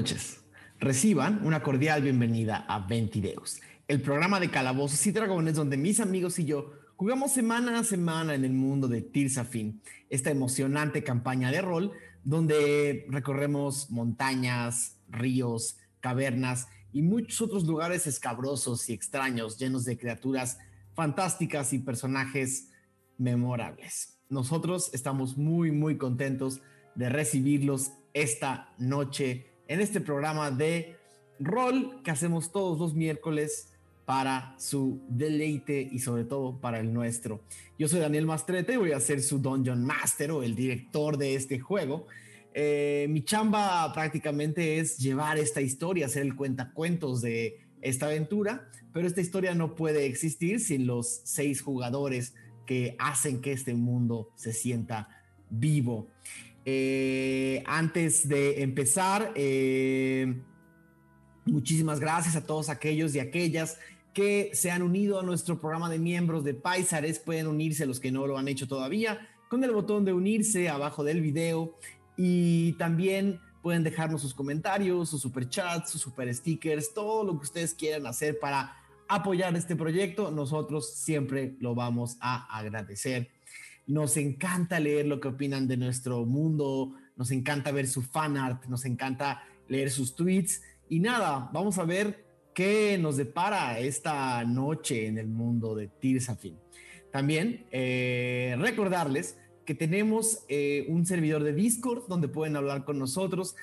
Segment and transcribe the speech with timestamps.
[0.00, 0.40] Noches.
[0.78, 6.38] Reciban una cordial bienvenida a Ventideus, el programa de calabozos y dragones donde mis amigos
[6.38, 11.60] y yo jugamos semana a semana en el mundo de Tirsafin, esta emocionante campaña de
[11.60, 11.92] rol
[12.24, 20.56] donde recorremos montañas, ríos, cavernas y muchos otros lugares escabrosos y extraños llenos de criaturas
[20.94, 22.70] fantásticas y personajes
[23.18, 24.18] memorables.
[24.30, 26.62] Nosotros estamos muy, muy contentos
[26.94, 30.96] de recibirlos esta noche en este programa de
[31.38, 33.68] rol que hacemos todos los miércoles
[34.04, 37.40] para su deleite y sobre todo para el nuestro.
[37.78, 41.60] Yo soy Daniel Mastrete, voy a ser su Dungeon Master o el director de este
[41.60, 42.08] juego.
[42.52, 49.06] Eh, mi chamba prácticamente es llevar esta historia, hacer el cuentacuentos de esta aventura, pero
[49.06, 52.34] esta historia no puede existir sin los seis jugadores
[52.66, 55.08] que hacen que este mundo se sienta
[55.48, 56.08] vivo.
[56.64, 60.40] Eh, antes de empezar, eh,
[61.46, 63.78] muchísimas gracias a todos aquellos y aquellas
[64.12, 67.18] que se han unido a nuestro programa de miembros de Paisares.
[67.18, 71.02] Pueden unirse los que no lo han hecho todavía con el botón de unirse abajo
[71.02, 71.76] del video
[72.16, 77.74] y también pueden dejarnos sus comentarios, sus superchats, sus super stickers, todo lo que ustedes
[77.74, 78.76] quieran hacer para
[79.08, 80.30] apoyar este proyecto.
[80.30, 83.28] Nosotros siempre lo vamos a agradecer.
[83.86, 88.64] Nos encanta leer lo que opinan de nuestro mundo, nos encanta ver su fan art,
[88.66, 90.62] nos encanta leer sus tweets.
[90.88, 92.24] Y nada, vamos a ver
[92.54, 96.56] qué nos depara esta noche en el mundo de Tirsafin.
[97.10, 103.54] También eh, recordarles que tenemos eh, un servidor de Discord donde pueden hablar con nosotros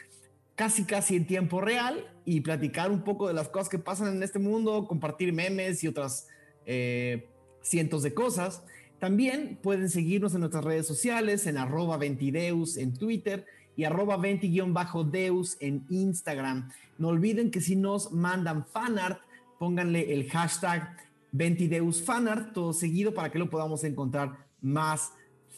[0.58, 4.24] casi casi en tiempo real y platicar un poco de las cosas que pasan en
[4.24, 6.28] este mundo, compartir memes y otras
[6.66, 7.30] eh,
[7.62, 8.64] cientos de cosas.
[9.00, 15.58] También pueden seguirnos en nuestras redes sociales, en arroba ventideus en Twitter y arroba venti-deus
[15.60, 16.70] en Instagram.
[16.98, 19.22] No olviden que si nos mandan fanart,
[19.60, 20.98] pónganle el hashtag
[21.32, 25.12] ventideusfanart todo seguido para que lo podamos encontrar más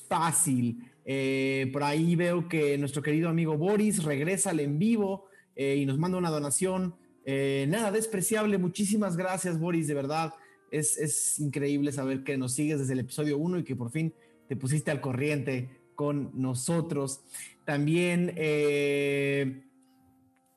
[0.10, 0.84] fácil.
[1.06, 5.86] Eh, por ahí veo que nuestro querido amigo Boris regresa al en vivo eh, y
[5.86, 6.96] nos manda una donación.
[7.26, 8.58] Eh, nada despreciable.
[8.58, 10.34] Muchísimas gracias, Boris, de verdad
[10.72, 14.14] es, increíble saber que nos sigues desde el episodio 1 y que por fin
[14.48, 17.22] te pusiste al corriente con nosotros.
[17.66, 19.64] También eh,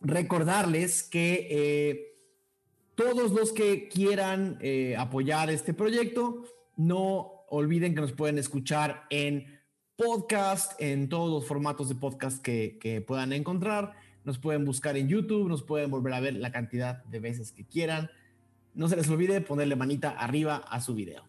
[0.00, 2.16] recordarles que eh,
[2.94, 6.44] todos los que quieran eh, apoyar este proyecto,
[6.76, 9.60] no olviden que nos pueden escuchar en
[9.96, 13.94] podcast, en todos los formatos de podcast que, que puedan encontrar.
[14.24, 17.66] Nos pueden buscar en YouTube, nos pueden volver a ver la cantidad de veces que
[17.66, 18.10] quieran.
[18.74, 21.24] No se les olvide ponerle manita arriba a su video.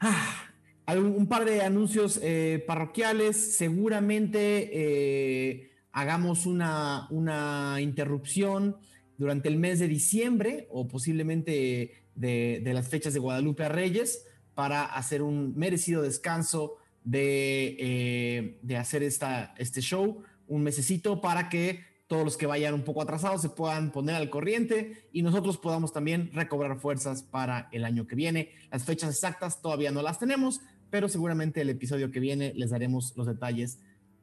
[0.00, 0.48] Ah,
[0.96, 3.56] un, par de anuncios eh, parroquiales.
[3.56, 8.76] Seguramente eh, hagamos una, una, interrupción
[9.16, 14.24] durante el mes de diciembre o posiblemente de, las fechas de Guadalupe a Reyes
[14.54, 21.48] para hacer un merecido descanso de, eh, de hacer esta, este show, un mesecito para
[21.48, 25.58] que todos los que vayan un poco atrasados se puedan poner al corriente y nosotros
[25.58, 28.52] podamos también recobrar fuerzas para el año que viene.
[28.72, 33.14] Las fechas exactas todavía no las tenemos, pero seguramente el episodio que viene les daremos
[33.14, 33.78] los detalles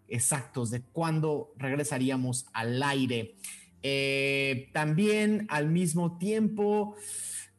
[0.08, 3.36] exactos de cuándo regresaríamos al aire.
[3.84, 6.96] Eh, también al mismo tiempo,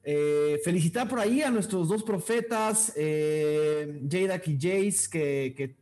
[0.03, 5.77] eh, felicitar por ahí a nuestros dos profetas, eh, Jadak y Jace, que,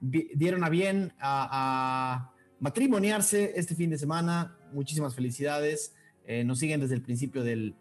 [0.00, 4.56] dieron a bien a matrimoniarse este fin de semana.
[4.72, 5.94] Muchísimas felicidades.
[6.26, 7.74] Eh, nos siguen desde el principio del,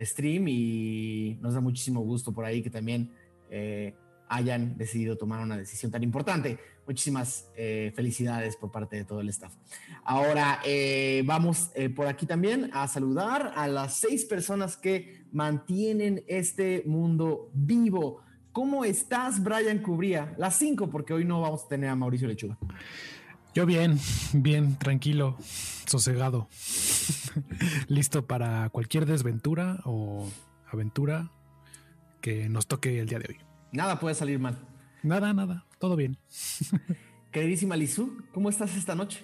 [0.00, 3.12] stream y nos da muchísimo gusto por ahí que también
[3.50, 3.94] eh,
[4.28, 6.58] hayan decidido tomar una decisión tan importante.
[6.86, 9.54] Muchísimas eh, felicidades por parte de todo el staff.
[10.02, 10.60] Ahora
[11.24, 18.22] vamos por aquí también a saludar a las seis personas que mantienen este mundo vivo.
[18.52, 20.34] ¿Cómo estás, Brian Cubría?
[20.36, 22.58] Las cinco, porque hoy no vamos a tener a Mauricio Lechuga.
[23.54, 24.00] Yo bien,
[24.32, 25.36] bien, tranquilo,
[25.86, 26.48] sosegado,
[27.88, 30.26] listo para cualquier desventura o
[30.70, 31.30] aventura
[32.22, 33.36] que nos toque el día de hoy.
[33.70, 34.66] Nada puede salir mal.
[35.02, 36.16] Nada, nada, todo bien.
[37.30, 39.22] Queridísima Lizu, ¿cómo estás esta noche?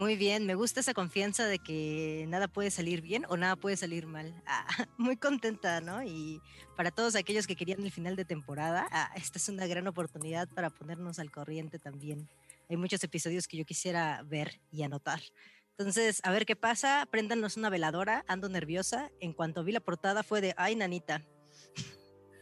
[0.00, 3.76] Muy bien, me gusta esa confianza de que nada puede salir bien o nada puede
[3.76, 4.34] salir mal.
[4.44, 4.66] Ah,
[4.98, 6.02] muy contenta, ¿no?
[6.02, 6.40] Y
[6.76, 10.48] para todos aquellos que querían el final de temporada, ah, esta es una gran oportunidad
[10.48, 12.28] para ponernos al corriente también
[12.68, 15.20] hay muchos episodios que yo quisiera ver y anotar.
[15.76, 17.06] Entonces, a ver qué pasa.
[17.10, 18.24] Préndanos una veladora.
[18.28, 19.10] Ando nerviosa.
[19.20, 21.22] En cuanto vi la portada fue de, ay, nanita.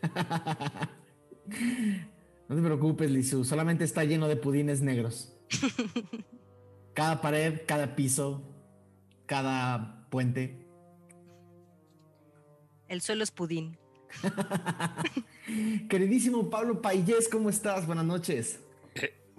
[2.49, 3.45] no te preocupes, Lizu.
[3.45, 5.33] Solamente está lleno de pudines negros.
[6.95, 8.43] cada pared, cada piso,
[9.27, 10.67] cada puente.
[12.89, 13.79] El suelo es pudín.
[15.89, 17.87] Queridísimo Pablo Payés, ¿cómo estás?
[17.87, 18.61] Buenas noches.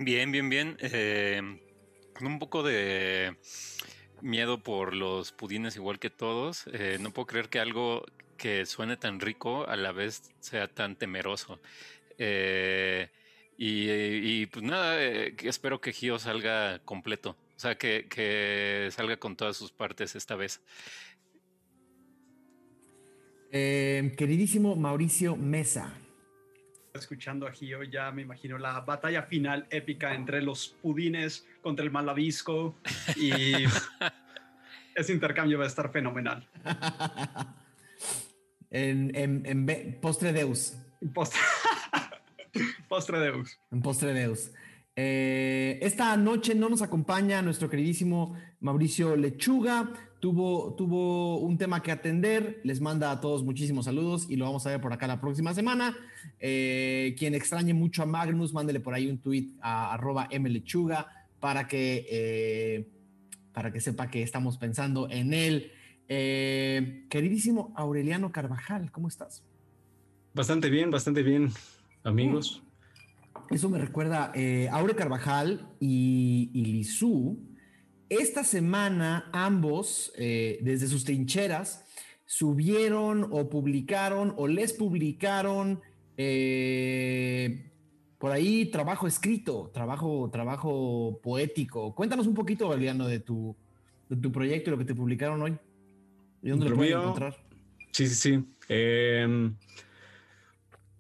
[0.04, 0.78] Eh, bien, bien, bien.
[0.82, 1.42] Eh,
[2.22, 3.38] un poco de
[4.22, 6.66] miedo por los pudines igual que todos.
[6.74, 8.06] Eh, no puedo creer que algo
[8.38, 11.62] que suene tan rico a la vez sea tan temeroso.
[13.58, 17.38] Y, pues nada, espero que Gio salga completo.
[17.56, 20.62] O sea, que, salga con todas sus partes esta vez.
[23.52, 25.94] Eh, queridísimo Mauricio Mesa.
[26.94, 31.90] Escuchando a Gio, ya me imagino la batalla final épica entre los pudines contra el
[31.90, 32.76] malabisco
[33.16, 33.64] y
[34.96, 36.48] ese intercambio va a estar fenomenal.
[38.70, 40.78] en, Postre Deus.
[41.16, 41.40] Postre,
[42.88, 43.60] postre Deus.
[43.72, 44.52] En Postre Deus.
[44.96, 49.90] Eh, esta noche no nos acompaña nuestro queridísimo Mauricio Lechuga
[50.24, 54.66] tuvo, tuvo un tema que atender, les manda a todos muchísimos saludos y lo vamos
[54.66, 55.98] a ver por acá la próxima semana.
[56.40, 61.68] Eh, quien extrañe mucho a Magnus, mándele por ahí un tweet a arroba mlechuga para
[61.68, 62.88] que, eh,
[63.52, 65.74] para que sepa que estamos pensando en él.
[66.08, 69.44] Eh, queridísimo Aureliano Carvajal, ¿cómo estás?
[70.34, 71.50] Bastante bien, bastante bien,
[72.06, 72.64] amigos.
[73.50, 74.32] Eso me recuerda,
[74.72, 77.53] Aure Carvajal y, y Lizú
[78.16, 81.86] esta semana ambos, eh, desde sus trincheras,
[82.26, 85.82] subieron o publicaron o les publicaron
[86.18, 87.70] eh,
[88.18, 91.94] por ahí trabajo escrito, trabajo, trabajo poético.
[91.94, 93.56] Cuéntanos un poquito, Valiano, de tu,
[94.10, 95.58] de tu proyecto y lo que te publicaron hoy.
[96.42, 97.38] ¿Y dónde lo pueden encontrar?
[97.92, 98.46] Sí, sí, sí.
[98.70, 99.56] Em,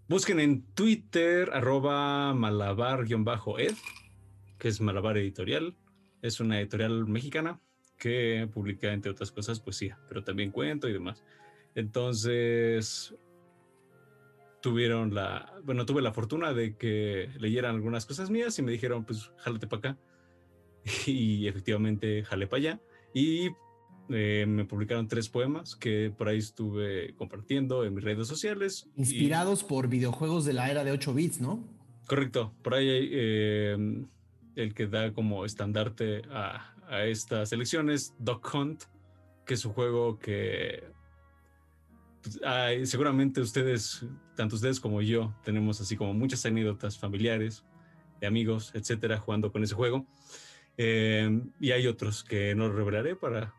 [0.07, 3.75] busquen en Twitter, arroba malabar-ed,
[4.59, 5.75] que es Malabar Editorial.
[6.23, 7.61] Es una editorial mexicana
[7.99, 11.23] que publica, entre otras cosas, poesía, pero también cuento y demás.
[11.75, 13.13] Entonces,
[14.61, 19.05] tuvieron la, bueno, tuve la fortuna de que leyeran algunas cosas mías y me dijeron,
[19.05, 19.99] pues, jálate para acá.
[21.05, 22.81] Y efectivamente, jalé para allá.
[23.13, 23.49] Y
[24.09, 28.89] eh, me publicaron tres poemas que por ahí estuve compartiendo en mis redes sociales.
[28.95, 31.63] Inspirados por videojuegos de la era de 8 bits, ¿no?
[32.07, 32.53] Correcto.
[32.61, 34.05] Por ahí eh,
[34.55, 36.69] el que da como estandarte a,
[37.05, 38.83] estas elecciones, Duck Hunt,
[39.45, 40.83] que es un juego que
[42.21, 44.05] pues, seguramente ustedes,
[44.35, 47.65] tanto ustedes como yo, tenemos así como muchas anécdotas familiares,
[48.21, 50.05] de amigos, etcétera, jugando con ese juego.
[50.77, 53.53] Eh, y hay otros que no revelaré para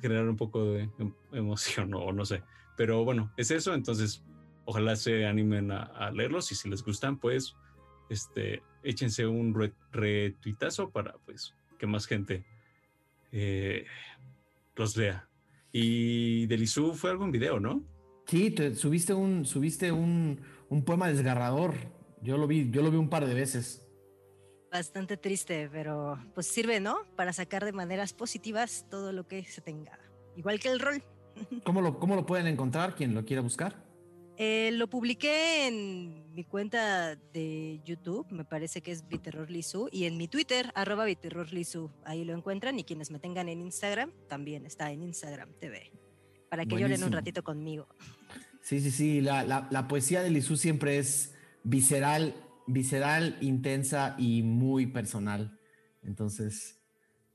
[0.00, 2.44] generar un poco de em, emoción o no sé.
[2.76, 3.74] Pero bueno, es eso.
[3.74, 4.24] Entonces,
[4.64, 7.56] ojalá se animen a, a leerlos y si les gustan, pues
[8.08, 9.54] este, échense un
[9.92, 12.44] retuitazo para pues que más gente
[13.32, 13.86] eh,
[14.76, 15.28] los vea.
[15.72, 17.84] Y de fue algo en video, ¿no?
[18.26, 21.74] Sí, te subiste un, subiste un, un, poema desgarrador.
[22.22, 23.86] Yo lo vi, yo lo vi un par de veces.
[24.70, 27.06] Bastante triste, pero pues sirve, ¿no?
[27.16, 29.98] Para sacar de maneras positivas todo lo que se tenga.
[30.36, 31.02] Igual que el rol.
[31.64, 33.87] ¿Cómo lo, cómo lo pueden encontrar quien lo quiera buscar?
[34.40, 39.48] Eh, lo publiqué en mi cuenta de YouTube, me parece que es Viterror
[39.90, 41.48] y en mi Twitter, arroba Viterror
[42.04, 45.90] Ahí lo encuentran y quienes me tengan en Instagram, también está en Instagram TV,
[46.48, 47.88] para que lloren un ratito conmigo.
[48.62, 52.36] Sí, sí, sí, la, poesía de Lisu siempre es visceral,
[52.68, 55.58] visceral, intensa y muy personal.
[56.04, 56.78] Entonces,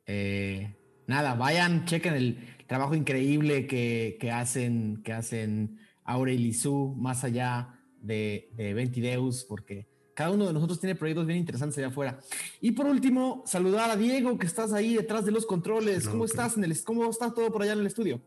[0.05, 7.79] eh, nada, vayan, chequen el trabajo increíble que, que hacen, que hacen Aurelizú, más allá
[8.01, 12.19] de, de Ventideus, porque cada uno de nosotros tiene proyectos bien interesantes allá afuera.
[12.62, 16.07] Y por último, saludar a Diego, que estás ahí detrás de los controles.
[16.07, 18.22] ¿Cómo estás en el, cómo está todo por allá en el estudio?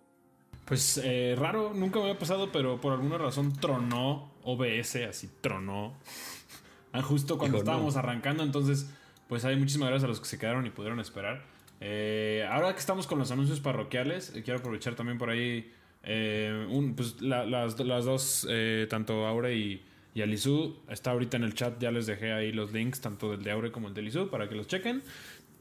[0.64, 5.94] Pues eh, raro, nunca me había pasado, pero por alguna razón tronó OBS, así tronó.
[6.92, 8.90] Ah, justo cuando estábamos arrancando, entonces,
[9.28, 11.44] pues hay muchísimas gracias a los que se quedaron y pudieron esperar.
[11.80, 15.72] Eh, ahora que estamos con los anuncios parroquiales, eh, quiero aprovechar también por ahí
[16.06, 17.48] eh, un, pues las,
[17.78, 19.82] las, dos, eh, tanto Aure y,
[20.14, 23.42] y Alisu, está ahorita en el chat, ya les dejé ahí los links, tanto del
[23.42, 25.02] de Aure como el de Alisu, para que los chequen.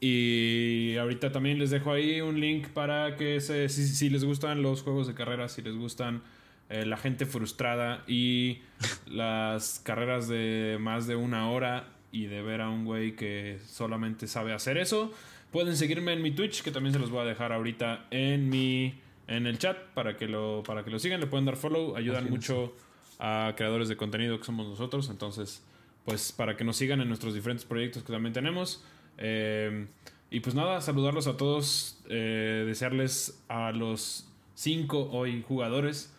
[0.00, 4.82] Y ahorita también les dejo ahí un link para que se, si, les gustan los
[4.82, 6.22] juegos de carreras, si les gustan
[6.68, 8.58] eh, la gente frustrada y
[9.06, 14.26] las carreras de más de una hora y de ver a un güey que solamente
[14.26, 15.12] sabe hacer eso,
[15.50, 18.94] pueden seguirme en mi Twitch, que también se los voy a dejar ahorita en mi
[19.28, 22.28] en el chat para que lo, para que lo sigan, le pueden dar follow, ayudan
[22.30, 22.74] mucho
[23.18, 25.62] a creadores de contenido que somos nosotros, entonces
[26.04, 28.84] pues para que nos sigan en nuestros diferentes proyectos que también tenemos.
[29.18, 29.86] Eh,
[30.30, 36.12] Y pues nada, saludarlos a todos, eh, desearles a los cinco hoy jugadores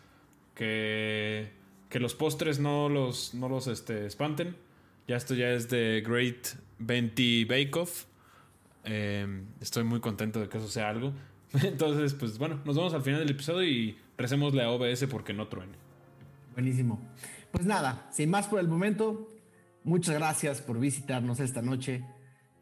[0.54, 1.50] que,
[1.90, 4.56] que los postres no los, no los este, espanten.
[5.06, 8.04] Ya esto ya es de Great 20 Bake Off.
[8.84, 11.12] Em, estoy muy contento de que eso sea algo.
[11.62, 15.48] Entonces, pues bueno, nos vemos al final del episodio y recémosle a OBS porque no
[15.48, 15.74] truene.
[16.52, 17.00] Buenísimo.
[17.52, 19.28] Pues nada, sin más por el momento,
[19.84, 22.04] muchas gracias por visitarnos esta noche.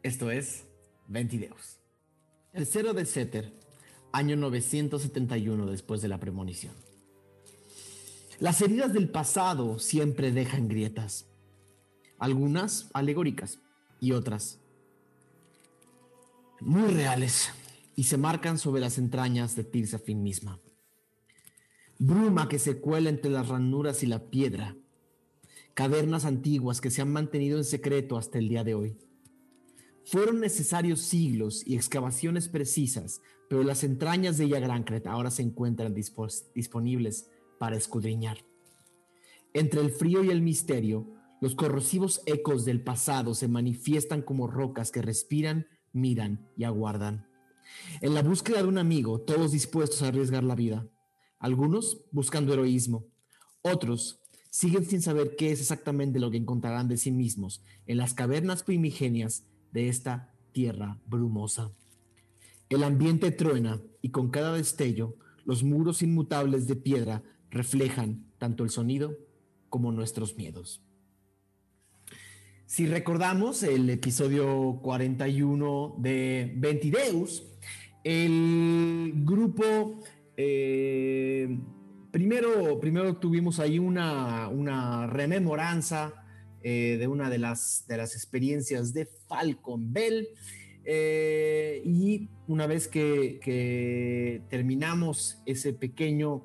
[0.03, 0.65] Esto es
[1.07, 1.79] Ventideos.
[2.53, 3.53] Tercero de Setter,
[4.13, 6.73] año 971 después de la premonición.
[8.39, 11.25] Las heridas del pasado siempre dejan grietas,
[12.19, 13.59] algunas alegóricas
[13.99, 14.59] y otras
[16.59, 17.51] muy reales
[17.97, 20.61] y se marcan sobre las entrañas de Tirsafin misma.
[21.97, 24.77] Bruma que se cuela entre las ranuras y la piedra.
[25.73, 28.97] Cavernas antiguas que se han mantenido en secreto hasta el día de hoy.
[30.05, 37.31] Fueron necesarios siglos y excavaciones precisas, pero las entrañas de Yagrancret ahora se encuentran disponibles
[37.57, 38.45] para escudriñar.
[39.53, 44.91] Entre el frío y el misterio, los corrosivos ecos del pasado se manifiestan como rocas
[44.91, 47.26] que respiran, miran y aguardan.
[48.01, 50.87] En la búsqueda de un amigo, todos dispuestos a arriesgar la vida.
[51.39, 53.05] Algunos buscando heroísmo,
[53.61, 58.13] otros siguen sin saber qué es exactamente lo que encontrarán de sí mismos en las
[58.13, 61.71] cavernas primigenias de esta tierra brumosa.
[62.69, 68.69] El ambiente truena y con cada destello los muros inmutables de piedra reflejan tanto el
[68.69, 69.15] sonido
[69.69, 70.81] como nuestros miedos.
[72.67, 77.45] Si recordamos el episodio 41 de Ventideus,
[78.03, 80.01] el grupo,
[80.35, 81.57] eh,
[82.11, 86.25] primero, primero tuvimos ahí una, una rememoranza
[86.61, 90.27] eh, de una de las, de las experiencias de Falcon Bell.
[90.83, 96.43] Eh, y una vez que, terminamos ese pequeño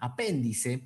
[0.00, 0.82] apéndice,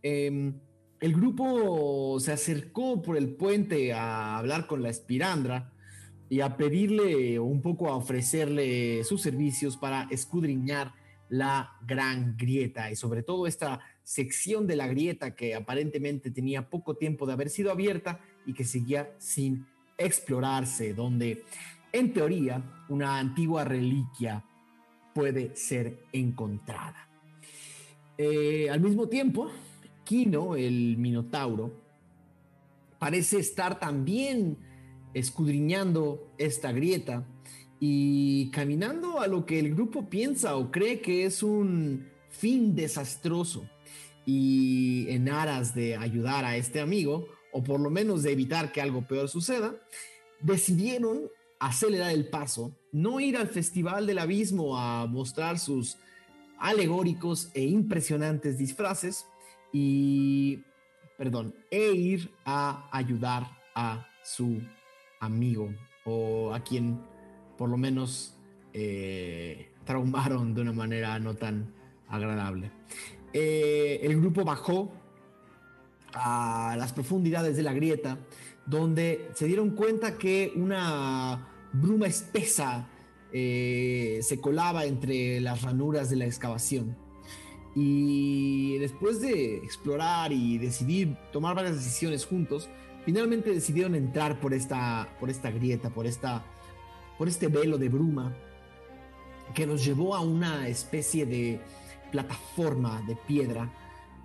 [0.00, 0.60] em,
[1.04, 5.70] el grupo se acercó por el puente a hablar con la espirandra
[6.30, 10.94] y a pedirle un poco a ofrecerle sus servicios para escudriñar
[11.28, 16.96] la gran grieta y sobre todo esta sección de la grieta que aparentemente tenía poco
[16.96, 19.66] tiempo de haber sido abierta y que seguía sin
[19.98, 21.44] explorarse, donde
[21.92, 24.42] en teoría una antigua reliquia
[25.14, 27.10] puede ser encontrada.
[28.16, 29.50] Eh, al mismo tiempo,
[30.04, 31.72] Kino, el Minotauro,
[32.98, 34.56] parece estar también
[35.14, 37.26] escudriñando esta grieta
[37.80, 43.68] y caminando a lo que el grupo piensa o cree que es un fin desastroso
[44.26, 48.80] y en aras de ayudar a este amigo, o por lo menos de evitar que
[48.80, 49.74] algo peor suceda,
[50.40, 55.98] decidieron acelerar el paso, no ir al Festival del Abismo a mostrar sus
[56.58, 59.26] alegóricos e impresionantes disfraces
[59.74, 60.62] y,
[61.18, 64.62] perdón, e ir a ayudar a su
[65.18, 67.00] amigo o a quien
[67.58, 68.38] por lo menos
[68.72, 71.74] eh, traumaron de una manera no tan
[72.08, 72.70] agradable.
[73.32, 74.92] Eh, el grupo bajó
[76.12, 78.18] a las profundidades de la grieta,
[78.66, 82.88] donde se dieron cuenta que una bruma espesa
[83.32, 86.96] eh, se colaba entre las ranuras de la excavación.
[87.74, 92.68] Y después de explorar y decidir tomar varias decisiones juntos,
[93.04, 96.44] finalmente decidieron entrar por esta, por esta grieta, por, esta,
[97.18, 98.36] por este velo de bruma
[99.54, 101.60] que nos llevó a una especie de
[102.10, 103.72] plataforma de piedra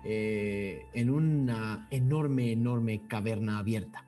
[0.04, 4.06] eh, en una enorme, enorme caverna abierta.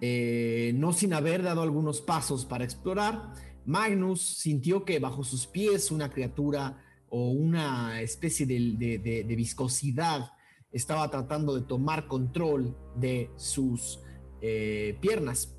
[0.00, 3.32] Eh, no sin haber dado algunos pasos para explorar,
[3.66, 6.83] Magnus sintió que bajo sus pies una criatura
[7.16, 10.32] o una especie de, viscosidad
[10.72, 14.00] estaba tratando de tomar control de sus
[14.42, 15.56] eh, piernas.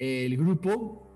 [0.00, 1.08] El grupo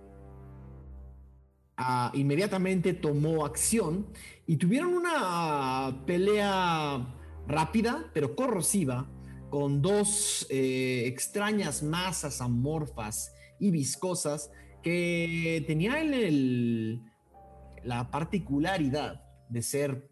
[1.76, 4.06] ah, inmediatamente tomó acción
[4.46, 7.12] y tuvieron una pelea
[7.48, 9.10] rápida pero corrosiva
[9.50, 14.52] con dos eh, extrañas masas amorfas y viscosas
[14.84, 17.02] que tenían el,
[17.82, 20.08] la particularidad de ser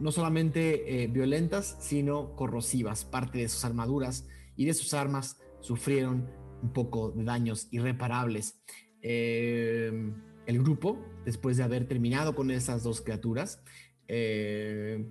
[0.00, 3.04] no solamente eh, violentas, sino corrosivas.
[3.04, 4.26] Parte de sus armaduras
[4.56, 6.28] y de sus armas sufrieron
[6.62, 8.60] un poco de daños irreparables.
[9.02, 10.12] Eh,
[10.46, 13.62] el grupo, después de haber terminado con esas dos criaturas,
[14.08, 15.06] eh,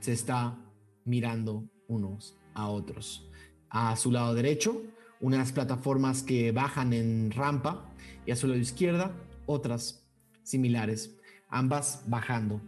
[0.00, 0.58] se está
[1.04, 3.28] mirando unos a otros.
[3.68, 4.82] A su lado derecho,
[5.20, 7.92] unas plataformas que bajan en rampa
[8.24, 9.14] y a su lado izquierda
[9.46, 10.08] otras
[10.42, 11.16] similares,
[11.48, 12.60] ambas bajando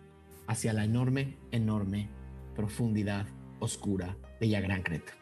[0.46, 2.10] hacia la enorme, enorme
[2.54, 3.26] profundidad
[3.60, 5.12] oscura de la Gran Creta.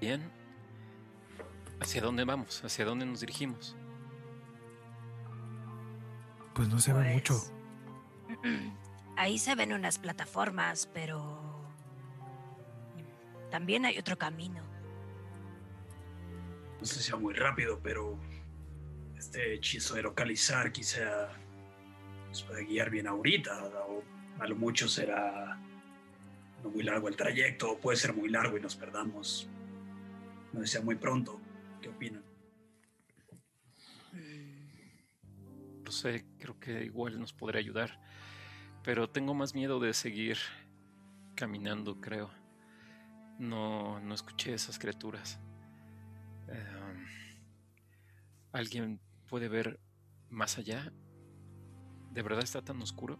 [0.00, 0.30] Bien.
[1.80, 2.64] ¿Hacia dónde vamos?
[2.64, 3.76] ¿Hacia dónde nos dirigimos?
[6.54, 7.40] Pues no se ve mucho.
[9.16, 11.64] Ahí se ven unas plataformas, pero
[13.50, 14.62] también hay otro camino.
[16.80, 18.18] No sé si sea muy rápido, pero
[19.16, 21.30] este hechizo de localizar quizá
[22.28, 23.64] nos puede guiar bien ahorita.
[23.64, 24.02] O
[24.38, 25.58] a lo mucho será
[26.62, 29.48] no muy largo el trayecto, o puede ser muy largo y nos perdamos.
[30.52, 31.40] No sea muy pronto.
[31.80, 32.22] ¿Qué opinan?
[35.84, 38.00] No sé, creo que igual nos podrá ayudar.
[38.82, 40.38] Pero tengo más miedo de seguir
[41.34, 42.30] caminando, creo.
[43.38, 45.40] No, no escuché esas criaturas.
[46.48, 47.06] Em,
[48.52, 49.78] ¿Alguien puede ver
[50.28, 50.92] más allá?
[52.18, 53.16] ¿De verdad está tan oscuro?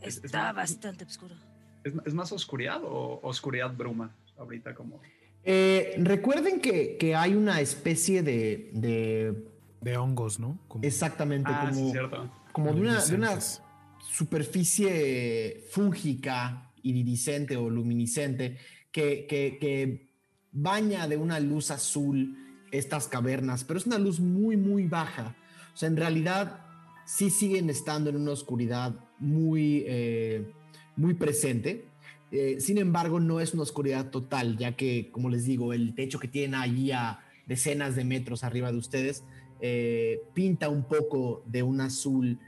[0.00, 1.34] Es- es Está más- bastante oscuro.
[1.84, 4.16] ¿Es, es más oscuridad o oscuridad bruma?
[4.38, 5.02] Ahorita como...
[5.44, 9.44] Eh, recuerden que, que hay una especie de, de-
[9.82, 10.58] De hongos, ¿no?
[10.66, 12.30] Como exactamente Ah, sí, como, cierto.
[12.52, 13.38] como de una, de una
[13.98, 18.56] superficie fúngica, iridiscente o luminiscente
[18.90, 20.10] que, que- que
[20.52, 25.36] baña de una luz azul estas cavernas, pero es una luz muy, muy baja.
[25.74, 26.64] O sea, en realidad
[27.16, 30.52] sí siguen estando en una oscuridad muy, eh,
[30.94, 31.84] muy presente.
[32.30, 36.20] Eh, sin embargo, no es una oscuridad total, ya que, como les digo, el techo
[36.20, 39.24] que tienen allí a decenas de metros arriba de ustedes
[39.60, 42.38] eh, pinta un poco de un azul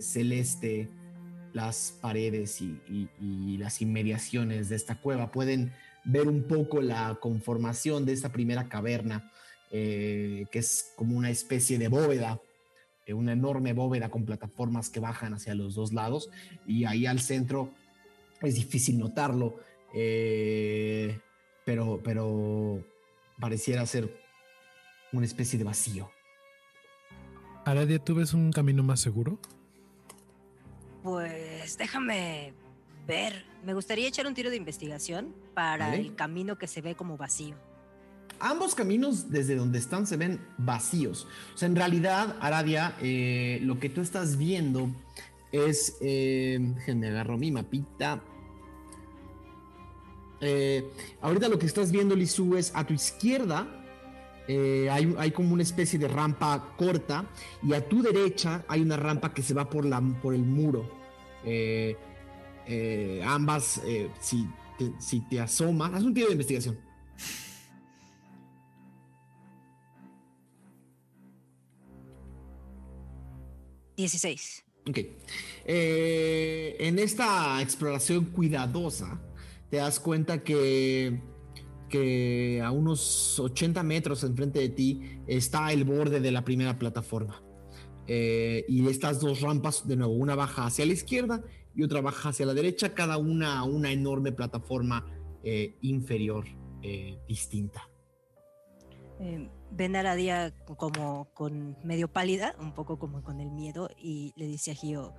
[0.00, 0.88] celeste
[1.52, 5.30] las paredes y, las inmediaciones de esta cueva.
[5.30, 5.72] Pueden
[6.04, 9.30] ver un poco la conformación de esta primera caverna,
[9.70, 12.40] que es como una especie de bóveda,
[13.14, 16.30] una enorme bóveda con plataformas que bajan hacia los dos lados
[16.66, 17.70] y ahí al centro
[18.40, 19.56] es difícil notarlo,
[19.94, 21.18] eh,
[21.64, 22.84] pero, pero
[23.40, 24.14] pareciera ser
[25.12, 26.10] una especie de vacío.
[27.64, 29.38] Aradia, ¿tú ves un camino más seguro?
[31.02, 32.54] Pues déjame
[33.06, 33.44] ver.
[33.64, 36.00] Me gustaría echar un tiro de investigación para Vale.
[36.00, 37.56] el camino que se ve como vacío.
[38.40, 41.26] Ambos caminos desde donde están se ven vacíos.
[41.54, 44.90] O sea, en realidad, Aradia, eh, lo que tú estás viendo
[45.50, 45.96] es...
[46.00, 48.22] Eh, déjenme agarro mi mapita.
[50.40, 50.88] Eh,
[51.20, 53.66] ahorita lo que estás viendo, Lizu, es a tu izquierda.
[54.46, 57.26] eh, hay, como una especie de rampa corta
[57.62, 60.88] y a tu derecha hay una rampa que se va por, la, por el muro.
[63.24, 63.80] Ambas,
[64.20, 64.48] si,
[64.78, 66.78] te, si te asomas, haz un tiro de investigación.
[73.98, 74.64] Dieciséis.
[74.88, 74.98] Ok.
[75.64, 79.20] Eh, en esta exploración cuidadosa,
[79.70, 81.20] te das cuenta que,
[82.62, 87.42] a unos 80 metros enfrente de ti está el borde de la primera plataforma.
[88.06, 91.42] Eh, y estas dos rampas, de nuevo, una baja hacia la izquierda
[91.74, 95.04] y otra baja hacia la derecha, cada una a una enorme plataforma
[95.42, 96.44] eh, inferior
[97.26, 97.90] distinta.
[99.20, 104.32] Eh, ven a Aradia como con medio pálida, un poco como con el miedo, y
[104.36, 105.14] le dice a Gio,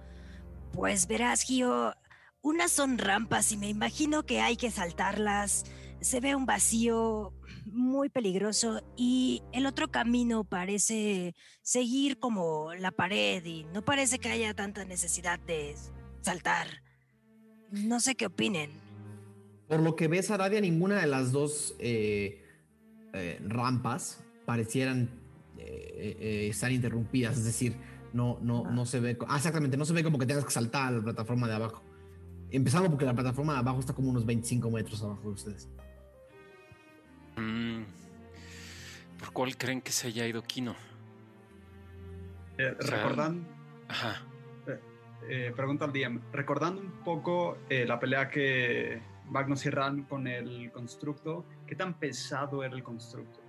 [0.71, 1.93] Pues verás, Gio,
[2.41, 5.65] unas son rampas y me imagino que hay que saltarlas.
[5.99, 7.33] Se ve un vacío
[7.65, 14.29] muy peligroso y el otro camino parece seguir como la pared y no parece que
[14.29, 15.75] haya tanta necesidad de
[16.21, 16.67] saltar.
[17.71, 18.71] No sé qué opinen.
[19.67, 22.41] Por lo que ves, Aradia, ninguna de las dos eh,
[23.13, 25.10] eh, rampas parecieran
[25.58, 27.38] eh, eh, estar interrumpidas.
[27.38, 27.76] Es decir,
[28.13, 29.17] no, no, no se ve.
[29.28, 31.84] Ah, exactamente, no se ve como que tengas que saltar a la plataforma de abajo.
[32.52, 35.69] Empezando porque la plataforma de abajo está como unos 25 metros abajo de ustedes.
[37.38, 37.84] Mm,
[39.19, 40.76] ¿Por cuál creen que se haya ido Kino?
[42.58, 43.45] Eh, recordan-
[43.88, 44.22] Ajá.
[45.30, 50.28] eh, pregunta al DM, recordando un poco eh, la pelea que Magnus y Ran con
[50.28, 53.39] el constructo, ¿qué tan pesado era el constructo?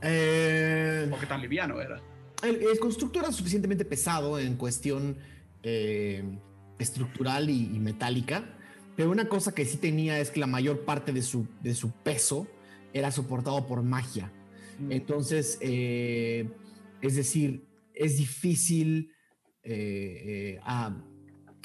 [0.00, 2.00] Eh, ¿O qué tan liviano era?
[2.44, 5.18] el, el constructo era suficientemente pesado en cuestión
[5.64, 6.22] eh,
[6.78, 8.56] estructural y, y metálica,
[8.96, 11.90] pero una cosa que sí tenía es que la mayor parte de su, de su
[11.90, 12.46] peso
[12.92, 14.30] era soportado por magia.
[14.78, 14.92] Mm.
[14.92, 16.48] Entonces, eh,
[17.02, 19.12] es decir, es difícil
[19.64, 20.96] eh, a-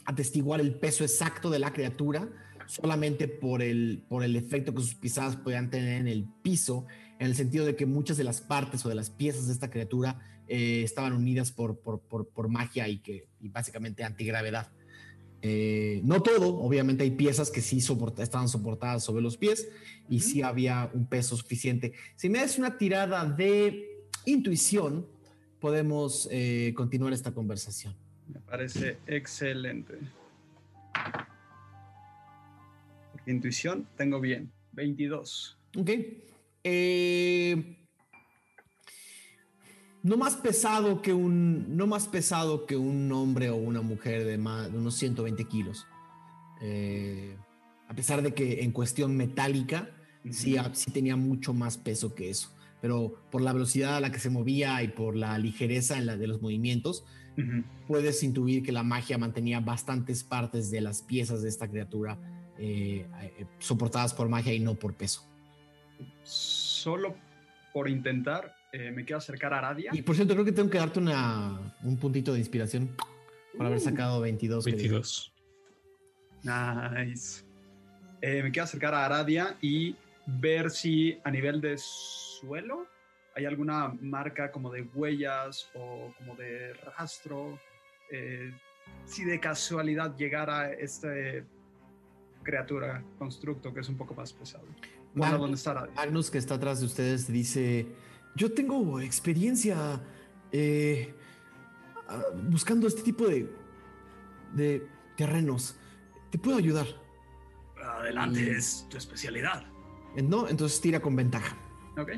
[0.06, 2.28] atestiguar el peso exacto de la criatura,
[2.68, 6.86] solamente por el, por el efecto que sus pisadas podían tener en el piso,
[7.20, 9.70] en el sentido de que muchas de las partes o de las piezas de esta
[9.70, 14.72] criatura eh, estaban unidas por, por, por, por, magia y, que, y básicamente antigravedad.
[15.46, 17.80] Eh, no todo, obviamente hay piezas que sí
[18.18, 19.68] estaban soportadas sobre los pies
[20.08, 21.94] y sí había un peso suficiente.
[22.16, 25.06] Si me das una tirada de intuición,
[25.60, 27.94] podemos eh, continuar esta conversación.
[28.34, 29.98] Me parece excelente.
[33.26, 34.52] Intuición, tengo bien.
[34.74, 35.58] 22.
[35.78, 35.90] Ok.
[36.64, 37.78] Eh,
[40.04, 44.38] no más pesado que un no más pesado que un hombre o una mujer de,
[44.38, 45.88] más, de unos 120 kilos
[46.62, 47.36] eh,
[47.88, 49.90] a pesar de que en cuestión metálica
[50.30, 52.50] sí, sí, tenía mucho más peso que eso
[52.82, 56.18] pero por la velocidad a la que se movía y por la ligereza en la
[56.18, 57.04] de los movimientos
[57.88, 62.20] puedes intuir que la magia mantenía bastantes partes de las piezas de esta criatura
[62.58, 65.28] eh, eh, soportadas por magia y no por peso
[66.24, 67.16] solo
[67.72, 69.92] por intentar eh, me quiero acercar a Aradia.
[69.94, 72.90] Y por cierto, creo que tengo que darte una, un puntito de inspiración
[73.56, 73.82] por haber uh.
[73.82, 74.66] sacado 22.
[74.66, 75.32] 22.
[76.42, 77.44] Nice.
[78.20, 82.88] Eh, me quiero acercar a Aradia y ver si a nivel de suelo
[83.36, 87.60] hay alguna marca como de huellas o como de rastro.
[88.12, 88.52] Eh,
[89.06, 91.10] si de casualidad llegara esta
[92.44, 94.66] criatura, constructo, que es un poco más pesado.
[95.16, 97.88] Bueno, ¿dónde está Magnus, que está atrás de ustedes, dice
[98.36, 100.02] yo tengo experiencia
[100.52, 101.14] eh,
[102.08, 103.50] ah, buscando este tipo de,
[104.54, 105.78] de terrenos.
[106.32, 106.88] ¿Te puedo ayudar?
[107.82, 109.66] Adelante, es tu especialidad.
[110.16, 111.56] No, entonces tira con ventaja.
[111.98, 112.12] Ok.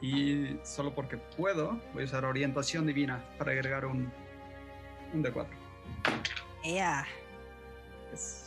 [0.00, 4.10] Y solo porque puedo, voy a usar orientación divina para agregar un,
[5.12, 5.46] un D4.
[6.64, 7.06] ¡Ea!
[8.12, 8.43] Es,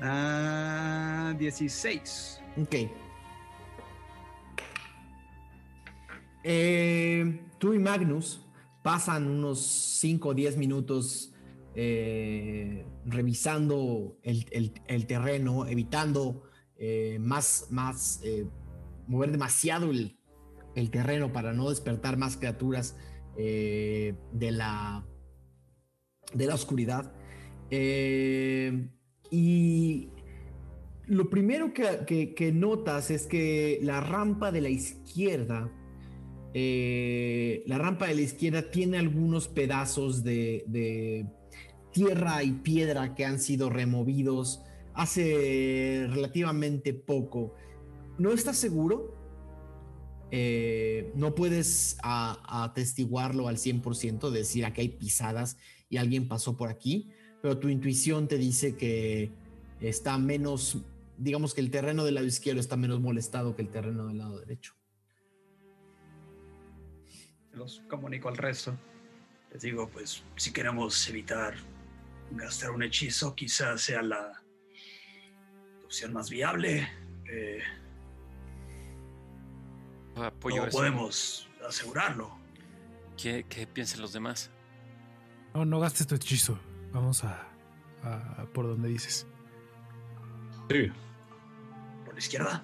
[0.00, 2.40] 16.
[2.40, 2.74] Ah, ok.
[6.44, 8.46] Eh, tú y Magnus
[8.82, 9.60] pasan unos
[10.00, 11.34] 5 o 10 minutos
[11.74, 16.44] eh, revisando el, terreno, evitando
[16.76, 18.22] eh, más, más
[19.06, 20.16] mover demasiado el,
[20.90, 22.96] terreno para no despertar más criaturas
[23.36, 24.14] de,
[24.52, 25.04] la,
[26.32, 27.12] de la oscuridad.
[29.30, 30.08] Y
[31.06, 35.72] lo primero que notas es que la rampa de la izquierda
[36.54, 41.26] eh, la rampa de la izquierda tiene algunos pedazos de,
[41.92, 44.60] tierra y piedra que han sido removidos
[44.94, 47.54] hace relativamente poco.
[48.18, 49.14] ¿No estás seguro?
[50.30, 55.56] Eh, no puedes atestiguarlo al 100%, decir aquí hay pisadas
[55.88, 57.10] y alguien pasó por aquí,
[57.42, 59.30] pero tu intuición te dice que
[59.80, 60.78] está menos,
[61.16, 64.38] digamos que el terreno del lado izquierdo está menos molestado que el terreno del lado
[64.40, 64.78] derecho
[67.58, 68.74] los comunico al resto.
[69.52, 71.54] Les digo, pues si queremos evitar
[72.30, 74.42] gastar un hechizo, quizás sea la
[75.84, 76.88] opción más viable.
[77.30, 77.60] Eh,
[80.16, 82.30] Apoyo no podemos asegurarlo.
[83.16, 84.50] ¿Qué, ¿Qué, piensan los demás?
[85.54, 86.58] No, no gastes tu hechizo.
[86.92, 87.46] Vamos a,
[88.02, 89.26] a por donde dices.
[90.70, 90.90] Sí.
[92.04, 92.62] ¿Por la izquierda?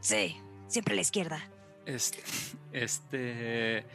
[0.00, 0.36] Sí,
[0.68, 1.48] siempre a la izquierda.
[1.86, 2.22] Este,
[2.72, 3.86] este.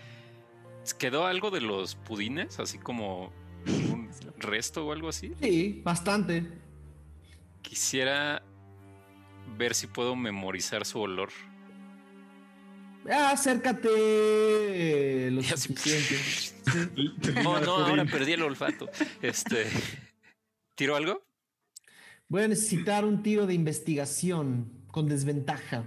[0.97, 2.59] ¿Quedó algo de los pudines?
[2.59, 3.31] Así como
[3.65, 5.33] un resto o algo así.
[5.41, 6.47] Sí, bastante.
[7.61, 8.41] Quisiera
[9.57, 11.29] ver si puedo memorizar su olor.
[13.09, 13.89] Acércate
[15.31, 16.19] lo suficiente.
[17.43, 18.89] no, no, ahora perdí el olfato.
[19.21, 19.65] Este.
[20.75, 21.23] ¿Tiro algo?
[22.27, 25.85] Voy a necesitar un tiro de investigación con desventaja.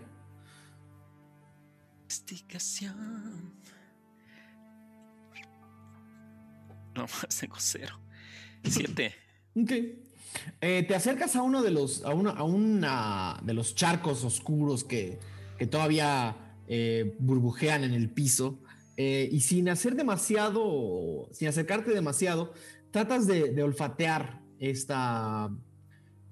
[2.02, 3.54] Investigación.
[6.94, 8.00] No más tengo cero.
[8.64, 9.14] Siete.
[9.54, 9.72] ok.
[10.60, 14.84] Eh, te acercas a uno de los, a una, a una de los charcos oscuros
[14.84, 15.18] que,
[15.58, 18.60] que todavía eh, burbujean en el piso.
[18.96, 22.52] Eh, y sin hacer demasiado, sin acercarte demasiado,
[22.92, 25.50] tratas de, olfatear esta,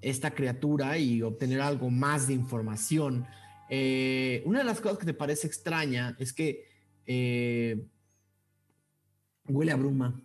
[0.01, 3.25] esta criatura y obtener algo más de información.
[3.69, 6.63] Eh, una de las cosas que te parece extraña es que
[7.05, 7.85] eh,
[9.47, 10.21] huele a bruma,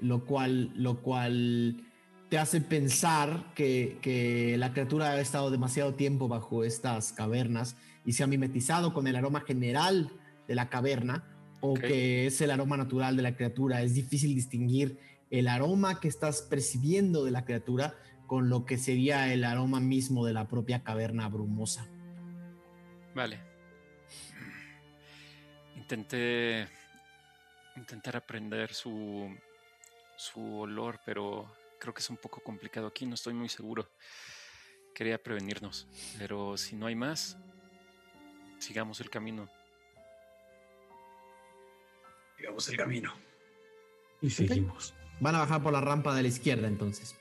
[0.00, 1.84] lo, cual, lo cual
[2.30, 7.76] te hace pensar que, la criatura ha estado demasiado tiempo bajo estas cavernas
[8.08, 10.10] y se ha mimetizado con el aroma general
[10.46, 11.24] de la caverna
[11.60, 13.82] o que es el aroma natural de la criatura.
[13.82, 14.98] Es difícil distinguir
[15.30, 20.24] el aroma que estás percibiendo de la criatura con lo que sería el aroma mismo
[20.24, 21.86] de la propia caverna brumosa.
[23.14, 23.40] Vale.
[25.76, 26.66] Intenté
[27.76, 29.28] intentar aprender su
[30.16, 31.46] su olor, pero
[31.78, 33.86] creo que es un poco complicado aquí, no estoy muy seguro.
[34.94, 35.86] Quería prevenirnos,
[36.18, 37.36] pero si no hay más,
[38.58, 39.48] sigamos el camino.
[42.36, 43.12] Sigamos el camino.
[44.20, 44.94] Y seguimos.
[45.20, 47.16] Van a bajar por la rampa de la izquierda entonces.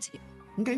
[0.00, 0.18] Sí.
[0.56, 0.70] Ok.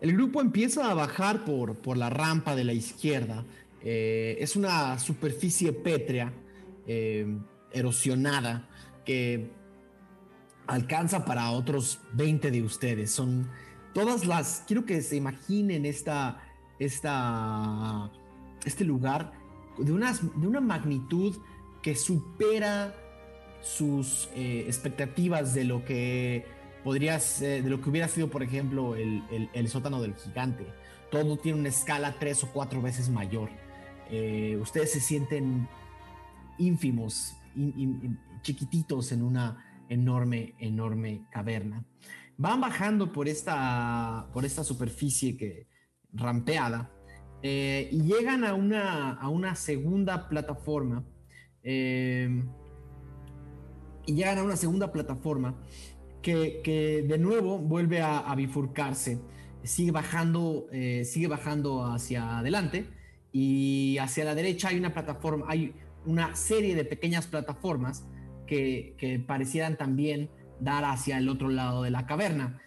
[0.00, 3.44] El grupo empieza a bajar por, por la rampa de la izquierda.
[3.82, 6.32] Eh, es una superficie pétrea,
[6.86, 7.26] eh,
[7.72, 8.68] erosionada,
[9.04, 9.50] que
[10.66, 13.10] alcanza para otros 20 de ustedes.
[13.10, 13.50] Son
[13.92, 14.64] todas las.
[14.66, 16.42] Quiero que se imaginen esta.
[16.78, 18.10] esta
[18.64, 19.32] este lugar
[19.78, 21.36] de, de una magnitud
[21.82, 22.94] que supera
[23.60, 26.46] sus eh, expectativas de lo que
[26.84, 30.66] podría ser, de lo que hubiera sido, por ejemplo, el, el- sótano del gigante.
[31.10, 33.50] Todo tiene una escala tres o cuatro veces mayor.
[34.10, 35.68] Eh, ustedes se sienten
[36.58, 41.84] ínfimos, in- in- chiquititos en una enorme, enorme caverna.
[42.36, 45.66] Van bajando por esta, por esta superficie que,
[46.12, 46.90] rampeada
[47.42, 51.04] eh, y llegan a una, a una segunda plataforma.
[51.62, 52.42] eh,
[54.06, 55.54] y llegan a una segunda plataforma
[56.22, 59.20] que, que de nuevo vuelve a, bifurcarse.
[59.64, 62.86] Sigue bajando, eh, sigue bajando hacia adelante
[63.32, 65.74] y hacia la derecha hay una plataforma, hay
[66.06, 68.06] una serie de pequeñas plataformas
[68.46, 72.62] que, que parecieran también dar hacia el otro lado de la caverna.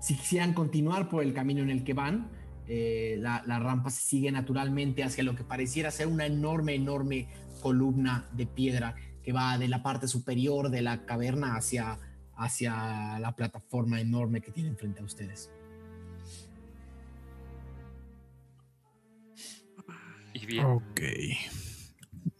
[0.00, 2.30] Si quisieran continuar por el camino en el que van,
[2.68, 7.28] eh, la, la rampa se sigue naturalmente hacia lo que pareciera ser una enorme, enorme
[7.60, 11.98] columna de piedra que va de la parte superior de la caverna hacia,
[12.34, 15.50] hacia la plataforma enorme que tienen frente a ustedes.
[20.32, 21.02] Y bien, Ok.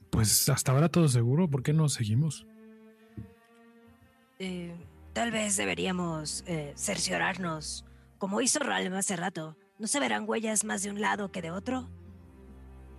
[0.08, 1.50] Pues hasta ahora todo seguro.
[1.50, 2.46] ¿Por qué no seguimos?
[4.38, 4.74] Eh,
[5.12, 7.84] tal vez deberíamos eh, cerciorarnos,
[8.16, 9.57] como hizo Ralm hace rato.
[9.78, 11.88] ¿No se verán huellas más de un lado que de otro?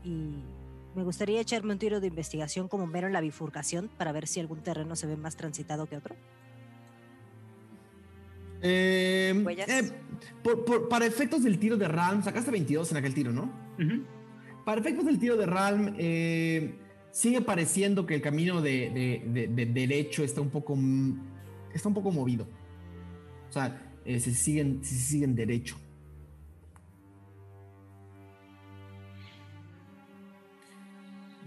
[0.04, 0.44] Y
[0.96, 4.40] me gustaría echarme un tiro de investigación como mero en la bifurcación para ver si
[4.40, 6.16] algún terreno se ve más transitado que otro.
[8.62, 9.70] Eh, ¿Huellas?
[9.70, 9.92] eh,
[10.44, 13.52] por- por- para efectos del tiro de Ralm, sacaste 22 en aquel tiro, ¿no?
[14.66, 16.76] Para efectos del tiro de Ralm, eh,
[17.12, 20.78] sigue pareciendo que el camino de, de- de- de derecho está un poco
[21.74, 22.48] está un poco movido.
[23.50, 25.78] O sea, eh, se siguen, se siguen derecho.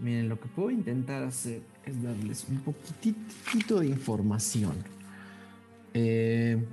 [0.02, 4.74] Miren, lo que puedo intentar hacer es darles un poquitito de información.
[5.94, 6.66] Eh,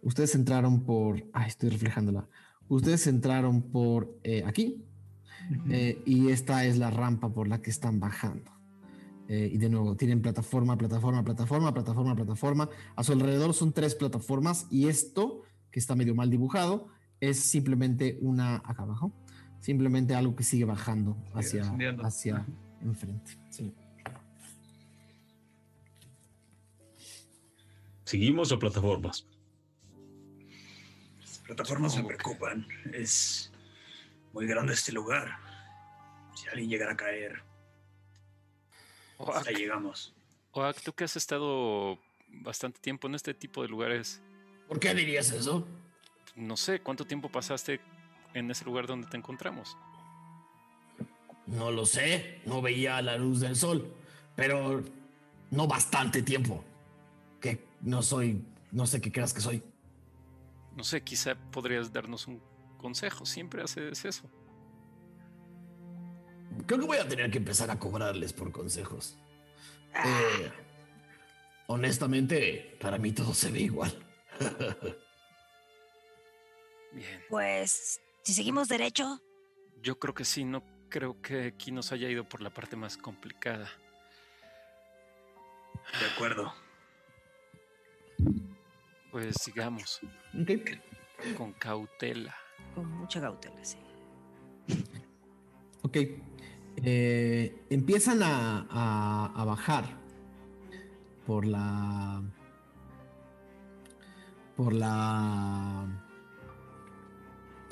[0.00, 1.22] ustedes entraron por.
[1.34, 2.26] Ay, estoy reflejándola.
[2.68, 4.82] Ustedes entraron por eh, aquí.
[5.68, 8.50] eh, y esta es la rampa por la que están bajando.
[9.28, 12.70] Eh, y de nuevo, tienen plataforma, plataforma, plataforma, plataforma, plataforma.
[12.96, 14.66] A su alrededor son tres plataformas.
[14.70, 16.88] Y esto, que está medio mal dibujado,
[17.20, 18.62] es simplemente una.
[18.64, 19.12] Acá abajo.
[19.64, 21.64] Simplemente algo que sigue bajando hacia,
[22.02, 22.44] hacia
[22.82, 23.38] enfrente.
[23.48, 23.72] Sí.
[28.04, 29.26] ¿Seguimos o plataformas?
[31.18, 32.68] Las plataformas me preocupan.
[32.92, 33.50] Es
[34.34, 35.38] muy grande este lugar.
[36.34, 37.42] Si alguien llegara a caer,
[39.16, 40.14] Oak, hasta llegamos.
[40.50, 41.98] Oak, tú que has estado
[42.28, 44.20] bastante tiempo en este tipo de lugares,
[44.68, 45.66] ¿Por qué dirías eso?
[46.36, 47.80] no sé cuánto tiempo pasaste
[48.34, 49.76] en ese lugar donde te encontramos.
[51.46, 53.92] No lo sé, no veía la luz del sol,
[54.34, 54.82] pero
[55.50, 56.64] no bastante tiempo.
[57.40, 58.42] Que no soy,
[58.72, 59.62] no sé qué creas que soy.
[60.76, 62.40] No sé, quizá podrías darnos un
[62.78, 63.24] consejo.
[63.26, 64.24] Siempre haces eso.
[66.66, 69.16] Creo que voy a tener que empezar a cobrarles por consejos.
[69.94, 70.52] Ah, Eh,
[71.66, 73.92] honestamente, para mí todo se ve igual.
[76.92, 77.20] Bien.
[77.28, 79.20] pues, si seguimos derecho,
[79.82, 82.96] Yo creo que sí, no creo que aquí nos haya ido por la parte más
[82.96, 83.68] complicada.
[86.00, 86.52] De acuerdo.
[89.10, 90.00] Pues sigamos
[90.40, 91.36] Ok.
[91.36, 92.34] con cautela.
[92.74, 93.76] Con mucha cautela, sí.
[95.82, 95.96] Ok.
[96.82, 99.84] Eh, empiezan a, a- a bajar
[101.26, 102.22] por la.
[104.56, 105.86] Por la.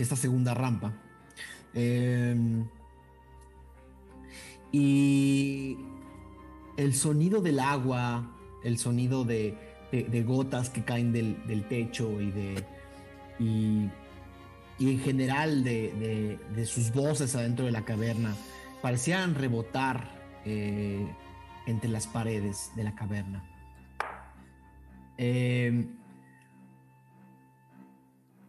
[0.02, 0.92] Esta segunda rampa.
[1.74, 2.66] Em,
[4.72, 5.76] y
[6.76, 9.56] el sonido del agua, el sonido de,
[10.26, 12.64] gotas que caen del, techo y de.
[13.38, 13.90] Y,
[14.80, 18.34] en general de, sus voces adentro de la caverna
[18.82, 20.10] parecían rebotar
[20.44, 21.06] eh,
[21.68, 23.44] entre las paredes de la caverna.
[25.16, 25.86] Eh,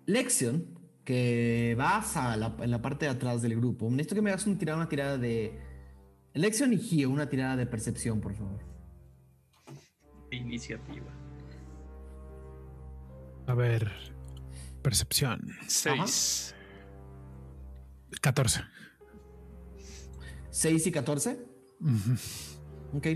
[0.07, 0.72] Lexion,
[1.03, 4.45] que vas a la, en la parte de atrás del grupo, necesito que me hagas
[4.47, 5.59] una tirada, una tirada de.
[6.33, 8.59] Lexion y Gio, una tirada de percepción, por favor.
[10.31, 11.11] Iniciativa.
[13.45, 13.91] A ver.
[14.81, 15.51] Percepción.
[15.67, 16.55] 6.
[18.19, 18.61] 14.
[20.49, 21.39] 6 y 14.
[22.93, 23.07] Ok.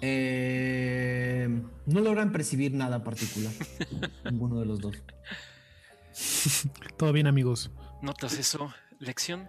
[0.00, 3.52] Eh, no logran percibir nada particular.
[4.30, 4.96] ninguno de los dos.
[6.96, 7.70] Todo bien, amigos.
[8.02, 8.72] ¿Notas eso?
[8.98, 9.48] ¿Lección?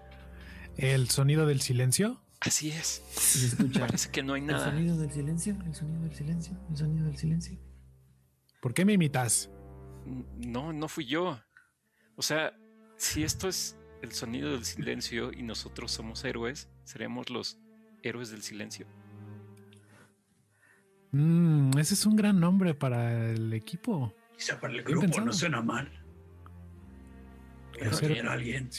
[0.77, 2.21] ¿El sonido del silencio?
[2.39, 3.03] Así es.
[3.11, 3.81] Se escucha.
[3.81, 4.65] Parece que no hay nada.
[4.65, 7.59] El sonido del silencio, el sonido del silencio, el sonido del silencio.
[8.61, 9.49] ¿Por qué me imitas?
[10.37, 11.39] No, no fui yo.
[12.15, 12.53] O sea,
[12.97, 17.57] si esto es el sonido del silencio y nosotros somos héroes, seremos los
[18.03, 18.87] héroes del silencio.
[21.11, 24.13] Mm, ese es un gran nombre para el equipo.
[24.37, 25.98] Quizá para el grupo no suena mal.
[27.79, 28.69] Pero alguien.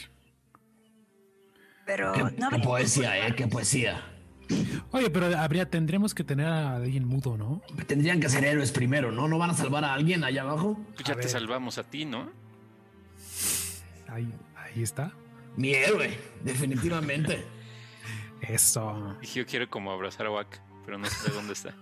[1.86, 4.04] Pero qué, no qué poesía, eh, qué poesía.
[4.92, 7.62] Oye, pero habría, tendremos que tener a alguien mudo, ¿no?
[7.86, 9.28] Tendrían que ser héroes primero, ¿no?
[9.28, 10.78] ¿No van a salvar a alguien allá abajo?
[10.94, 12.30] Pues ya te salvamos a ti, ¿no?
[14.08, 15.12] Ahí, ahí está.
[15.56, 17.44] Mi héroe, definitivamente.
[18.40, 19.16] Eso.
[19.34, 21.74] Yo quiero como abrazar a Wack, pero no sé dónde está.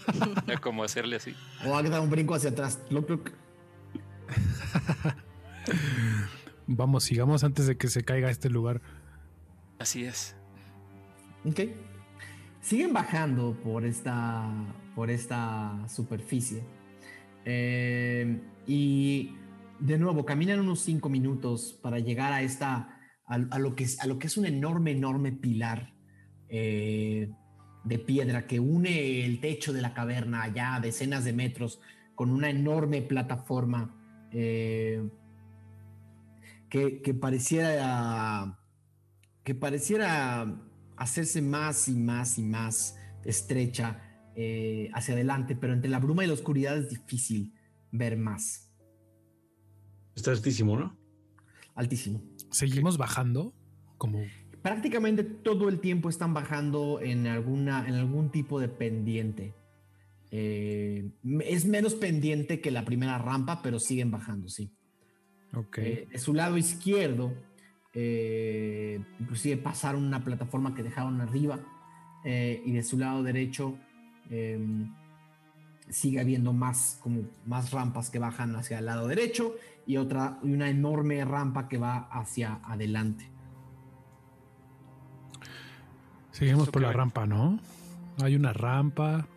[0.62, 1.34] como hacerle así.
[1.64, 2.78] Wack da un brinco hacia atrás.
[6.66, 8.80] Vamos, sigamos antes de que se caiga este lugar.
[9.78, 10.34] Así es.
[11.44, 11.60] Ok.
[12.60, 14.50] Siguen bajando por esta,
[14.94, 16.62] por esta superficie.
[17.44, 19.32] Eh, y
[19.78, 24.06] de nuevo, caminan unos cinco minutos para llegar a esta, a, lo, que es, a
[24.06, 25.92] lo que es un enorme, enorme pilar
[26.48, 27.30] eh,
[27.84, 31.80] de piedra que une el techo de la caverna allá a decenas de metros
[32.14, 33.94] con una enorme plataforma
[34.30, 35.06] eh,
[37.02, 38.58] que, pareciera
[39.44, 40.60] que pareciera
[40.96, 44.00] hacerse más y más y más estrecha
[44.34, 47.54] eh, hacia adelante, pero entre la bruma y la oscuridad es difícil
[47.92, 48.72] ver más.
[50.16, 50.98] Está altísimo, ¿no?
[51.76, 52.20] Altísimo.
[52.50, 53.54] Seguimos bajando,
[53.96, 54.22] como
[54.62, 59.54] prácticamente todo el tiempo están bajando en alguna en algún tipo de pendiente.
[60.32, 61.08] Eh,
[61.44, 64.72] es menos pendiente que la primera rampa, pero siguen bajando, sí.
[65.56, 65.78] Ok.
[65.78, 67.32] Eh, de su lado izquierdo,
[67.92, 71.60] eh, inclusive pasaron una plataforma que dejaron arriba
[72.24, 73.78] eh, y de su lado derecho
[74.30, 74.92] em,
[75.88, 79.54] sigue habiendo más, como más rampas que bajan hacia el lado derecho
[79.86, 83.30] y otra y una enorme rampa que va hacia adelante.
[86.32, 87.60] Seguimos por la rampa, ¿no?
[88.22, 89.28] Hay una rampa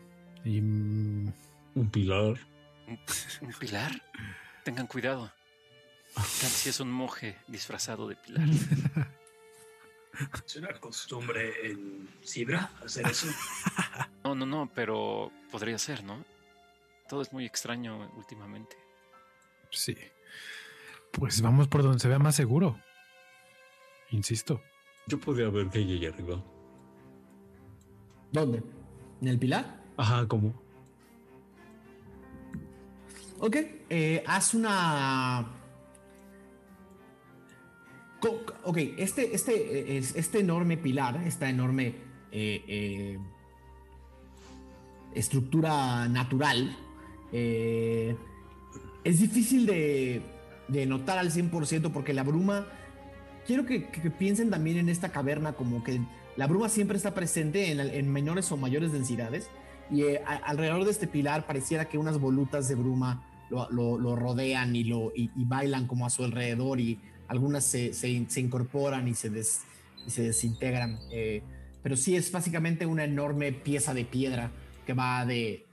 [0.44, 1.34] y un
[1.92, 2.38] pilar.
[3.42, 4.02] ¿Un pilar?
[4.64, 5.32] Tengan cuidado.
[6.24, 8.48] Si es un monje disfrazado de pilar.
[10.46, 13.28] ¿Es una costumbre en Sibra hacer eso?
[14.24, 16.26] No, no, no, pero podría ser, ¿no?
[17.08, 18.76] Todo es muy extraño últimamente.
[19.72, 19.96] Sí.
[21.12, 22.80] Pues vamos por donde se vea más seguro.
[24.10, 24.62] Insisto.
[25.06, 26.44] Yo podría ver que hay arriba.
[28.32, 28.62] ¿Dónde?
[29.22, 29.82] ¿En el pilar?
[29.98, 30.54] Ajá, ¿cómo?
[33.40, 33.56] Ok,
[33.90, 35.57] eh, haz una
[38.64, 41.94] Ok, este, este, este enorme pilar, esta enorme
[42.32, 43.20] eh, eh,
[45.14, 46.76] estructura natural,
[47.32, 48.16] eh,
[49.04, 50.24] es difícil de,
[50.88, 52.66] notar al 100% porque la bruma,
[53.46, 53.82] quiero que,
[54.18, 56.02] piensen también en esta caverna como que
[56.36, 59.50] la bruma siempre está presente en, menores o mayores densidades
[59.92, 65.14] y alrededor de este pilar pareciera que unas volutas de bruma lo, rodean y, lo,
[65.16, 71.00] y bailan como a su alrededor y algunas se, se, incorporan y se, se desintegran.
[71.12, 71.42] Eh,
[71.84, 74.52] pero sí es básicamente una enorme pieza de piedra
[74.86, 75.66] que va de,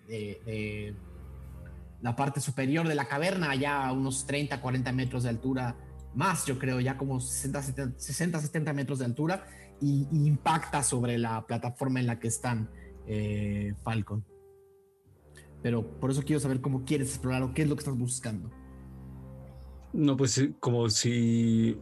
[2.03, 5.77] la parte superior de la caverna, allá a unos 30, 40 metros de altura,
[6.15, 7.63] más yo creo, ya como 60,
[7.99, 9.47] 70, metros de altura,
[9.81, 12.69] y, impacta sobre la plataforma en la que están
[13.07, 14.25] eh, Falcon.
[15.63, 18.51] Pero por eso quiero saber cómo quieres explorar o qué es lo que estás buscando.
[19.95, 21.79] No, pues como si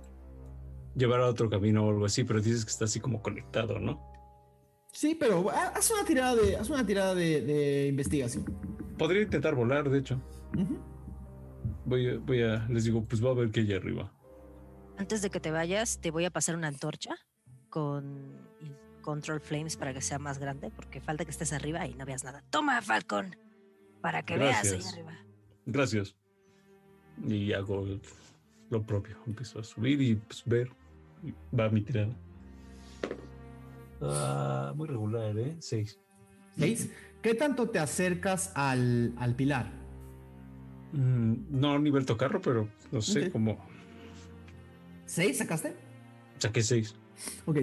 [0.94, 4.00] llevara otro camino o algo así, pero dices que está así como conectado, ¿no?
[4.92, 8.44] Sí, pero haz una tirada de, haz una tirada de, investigación.
[8.98, 10.20] podría intentar volar, de hecho.
[11.86, 14.12] Voy a, voy a, les digo, pues va a ver que hay arriba.
[14.98, 17.16] Antes de que te vayas, te voy a pasar una antorcha
[17.70, 18.46] con
[19.00, 22.24] Control Flames para que sea más grande, porque falta que estés arriba y no veas
[22.24, 22.44] nada.
[22.50, 23.34] Toma, Falcon,
[24.02, 25.16] para que veas ahí arriba.
[25.64, 26.14] Gracias.
[27.26, 27.86] Y hago
[28.70, 29.16] lo propio.
[29.26, 30.70] Empiezo a subir y pues ver.
[31.24, 32.12] Y Va mi tirada.
[34.00, 35.56] Ah, muy regular, ¿eh?
[35.60, 35.98] Seis.
[36.58, 36.90] ¿Seis?
[37.22, 39.70] ¿Qué tanto te acercas al, al pilar?
[40.92, 43.32] Mm, no a nivel tocarro, pero no sé Ok.
[43.32, 43.58] cómo.
[45.06, 45.76] ¿Seis sacaste?
[46.38, 46.94] Saqué seis.
[47.46, 47.58] Ok.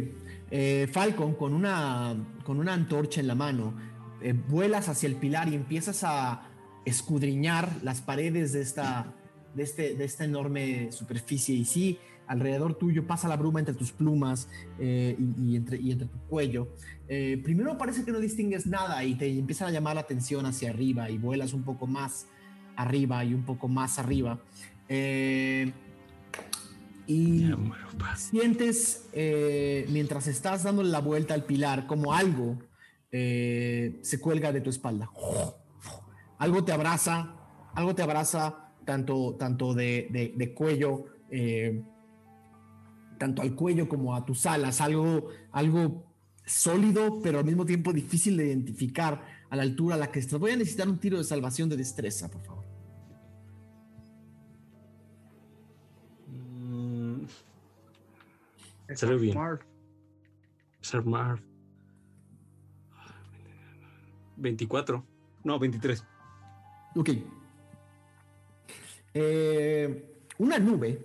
[0.52, 3.74] Eh, Falcon, con una, con una antorcha en la mano,
[4.22, 6.44] eh, vuelas hacia el pilar y empiezas a
[6.86, 9.14] escudriñar las paredes de esta,
[9.54, 11.56] de este, de esta enorme superficie.
[11.56, 14.48] Y sí, alrededor tuyo pasa la bruma entre tus plumas
[14.80, 16.70] eh, y, y entre, y entre tu cuello.
[17.12, 20.70] Eh, primero parece que no distingues nada y te empieza a llamar la atención hacia
[20.70, 22.28] arriba y vuelas un poco más
[22.76, 24.40] arriba y un poco más arriba.
[24.88, 25.74] Eh,
[27.08, 27.52] y
[28.16, 32.60] sientes eh, mientras estás dándole la vuelta al pilar como algo
[33.12, 35.10] se cuelga de tu espalda.
[36.38, 37.34] Algo te abraza,
[37.74, 41.84] algo te abraza tanto, tanto de, de- de cuello, eh,
[43.20, 46.04] tanto al cuello como a tus alas, algo, algo
[46.44, 49.22] sólido, pero al mismo tiempo difícil de identificar
[49.52, 50.40] a la altura a la que estás.
[50.40, 52.66] Voy a necesitar un tiro de salvación de destreza, por favor.
[56.28, 57.26] Mm,
[58.88, 59.38] Es Salió bien.
[59.38, 59.60] Marv.
[60.82, 61.40] Sir Marv.
[64.38, 65.06] 24.
[65.44, 66.04] No, 23.
[66.96, 67.10] Ok.
[69.14, 70.06] Eh,
[70.38, 71.00] una nube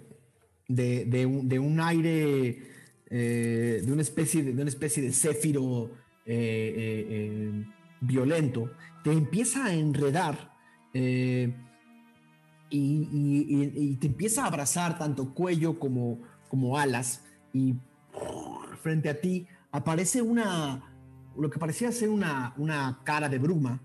[0.69, 2.63] de, de un, de un aire,
[3.11, 5.91] eh, de, una especie de, una especie de céfiro
[6.27, 7.65] eh,
[8.01, 8.71] violento,
[9.03, 10.53] te empieza a enredar
[12.71, 17.75] y, te empieza a abrazar tanto cuello como, como alas y
[18.83, 20.83] frente a ti aparece una,
[21.37, 23.81] lo que parecía ser una, una cara de bruma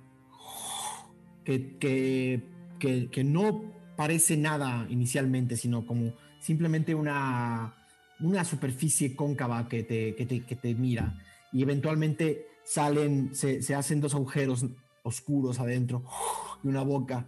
[1.43, 2.43] que, que-
[2.79, 7.75] que no parece nada inicialmente, sino como simplemente una,
[8.21, 11.21] una superficie cóncava que te, que te, que te mira
[11.51, 14.65] y eventualmente salen, se, se hacen dos agujeros
[15.03, 16.05] oscuros adentro
[16.63, 17.27] y una boca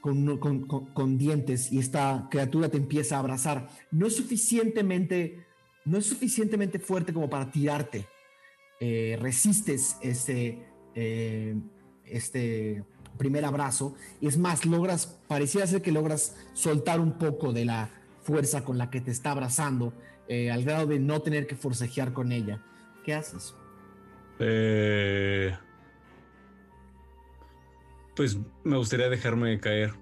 [0.00, 0.64] con, con-
[0.94, 3.68] con- dientes y esta criatura te empieza a abrazar.
[3.90, 5.44] No es suficientemente,
[5.86, 8.06] no es suficientemente fuerte como para tirarte.
[8.78, 10.64] Eh, resistes este,
[10.94, 11.56] eh,
[12.04, 12.84] este
[13.16, 17.90] primer abrazo y es más, logras, pareciera ser que logras soltar un poco de la
[18.22, 19.92] fuerza con la que te está abrazando
[20.28, 22.62] eh, al grado de no tener que forcejear con ella.
[23.04, 23.54] ¿Qué haces?
[24.38, 25.56] Eh,
[28.14, 29.94] pues me gustaría dejarme caer.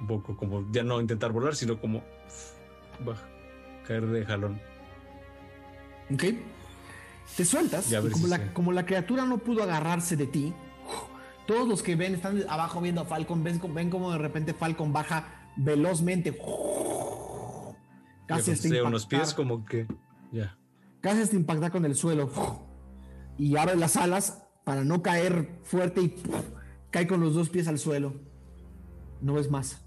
[0.00, 2.04] Un poco como ya no intentar volar, sino como
[3.04, 3.26] baja,
[3.86, 4.60] caer de jalón.
[6.12, 6.24] ¿Ok?
[7.36, 10.54] Te sueltas y si la, como la criatura no pudo agarrarse de ti,
[11.46, 14.92] todos los que ven están abajo viendo a Falcon, ven, ven como de repente Falcon
[14.92, 16.36] baja velozmente.
[18.26, 19.86] Casi hasta de unos pies como que
[20.32, 20.56] ya.
[21.00, 22.30] casi hasta impactar con el suelo
[23.36, 26.16] y abre las alas para no caer fuerte y
[26.90, 28.14] cae con los dos pies al suelo.
[29.20, 29.83] No ves más.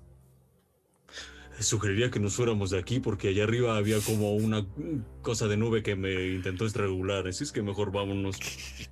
[1.60, 4.66] Sugeriría que nos fuéramos de aquí porque allá arriba había como una
[5.22, 7.28] cosa de nube que me intentó estrangular.
[7.28, 8.38] Así es que mejor vámonos.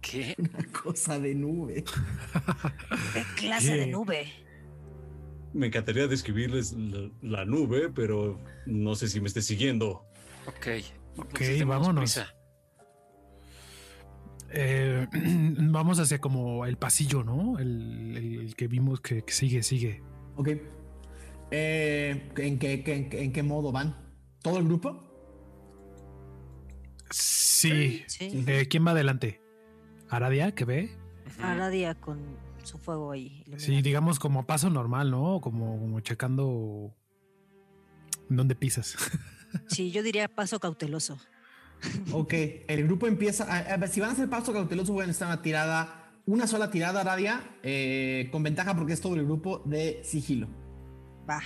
[0.01, 0.35] ¿Qué?
[0.37, 1.83] Una cosa de nube.
[3.13, 4.27] ¿Qué clase de nube?
[5.53, 10.03] Me encantaría describirles la, la nube, pero no sé si me esté siguiendo.
[10.47, 10.67] Ok.
[11.17, 12.01] Ok, Pues vámonos.
[12.03, 12.35] prisa.
[14.51, 15.07] Eh,
[15.59, 17.57] vamos hacia como el pasillo, ¿no?
[17.59, 20.01] El, el- el que vimos que, que sigue, sigue.
[20.35, 20.49] Ok.
[21.51, 23.95] Eh, ¿en, qué, qué- en qué- en qué modo van?
[24.41, 25.01] ¿Todo el grupo?
[27.11, 28.03] Sí.
[28.07, 28.43] Sí.
[28.47, 29.41] Eh, ¿Quién va adelante?
[30.09, 30.89] ¿Aradia, que ve?
[31.41, 32.19] Aradia con
[32.63, 33.43] su fuego ahí.
[33.57, 35.39] Sí, digamos como paso normal, ¿no?
[35.41, 36.93] Como, como checando
[38.29, 38.95] dónde pisas.
[39.67, 41.17] Sí, yo diría paso cauteloso.
[42.11, 42.33] Ok,
[42.67, 43.45] el grupo empieza.
[43.45, 46.69] A, a ver, si van a hacer paso cauteloso, a estar una tirada, una sola
[46.71, 50.49] tirada, Radia, eh, con ventaja porque es todo el grupo de sigilo.
[51.29, 51.41] Va,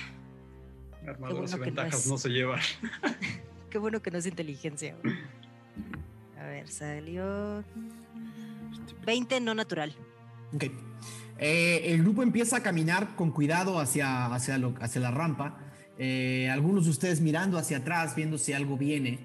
[1.07, 2.07] Armaduras bueno y no ventajas es.
[2.07, 2.59] no se llevan.
[3.69, 4.95] qué bueno que no es inteligencia.
[5.01, 5.15] güey.
[6.39, 7.63] A ver, salió
[9.05, 9.93] 20 no natural.
[10.53, 10.65] Ok.
[11.37, 15.57] Eh, el grupo empieza a caminar con cuidado hacia, hacia, lo- hacia la rampa.
[15.97, 19.19] Eh, algunos de ustedes mirando hacia atrás, viendo si algo viene.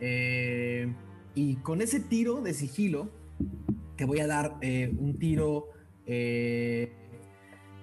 [0.00, 0.92] Eh,
[1.34, 3.10] y con ese tiro de sigilo,
[3.96, 5.68] te voy a dar eh, un tiro,
[6.06, 6.92] eh,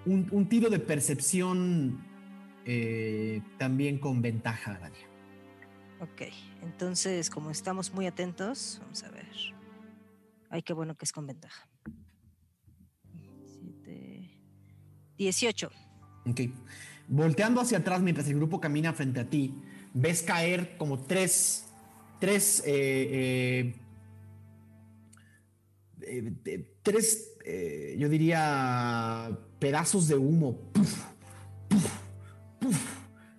[0.05, 2.04] un, un tiro de percepción
[2.65, 5.07] eh, también con ventaja, Aradia.
[6.01, 6.23] Ok,
[6.61, 9.27] entonces como estamos muy atentos, vamos a ver.
[10.49, 11.67] Ay, qué bueno que es con ventaja.
[13.45, 14.29] Siete-
[15.17, 15.69] 18.
[16.25, 16.41] Ok.
[17.07, 19.53] Volteando hacia atrás mientras el grupo camina frente a ti,
[19.93, 21.67] ves caer como tres,
[22.19, 23.73] tres, eh,
[26.01, 27.31] eh, tres,
[27.97, 31.05] yo diría, pedazos de humo puf,
[31.69, 31.91] puf,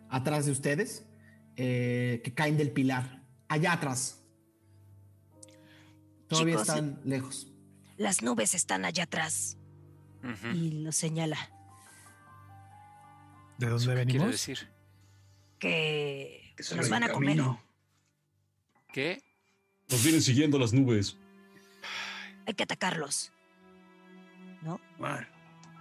[0.09, 1.07] atrás de ustedes
[1.57, 4.23] eh, que caen del pilar, allá atrás.
[6.29, 7.53] Todavía Chicos, están lejos.
[7.97, 9.57] Las nubes están allá atrás.
[10.53, 11.39] Y lo señala.
[13.59, 14.31] ¿De ¿Eso dónde quiere venimos?
[14.33, 14.69] decir?
[15.59, 17.41] Que nos van a comer.
[18.93, 19.23] ¿Qué?
[19.89, 21.17] Nos vienen siguiendo las nubes.
[22.47, 23.33] Hay que atacarlos.
[24.63, 24.81] ¿No?
[24.99, 25.27] Bueno,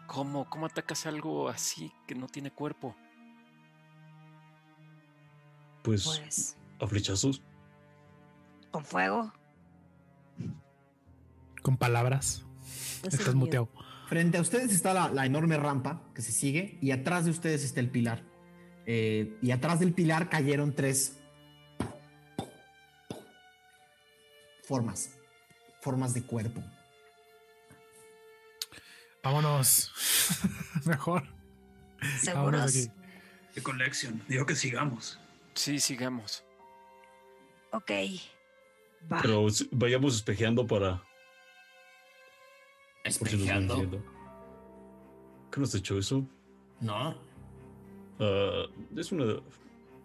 [0.07, 0.47] ¿Cómo?
[0.49, 2.95] ¿Cómo atacas algo así que no tiene cuerpo?
[5.85, 7.41] Pues, Pues a flechazos.
[8.71, 9.31] con fuego.
[11.61, 12.43] Con palabras.
[13.03, 13.69] Estás muteado.
[14.09, 17.63] Frente a ustedes está la, la enorme rampa que se sigue y atrás de ustedes
[17.63, 18.23] está el pilar.
[18.87, 21.17] Eh, y atrás del pilar cayeron tres
[24.63, 25.11] formas,
[25.81, 26.61] formas de cuerpo.
[29.23, 29.91] Vámonos.
[30.85, 31.23] Mejor.
[31.23, 32.61] Vámonos de ¿Seguros?
[32.75, 32.91] aquí.
[33.55, 34.23] qué colección.
[34.27, 35.19] Digo que sigamos.
[35.55, 36.43] Sí, sigamos.
[37.71, 37.91] Ok.
[39.11, 39.19] Va.
[39.21, 40.97] Pero vayamos espejeando para.
[43.03, 44.03] Por si Espejeando.
[45.51, 46.27] ¿Qué nos ha hecho eso?
[46.81, 47.15] No,
[48.19, 48.63] Ah,
[48.95, 49.25] es una.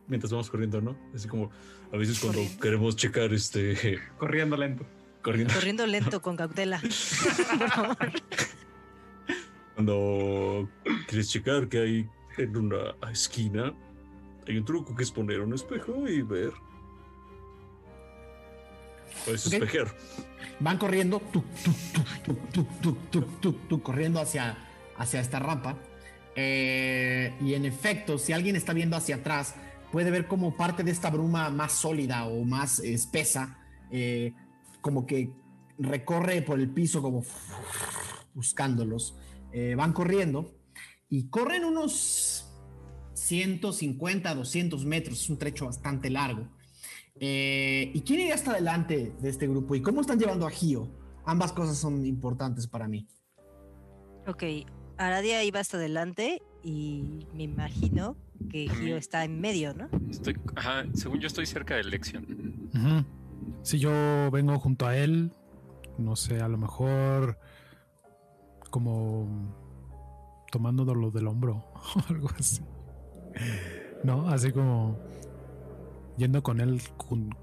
[0.08, 0.96] Mientras vamos corriendo, ¿no?
[1.14, 1.50] Así como
[1.92, 2.62] a veces cuando Corriendo.
[2.62, 3.98] queremos checar este.
[4.18, 4.84] Corriendo lento.
[5.22, 5.54] Corriendo.
[5.54, 6.80] Corriendo lento con cautela.
[6.80, 6.90] Por
[7.70, 7.96] favor.
[9.74, 10.68] Cuando
[11.08, 13.72] quieres checar que hay en una esquina,
[14.50, 16.52] hay un truco que es poner un espejo y ver.
[19.24, 19.82] Puedes okay.
[20.58, 21.22] Van corriendo,
[23.84, 24.58] corriendo hacia,
[24.96, 25.78] hacia esta rampa.
[26.34, 29.54] Eh, y en efecto, si alguien está viendo hacia atrás,
[29.92, 33.56] puede ver como parte de esta bruma más sólida o más espesa,
[33.92, 34.34] eh,
[34.80, 35.30] como que
[35.78, 37.22] recorre por el piso como
[38.34, 39.16] buscándolos.
[39.52, 40.52] Eh, van corriendo
[41.08, 42.39] y corren unos
[43.30, 46.48] 150, 200 metros, es un trecho bastante largo.
[47.20, 49.76] Eh, ¿Y quién iría hasta adelante de este grupo?
[49.76, 50.88] ¿Y cómo están llevando a Gio?
[51.24, 53.06] Ambas cosas son importantes para mí.
[54.26, 54.42] Ok,
[54.98, 58.16] Aradia iba hasta adelante y me imagino
[58.50, 59.88] que Gio está en medio, ¿no?
[60.10, 62.68] Estoy, ajá, según yo estoy cerca de elección.
[62.74, 63.04] Ujú.
[63.62, 63.92] Si yo
[64.32, 65.32] vengo junto a él,
[65.98, 67.38] no sé, a lo mejor
[68.70, 69.54] como
[70.50, 71.64] tomándolo del hombro
[71.94, 72.60] o algo así.
[74.02, 74.98] No, así como
[76.16, 76.80] yendo con él,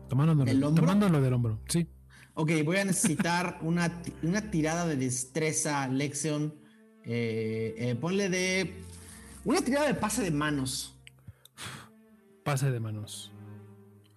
[0.07, 0.83] tomándolo, ¿Del hombro?
[0.83, 1.59] tomándolo del hombro.
[1.67, 1.87] Sí.
[2.33, 6.53] Ok, voy a necesitar una, una tirada de destreza, Lexion.
[7.03, 8.81] Eh, eh, ponle de.
[9.45, 10.99] Una tirada de pase de manos.
[12.43, 13.31] Pase de manos.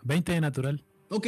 [0.02, 0.84] 20 de natural.
[1.08, 1.26] Ok,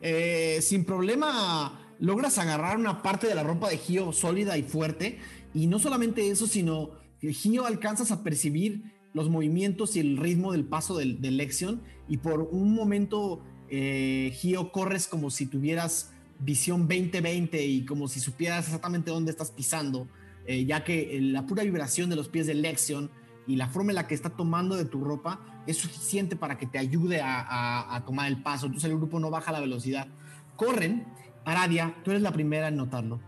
[0.00, 5.18] eh, sin problema logras agarrar una parte de la ropa de Gio sólida y fuerte.
[5.54, 6.90] Y no solamente eso, sino
[7.20, 8.82] que Gio alcanzas a percibir
[9.14, 11.82] los movimientos y el ritmo del paso del, del Lexion.
[12.08, 18.18] Y por un momento, eh, Gio, corres como si tuvieras visión 2020 y como si
[18.20, 20.08] supieras exactamente dónde estás pisando.
[20.46, 23.10] eh, ya que eh, la pura vibración de los pies del Lexion
[23.46, 26.66] y la forma en la que está tomando de tu ropa es suficiente para que
[26.66, 28.66] te ayude a, tomar el paso.
[28.66, 30.08] Entonces el grupo no baja la velocidad.
[30.56, 31.06] Corren.
[31.44, 33.20] Aradia, tú eres la primera en notarlo.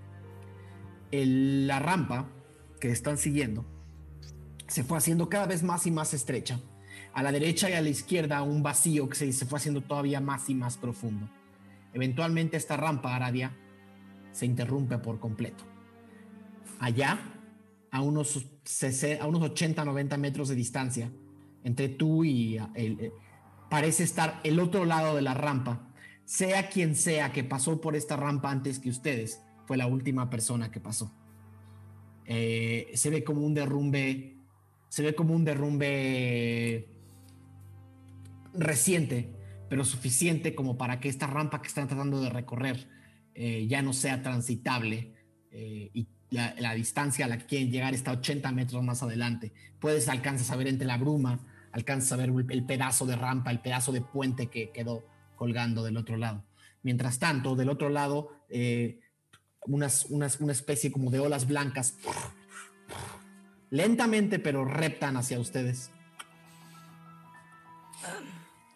[1.10, 2.28] El- la rampa
[2.80, 3.64] que están siguiendo
[4.66, 6.60] se fue haciendo cada vez más y más estrecha.
[7.12, 10.48] A la derecha y a la izquierda un vacío que se, fue haciendo todavía más
[10.50, 11.28] y más profundo.
[11.92, 13.56] Eventualmente esta rampa, Aradia,
[14.32, 15.64] se interrumpe por completo.
[16.80, 17.20] Allá,
[17.90, 21.12] a unos, 60 a unos 80, 90 metros de distancia,
[21.62, 23.12] entre tú y ah, el, eh,
[23.70, 25.88] parece estar el otro lado de la rampa.
[26.24, 30.70] Sea quien sea que pasó por esta rampa antes que ustedes, fue la última persona
[30.70, 31.12] que pasó.
[32.26, 34.33] Eh, se ve como un derrumbe,
[34.94, 36.86] se ve como un derrumbe
[38.52, 39.34] reciente,
[39.68, 42.88] pero suficiente como para que esta rampa que están tratando de recorrer
[43.34, 45.12] eh, ya no sea transitable
[45.50, 49.52] eh, y la, distancia a la que quieren llegar está 80 metros más adelante.
[49.80, 51.40] Puedes alcanzas a ver entre la bruma,
[51.72, 55.82] alcanzas a ver el, el pedazo de rampa, el pedazo de puente que quedó colgando
[55.82, 56.44] del otro lado.
[56.84, 59.00] Mientras tanto, del otro lado, eh,
[59.66, 61.96] unas, unas, una especie como de olas blancas.
[63.74, 65.90] Lentamente, pero reptan hacia ustedes.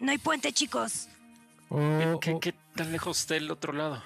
[0.00, 1.08] No hay puente, chicos.
[1.68, 4.02] ¿Qué, O- qué- tan lejos está el otro lado?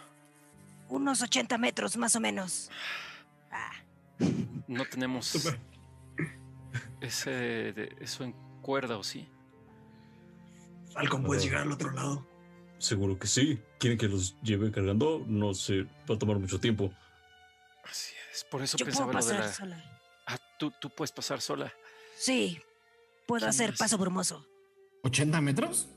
[0.91, 2.71] Unos 80 metros, más o menos.
[3.51, 3.71] Ah,
[4.69, 5.49] No tenemos
[7.01, 9.27] ese de- eso en cuerda o sí.
[10.93, 12.27] Falcon, ¿puedes llegar al otro lado?
[12.79, 13.59] Seguro que sí.
[13.79, 15.25] ¿Quieren que los lleve cargando?
[15.27, 16.93] No sé, va a tomar mucho tiempo.
[17.91, 18.45] Así es.
[18.45, 19.53] Por eso yo puedo pensaba lo de pasar la.
[19.79, 19.92] sola.
[20.27, 21.73] Ah, tú, tú puedes pasar sola.
[22.17, 22.61] Sí,
[23.27, 23.79] puedo ¿Quién hacer es?
[23.79, 24.47] paso brumoso.
[25.03, 25.89] ¿80 metros?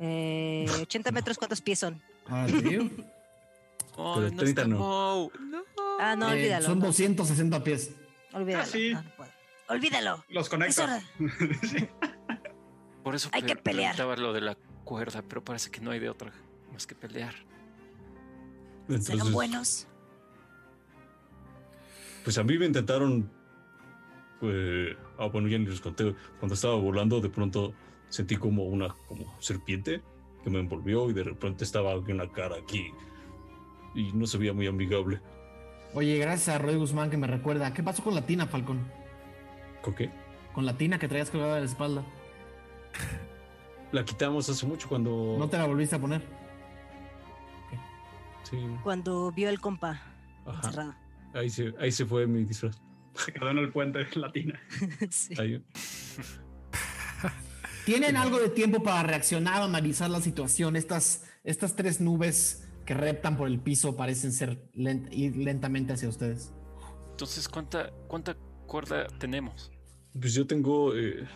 [0.00, 2.00] Eh, 80 metros, ¿cuántos pies son?
[2.26, 2.88] Ah, tío.
[3.96, 5.30] Oh, Pero no 30 está no.
[5.40, 5.62] No.
[5.98, 6.66] Ah, no, Eh, olvídalo.
[6.66, 7.90] son no, 260 pies.
[8.32, 8.62] olvídalo.
[8.62, 8.90] Ah, sí.
[8.92, 9.30] no, no puedo.
[9.68, 10.24] Olvídalo.
[10.28, 11.02] Los Es conectas.
[11.68, 11.88] Sí.
[13.02, 13.98] Por eso Hay que pelear.
[14.18, 14.54] lo de la
[14.84, 16.30] cuerda, pero parece que no hay de otra
[16.72, 17.34] más que pelear.
[17.34, 19.86] Serán Entonces, buenos.
[22.24, 23.30] pues a mí me intentaron.
[24.40, 26.14] Pues, ah, bueno, ya ni les conté.
[26.38, 27.72] Cuando estaba volando, de pronto
[28.08, 30.00] sentí como una como serpiente
[30.42, 32.92] que me envolvió y de repente estaba una cara aquí.
[33.94, 35.20] Y no se veía muy amigable.
[35.94, 37.72] Oye, gracias a Roy Guzmán que me recuerda.
[37.72, 38.86] ¿Qué pasó con la tina, Falcón?
[39.82, 40.10] ¿Con qué?
[40.54, 42.04] Con la tina que traías colgada de la espalda.
[43.90, 45.36] La quitamos hace mucho cuando.
[45.38, 46.20] ¿No te la volviste a poner?
[48.42, 48.58] Sí.
[48.82, 50.02] Cuando vio el compa
[50.46, 50.94] Ajá.
[51.32, 52.80] Ahí se, ahí se fue mi disfraz.
[53.24, 54.60] Se quedó en el puente latina.
[55.10, 55.34] Sí.
[55.38, 55.64] Ahí.
[57.84, 60.76] ¿Tienen algo de tiempo para reaccionar o analizar la situación?
[60.76, 66.08] Estas, estas tres nubes que reptan por el piso parecen ser lent- ir lentamente hacia
[66.08, 66.52] ustedes.
[67.10, 69.72] Entonces, ¿cuánta, cuánta cuerda tenemos?
[70.20, 70.94] Pues yo tengo.
[70.94, 71.26] eh,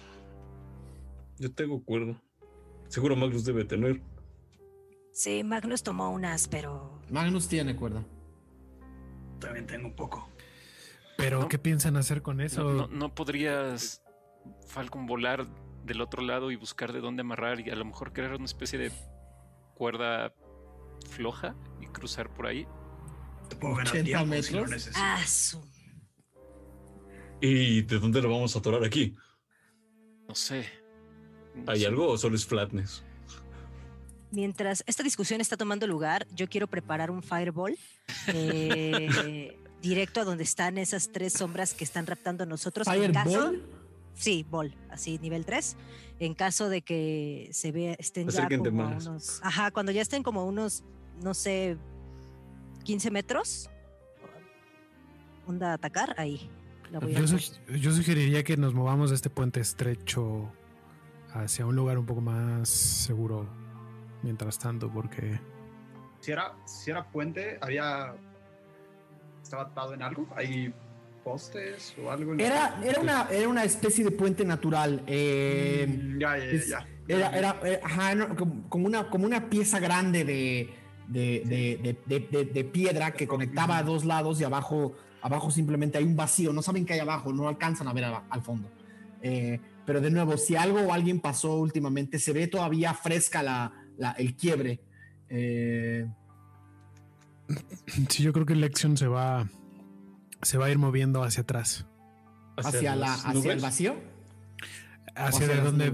[1.39, 2.23] yo tengo cuerda.
[2.89, 4.03] Seguro Magnus debe tener.
[5.15, 8.05] Sí, Magnus tomó unas, pero Magnus tiene cuerda.
[9.41, 10.29] También tengo un poco.
[11.23, 11.49] Pero, ¿No?
[11.49, 12.65] ¿qué piensan hacer con eso?
[12.73, 14.03] no- no podrías,
[14.67, 15.47] Falcon, volar
[15.85, 18.79] del otro lado y buscar de dónde amarrar y a lo mejor crear una especie
[18.79, 18.93] de
[19.75, 20.33] cuerda
[21.11, 22.67] floja y cruzar por ahí?
[23.49, 24.91] Te puedo ganar 80 tiempo si lo metros.
[24.97, 25.21] ah,
[27.41, 29.17] ¿Y de dónde lo vamos a atorar aquí?
[30.29, 30.65] No sé.
[31.55, 31.87] No ¿Hay sé.
[31.87, 33.05] algo o solo es flatness?
[34.31, 37.77] Mientras esta discusión está tomando lugar, yo quiero preparar un fireball
[38.29, 42.87] eh, directo a donde están esas tres sombras que están raptando a nosotros.
[42.89, 43.53] En caso,
[44.15, 45.77] sí, ball, así nivel 3.
[46.21, 49.07] En caso de que se vea, estén ya como más.
[49.07, 49.41] unos.
[49.43, 50.85] Ajá, cuando ya estén como unos,
[51.21, 51.77] no sé,
[52.85, 53.69] 15 metros.
[55.47, 56.49] Onda a atacar, ahí.
[56.93, 57.41] La voy a Yo, hacer.
[57.41, 60.49] sug- yo sugeriría que nos movamos de este puente estrecho
[61.35, 63.49] hacia un lugar un poco más seguro
[64.23, 65.41] mientras tanto, porque
[66.21, 68.15] Si era, si era puente, había.
[69.43, 70.27] ¿Estaba atado en algo?
[70.37, 70.73] ¿Hay
[71.25, 72.35] postes o algo?
[72.35, 75.03] Era, era, una, era una especie de puente natural.
[75.07, 76.87] eh, Mm, ya, ya, ya, es- ya.
[77.09, 78.37] Era, era, eh, ajá, no,
[78.69, 80.71] como, una, como una pieza grande de,
[81.09, 85.51] de, de- de- de- de- de piedra que conectaba a dos lados y abajo, abajo
[85.51, 86.53] simplemente hay un vacío.
[86.53, 88.71] No saben qué hay abajo, no alcanzan a ver a- al fondo.
[89.21, 93.73] Eh, pero de nuevo, si algo o alguien pasó últimamente, se ve todavía fresca la,
[93.99, 94.81] la- el quiebre.
[95.29, 96.07] Eh,
[98.09, 99.49] sí, yo creo que Lexion se va,
[100.43, 101.87] se va a ir moviendo hacia atrás,
[102.57, 103.97] hacia, la, hacia el vacío.
[105.15, 105.93] hacia de donde.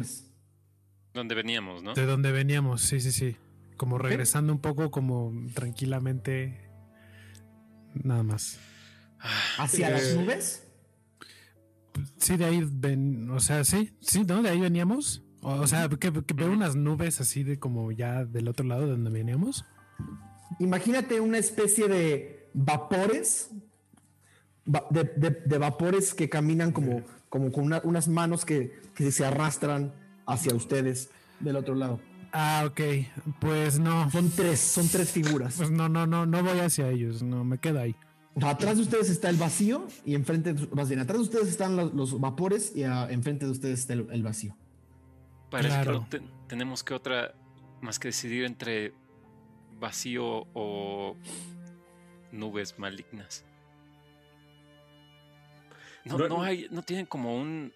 [1.15, 1.95] Donde veníamos, ¿no?
[1.95, 3.37] de donde veníamos, sí, sí, sí,
[3.77, 6.71] como regresando un poco, como tranquilamente,
[7.95, 8.59] nada más.
[9.59, 10.65] ¿Hacia Eh, las nubes?
[12.19, 14.43] Sí, de ahí ven, o sea, sí, sí, ¿no?
[14.43, 15.25] De ahí veníamos.
[15.43, 18.83] O, o sea, que, que veo unas nubes así de como ya del otro lado
[18.83, 19.65] de donde veníamos.
[20.59, 23.51] Imagínate una especie de vapores,
[24.67, 29.11] va- de, de- de vapores que caminan como, como con una- unas manos que, que
[29.13, 29.93] se arrastran
[30.27, 32.01] hacia ustedes del otro lado.
[32.33, 32.81] Ah, ok.
[33.41, 34.11] Pues no.
[34.11, 35.55] Son tres, son tres figuras.
[35.57, 37.23] Pues no, no, no, no voy hacia ellos.
[37.23, 37.95] No, me quedo ahí.
[38.43, 41.93] Atrás de ustedes está el vacío y enfrente, más bien, atrás de ustedes están los,
[41.95, 44.57] los vapores y ah, enfrente de ustedes está el, el vacío.
[45.51, 46.07] Parece Claro.
[46.11, 47.35] que no te- tenemos que otra
[47.81, 48.93] más que decidir entre
[49.79, 51.17] vacío o
[52.33, 53.45] nubes malignas.
[56.05, 57.73] No, no hay, no tienen como un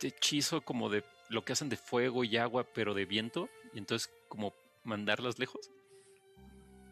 [0.00, 4.12] hechizo como de lo que hacen de fuego y agua, pero de viento, y entonces
[4.28, 5.70] como mandarlas lejos.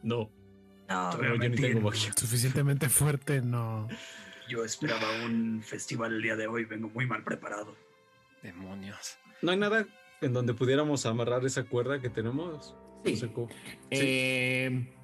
[0.03, 0.31] No,
[0.89, 1.13] no.
[1.13, 2.13] No, yo ni tengo magia.
[2.17, 3.89] Suficientemente fuerte, no.
[4.49, 7.75] Yo esperaba un festival el día de hoy, vengo muy mal preparado.
[8.43, 9.17] Demonios.
[9.41, 9.87] No hay nada
[10.21, 12.75] en donde pudiéramos amarrar esa cuerda que tenemos.
[13.05, 13.21] Sí.
[13.91, 14.95] Eh,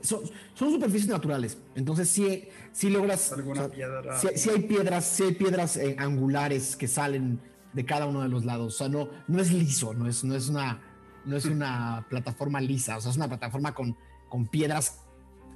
[0.00, 0.20] son,
[0.54, 1.58] son superficies naturales.
[1.74, 3.32] Entonces sí, sí logras...
[3.32, 4.18] Alguna o sea, piedra.
[4.18, 7.40] sí, sí hay piedras, sí hay piedras eh, angulares que salen
[7.72, 8.74] de cada uno de los lados.
[8.74, 10.82] O sea, no, no es liso, no es, no es una,
[11.24, 12.96] no es una plataforma lisa.
[12.96, 13.96] O sea, es una plataforma con,
[14.28, 15.04] con piedras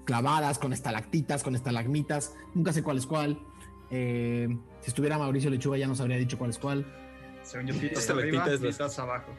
[0.05, 2.35] clavadas, con estalactitas, con estalagmitas.
[2.55, 3.39] Nunca sé cuál es cuál.
[3.91, 4.49] Eh,
[4.81, 6.87] si estuviera Mauricio Lechuga ya nos habría dicho cuál es cuál.
[7.43, 9.33] Según yo, arriba, abajo.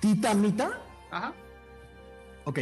[0.00, 0.85] ¿Tita Mita?
[1.10, 1.34] Ajá.
[2.44, 2.60] Ok,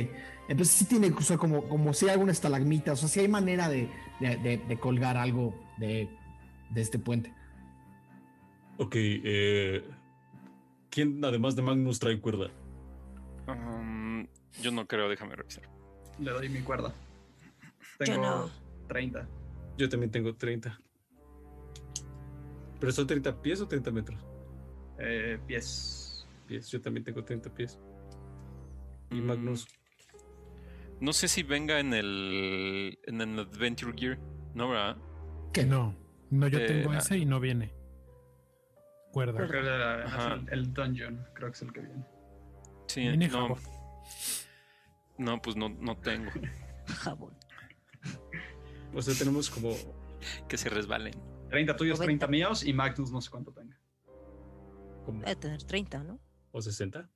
[0.49, 3.29] entonces sí tiene, o sea, como, como si hay alguna estalagmita, o sea, si hay
[3.29, 3.91] manera de,
[4.21, 6.09] de- de- de colgar algo de,
[6.71, 7.33] de este puente.
[8.79, 9.85] Ok, eh,
[10.91, 12.51] ¿quién además de Magnus trae cuerda?
[13.47, 14.27] Um,
[14.63, 15.69] yo no creo, déjame revisar.
[16.19, 16.95] Le doy mi cuerda.
[18.01, 18.51] Yo Tengo no.
[18.89, 19.29] 30.
[19.77, 20.79] Yo también tengo 30.
[22.81, 24.25] ¿Pero son 30 pies o 30 metros?
[24.99, 26.27] Eh, pies.
[26.47, 27.79] Pies, yo también tengo 30 pies.
[29.15, 29.67] Y Mm, Magnus,
[31.01, 34.19] No sé si venga en el, en el Adventure Gear.
[34.55, 34.97] No, ¿verdad?
[35.53, 35.65] ¿Qué?
[35.65, 35.95] No,
[36.31, 36.99] no, yo Eh, tengo ah.
[36.99, 37.73] ese y no viene.
[39.13, 39.47] Cuerda.
[39.47, 42.05] Creo que el, el dungeon, creo que es el que viene.
[42.89, 43.41] Sí, Viene no.
[43.41, 43.61] jabón.
[45.19, 46.31] No, pues no, no tengo.
[46.89, 47.35] Jabón.
[48.95, 49.71] o sea, tenemos como...
[50.49, 51.15] Que se resbalen.
[51.51, 52.27] 30 tuyos, 90.
[52.27, 53.79] 30 míos y Magnus no sé cuánto tenga.
[55.05, 56.19] como Debe tener 30, ¿no?
[56.51, 57.09] ¿O 60?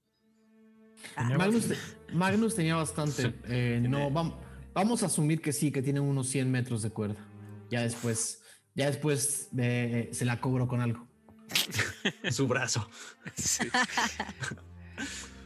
[1.16, 1.68] Magnus,
[2.12, 3.34] Magnus tenía bastante.
[3.44, 4.36] eh, no, vam-
[4.74, 7.24] vamos a asumir que sí, que tiene unos 100 metros de cuerda.
[7.70, 8.42] Ya después,
[8.74, 11.06] ya después eh, se la cobro con algo.
[12.30, 12.88] Su brazo.
[13.36, 13.68] Sí.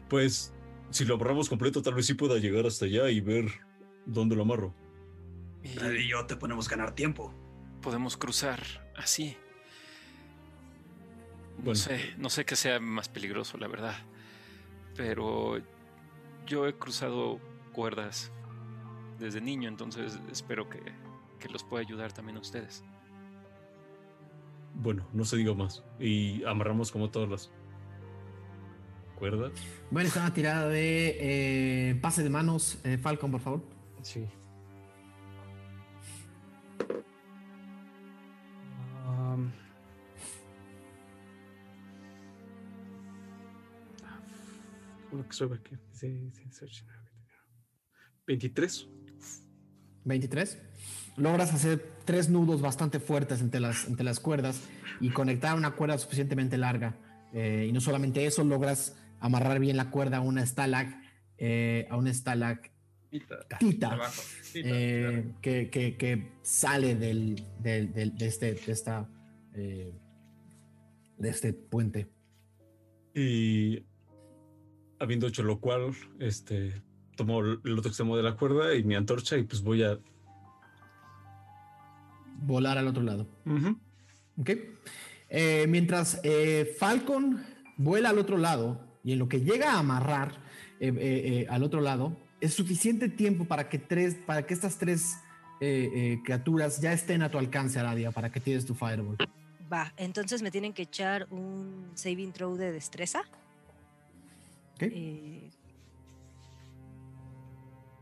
[0.09, 0.53] Pues,
[0.91, 3.47] si lo amarramos completo, tal vez sí pueda llegar hasta allá y ver
[4.05, 4.75] dónde lo amarro.
[5.63, 7.33] Y yo te podemos ganar tiempo.
[7.81, 8.63] podemos cruzar
[8.97, 9.37] así.
[11.63, 13.95] No sé, no sé qué sea más peligroso, la verdad.
[14.97, 15.59] Pero
[16.47, 17.39] yo he cruzado
[17.73, 18.31] cuerdas
[19.19, 20.81] desde niño, entonces espero que,
[21.39, 22.85] que los pueda ayudar también a ustedes.
[24.75, 25.83] Bueno, no se diga más.
[26.01, 27.51] Y amarramos como todas las
[29.17, 29.53] cuerdas.
[29.91, 32.79] Bueno, está una tirada de eh, pase de manos.
[32.85, 33.63] eh, Falcon, por favor.
[34.03, 34.27] Sí.
[45.33, 45.77] Sube aquí.
[45.93, 46.85] Sí, sí, sí, sí.
[48.27, 48.89] 23.
[50.05, 50.59] 23.
[51.17, 54.61] Logras hacer tres nudos bastante fuertes entre las, entre las cuerdas
[55.01, 56.97] y conectar una cuerda suficientemente larga.
[57.35, 61.01] Eh, y no solamente eso, logras amarrar bien la cuerda a una stalag,
[61.39, 62.73] eh, a una stalactita
[63.59, 63.93] Tita.
[63.93, 64.23] Abajo.
[64.53, 65.39] Tita, eh, claro.
[65.43, 69.07] que, que- que sale del, del- del- de, este, de, esta,
[69.55, 69.93] eh,
[71.19, 72.09] de este puente.
[73.15, 73.85] Y
[75.03, 76.81] habiendo hecho lo cual, este,
[77.17, 79.99] tomo el otro extremo de la cuerda y mi antorcha y pues voy a...
[82.45, 83.27] Volar al otro lado.
[84.39, 84.51] ¿Ok?
[85.29, 87.45] Eh, mientras eh, Falcon
[87.77, 90.33] vuela al otro lado y en lo que llega a amarrar
[90.79, 94.79] eh, eh, eh, al otro lado, es suficiente tiempo para que, tres, para que estas
[94.79, 95.17] tres
[95.61, 99.17] eh, eh, criaturas ya estén a tu alcance, Aradia, para que tires tu Fireball.
[99.73, 103.23] Va, entonces me tienen que echar un saving throw de destreza.
[104.75, 104.83] ¿Ok?
[104.83, 105.51] Eh,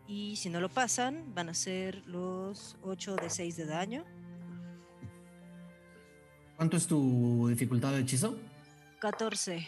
[0.06, 4.04] y si no lo pasan, van a ser los 8 de 6 de daño.
[6.56, 8.36] ¿Cuánto es tu dificultad de hechizo?
[9.00, 9.66] 14.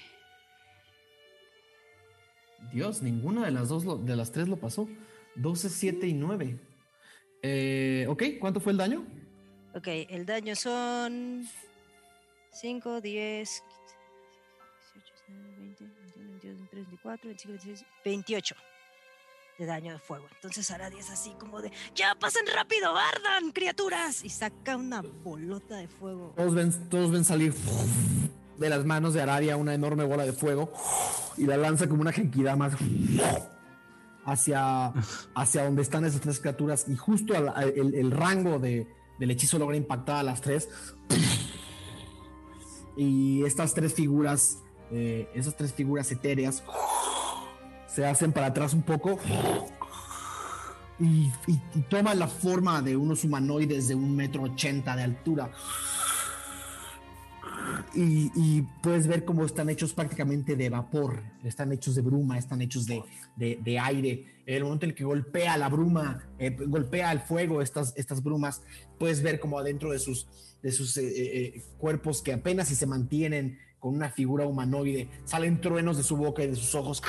[2.73, 4.89] Dios, ninguna de las dos, lo- de las tres lo pasó.
[5.37, 6.59] 12, 7 y 9.
[7.43, 9.05] Eh, ok, ¿cuánto fue el daño?
[9.75, 11.47] Ok, el daño son
[12.53, 13.63] 5, 10,
[16.87, 18.55] 24, 25, 26, 28
[19.59, 20.27] de daño de fuego.
[20.35, 24.25] Entonces Aradia es así como de, ya pasen rápido, ardan, criaturas.
[24.25, 26.33] Y saca una bolota de fuego.
[26.37, 27.55] Todos ven, todos ven salir
[28.59, 30.73] de las manos de Aradia una enorme bola de fuego
[31.37, 32.71] y la lanza como una genkidama
[34.25, 34.93] hacia,
[35.35, 38.87] hacia donde están esas tres criaturas y justo el, el rango de,
[39.19, 40.69] del hechizo logra impactar a las tres
[42.97, 44.59] y estas tres figuras
[44.93, 46.63] eh, esas tres figuras etéreas
[47.87, 49.19] se hacen para atrás un poco
[50.99, 51.31] y,
[51.89, 55.51] toman la forma de unos humanoides de un metro ochenta de altura
[57.95, 62.87] y, puedes ver cómo están hechos prácticamente de vapor, están hechos de bruma, están hechos
[62.87, 63.03] de,
[63.37, 64.43] de- de aire.
[64.47, 68.63] El momento en que golpea la bruma, eh, golpea el fuego, estas, estas brumas,
[68.99, 70.27] puedes ver como adentro de sus,
[70.63, 75.97] de sus eh, cuerpos que apenas si se mantienen con una figura humanoide, salen truenos
[75.97, 77.03] de su boca y de sus ojos.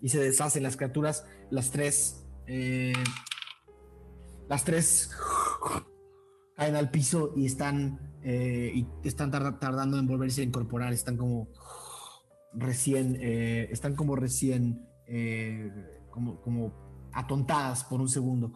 [0.00, 2.92] y se deshacen las criaturas, las tres, eh,
[4.48, 5.12] las tres
[6.56, 11.46] caen al piso y están, eh, y están tardando en volverse a incorporar, están como
[12.52, 14.84] recién, eh, están como recién,
[16.10, 16.72] como, como
[17.12, 18.52] atontadas por un segundo.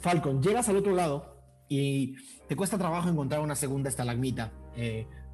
[0.00, 1.39] Falcon, llegas al otro lado
[1.70, 2.16] y
[2.48, 4.52] te cuesta trabajo encontrar una segunda estalagmita,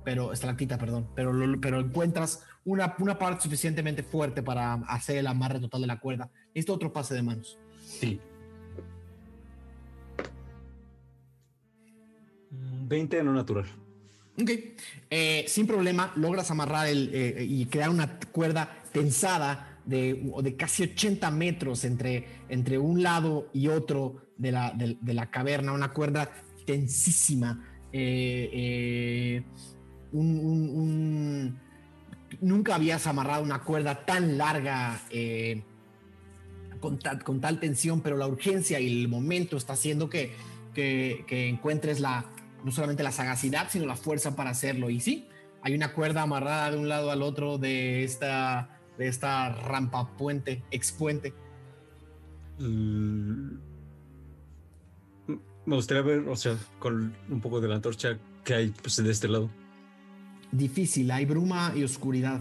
[0.04, 5.58] pero estalactita, perdón, pero, pero encuentras una, una parte suficientemente fuerte para hacer el amarre
[5.58, 6.30] total de la cuerda.
[6.48, 7.58] Necesito otro pase de manos.
[7.80, 8.20] Sí.
[12.50, 13.64] 20 en lo natural.
[14.40, 14.50] Ok.
[15.10, 20.82] Eh, sin problema, logras amarrar el, eh, y crear una cuerda tensada de, de, casi
[20.82, 25.72] 80 metros entre, entre un lado y otro de la, de, la caverna.
[25.72, 26.30] Una cuerda
[26.64, 27.64] tensísima.
[27.92, 29.42] Eh,
[30.12, 31.58] un,
[32.40, 35.62] nunca habías amarrado una cuerda tan larga eh,
[36.80, 40.32] con, con, tal tensión, pero la urgencia y el momento está haciendo que,
[40.74, 42.26] que, encuentres la,
[42.64, 44.90] no solamente la sagacidad, sino la fuerza para hacerlo.
[44.90, 45.28] Y sí,
[45.62, 50.62] hay una cuerda amarrada de un lado al otro de esta, de esta rampa puente,
[50.70, 51.32] expuente.
[52.58, 53.56] Mm,
[55.66, 59.10] me gustaría ver, o sea, con un poco de la antorcha que hay pues, de
[59.10, 59.50] este lado
[60.56, 62.40] difícil, hay bruma y oscuridad.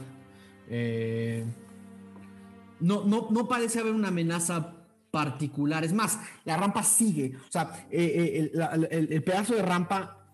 [0.70, 1.46] Eh,
[2.80, 4.74] no, no, no parece haber una amenaza
[5.12, 5.84] particular.
[5.84, 7.36] Es más, la rampa sigue.
[7.36, 10.26] O sea, eh, eh, el, pedazo de rampa,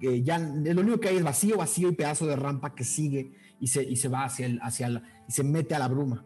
[0.00, 3.68] ya lo único que hay es vacío, vacío y pedazo de rampa que sigue y
[3.68, 6.24] se, y se va hacia el, hacia y se mete a la bruma.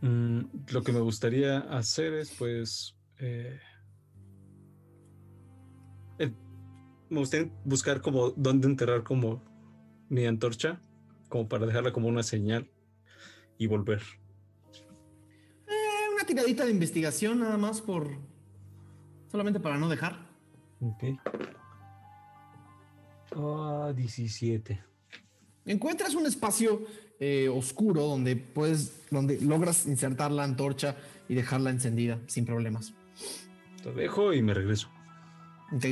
[0.00, 0.40] Mm,
[0.70, 2.96] lo que me gustaría hacer es, pues,
[7.10, 9.42] me gustaría buscar como dónde enterrar como
[10.08, 10.80] mi antorcha,
[11.28, 12.70] como para dejarla como una señal
[13.58, 14.02] y volver.
[15.66, 18.08] Eh, una tiradita de investigación nada más por...
[19.30, 20.26] Solamente para no dejar.
[20.80, 21.04] Ok.
[23.94, 24.80] 17.
[25.66, 26.82] Encuentras un espacio
[27.20, 30.96] eh, oscuro donde puedes, donde logras insertar la antorcha
[31.28, 32.94] y dejarla encendida sin problemas.
[33.82, 34.88] Te dejo y me regreso.
[35.72, 35.84] Ok.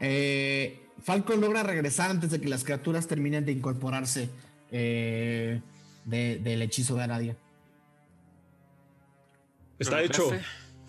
[0.00, 4.30] Eh, Falcon logra regresar antes de que las criaturas terminen de incorporarse
[4.70, 5.60] eh,
[6.04, 7.36] del hechizo de Aradia.
[9.78, 10.30] Está hecho.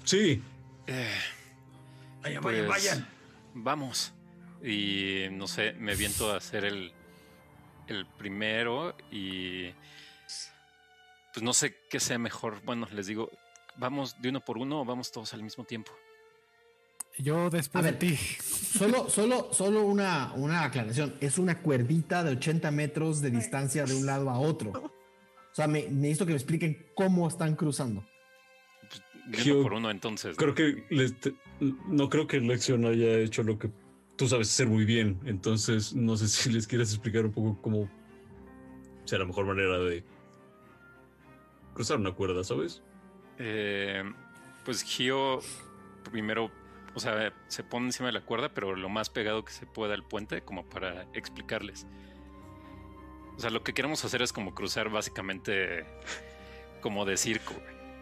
[0.03, 0.41] Sí.
[0.87, 1.07] Eh,
[2.21, 3.07] vayan, vayan, pues, vayan.
[3.53, 4.13] Vamos.
[4.63, 6.91] Y no sé, me viento a hacer el,
[7.87, 9.69] el primero y
[11.33, 12.61] pues no sé qué sea mejor.
[12.63, 13.29] Bueno, les digo,
[13.77, 15.91] ¿vamos de uno por uno o vamos todos al mismo tiempo?
[17.19, 18.15] Yo después de ti.
[18.15, 21.15] Solo, solo, solo una, una aclaración.
[21.19, 24.71] Es una cuerdita de 80 metros de distancia de un lado a otro.
[24.71, 28.05] O sea, me, necesito que me expliquen cómo están cruzando.
[29.43, 30.37] Yo por uno entonces.
[30.37, 30.85] Creo que
[31.87, 33.69] no creo que Lexion haya hecho lo que
[34.15, 35.19] tú sabes hacer muy bien.
[35.25, 37.89] Entonces, no sé si les quieres explicar un poco cómo
[39.03, 40.03] sea la mejor manera de
[41.73, 42.81] cruzar una cuerda, ¿sabes?
[43.39, 44.03] Eh,
[44.63, 45.39] pues Gio
[46.11, 46.51] primero
[46.99, 49.93] o sea, se pone encima de la cuerda, pero lo más pegado que se pueda
[49.93, 51.87] al puente, como para explicarles.
[53.37, 55.85] O sea, lo que queremos hacer es como cruzar básicamente
[56.81, 57.53] como de circo.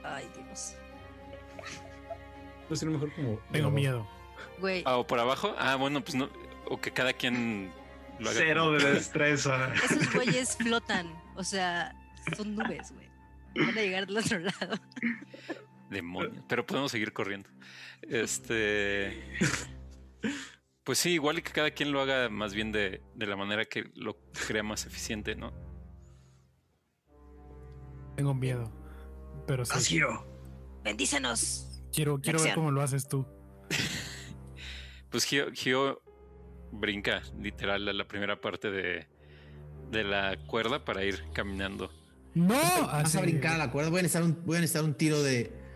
[0.04, 0.74] Ay, Dios.
[2.68, 3.39] Pues a lo mejor como.
[3.52, 4.08] Tengo miedo.
[4.58, 4.82] Güey.
[4.88, 5.54] Ah, o por abajo.
[5.60, 6.28] Ah, bueno, pues no.
[6.66, 7.72] O que cada quien
[8.18, 8.39] lo haga.
[8.39, 9.72] Cero de destreza.
[9.76, 11.14] Esos güeyes flotan.
[11.36, 11.95] O sea,
[12.36, 13.08] son nubes, güey.
[13.68, 14.76] Van a llegar del otro lado.
[15.89, 16.43] Demonios.
[16.47, 17.49] Pero podemos seguir corriendo.
[18.01, 19.23] Este.
[20.83, 23.91] Pues sí, igual y que cada quien lo haga más bien de, la manera que
[23.95, 24.17] lo
[24.47, 25.51] crea más eficiente, ¿no?
[28.15, 28.71] Tengo miedo.
[29.45, 29.99] Pero sí.
[30.85, 31.83] Bendícenos.
[31.91, 33.25] Quiero, quiero ver cómo lo haces tú.
[35.09, 36.01] pues Gio,
[36.71, 39.07] brinca literal a la primera parte de,
[39.91, 41.91] de la cuerda para ir caminando.
[42.33, 43.89] No, vas a brincar a la cuerda.
[43.89, 45.66] Voy a necesitar un, voy a necesitar un tiro de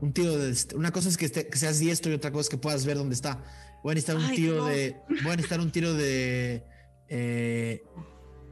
[0.00, 0.54] un tiro de.
[0.74, 3.42] Una cosa es que, seas diestro y otra cosa es que puedas ver dónde está.
[3.82, 4.96] Voy a necesitar un tiro de.
[5.08, 6.62] Voy a necesitar un tiro de.
[7.08, 7.82] Eh,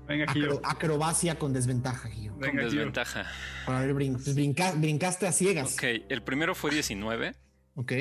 [0.07, 0.26] Venga,
[0.64, 2.36] acrobacia con desventaja, Gio.
[2.38, 3.24] con desventaja.
[3.64, 5.74] Para ver, pues brincaste a ciegas.
[5.74, 7.34] Ok, el primero fue 19.
[7.74, 7.92] Ok.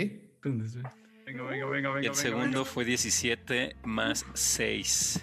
[0.44, 2.04] Venga, venga, venga, venga.
[2.04, 5.22] Y el segundo fue 17 más 6.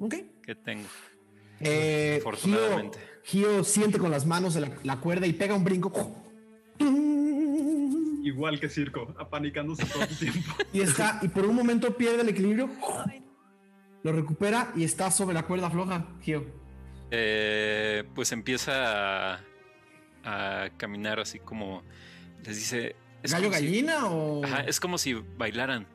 [0.00, 0.14] Ok.
[0.42, 0.88] Que tengo.
[1.60, 2.98] Eh, Afortunadamente.
[3.24, 5.92] Gio, siente con las manos la, la cuerda y pega un brinco
[8.22, 10.54] igual que Circo, apanicándose todo el tiempo.
[10.72, 12.70] y está, y por un momento pierde el equilibrio,
[14.02, 16.44] lo recupera y está sobre la cuerda floja, Gio.
[17.10, 19.40] Eh, pues empieza a,
[20.24, 21.82] a caminar así como
[22.44, 22.96] les dice.
[23.22, 24.44] es ¿Gallo como si- gallina o.?
[24.44, 25.86] Ajá, es como si bailaran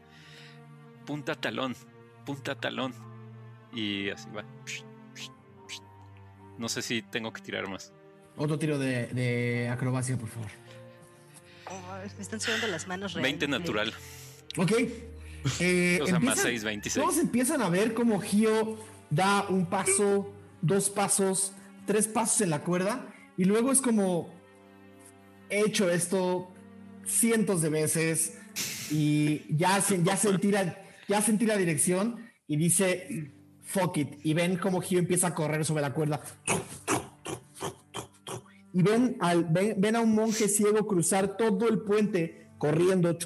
[1.06, 1.76] punta talón,
[2.26, 2.94] punta talón.
[3.74, 4.44] Y así va.
[6.58, 7.94] No sé si tengo que tirar más.
[8.36, 10.50] Otro tiro de, de acrobacia, por favor.
[11.70, 13.48] Oh, me están sudando las manos 20 realmente.
[13.48, 13.94] natural.
[14.58, 14.72] Ok.
[15.60, 17.04] Eh, O sea, más empiezan- 6, 26.
[17.06, 18.78] Todos empiezan a ver cómo Gio
[19.10, 21.54] da un paso, dos pasos,
[21.86, 24.34] tres pasos en la cuerda y luego es como
[25.50, 26.52] he hecho esto
[27.06, 28.38] cientos de veces
[28.92, 33.32] y ya, se- ya, sentí, la, ya sentí la dirección y dice
[33.64, 36.22] fuck it y ven cómo Gio empieza a correr sobre la cuerda
[38.74, 43.18] y ven, al, ven, ven a un monje ciego cruzar todo el puente corriendo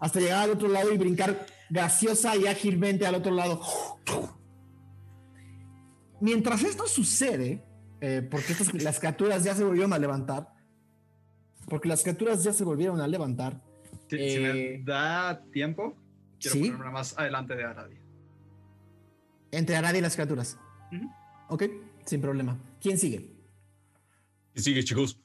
[0.00, 3.60] hasta llegar al otro lado y brincar graciosa y ágilmente al otro lado.
[6.20, 7.64] Mientras esto sucede,
[8.00, 10.48] eh, porque estas, las criaturas ya se volvieron a levantar,
[11.68, 13.60] porque las criaturas ya se volvieron a levantar,
[14.08, 15.96] Si, si Eh, me da tiempo,
[16.40, 16.70] quiero ¿sí?
[16.70, 18.00] ponerme más adelante de Aradia.
[19.50, 20.58] entre Aradi y las criaturas.
[21.48, 21.64] Ok,
[22.04, 22.58] sin problema.
[22.80, 23.35] ¿Quién sigue?
[24.56, 25.20] Y sigue, chicos.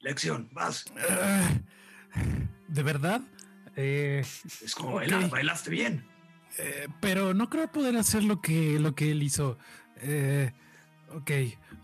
[0.00, 0.86] Lección, vas.
[1.08, 1.50] Ah,
[2.68, 3.20] ¿De verdad?
[3.76, 4.24] Eh,
[4.64, 4.94] Es como Ok.
[4.96, 6.04] bailar, bailaste bien.
[6.58, 9.58] eh, pero no creo poder hacer lo que, lo que él hizo.
[9.98, 10.52] Eh,
[11.14, 11.30] ok.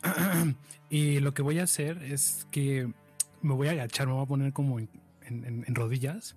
[0.91, 2.93] y lo que voy a hacer es que
[3.43, 4.89] me voy a agachar, me voy a poner como en,
[5.23, 6.35] en- en- en rodillas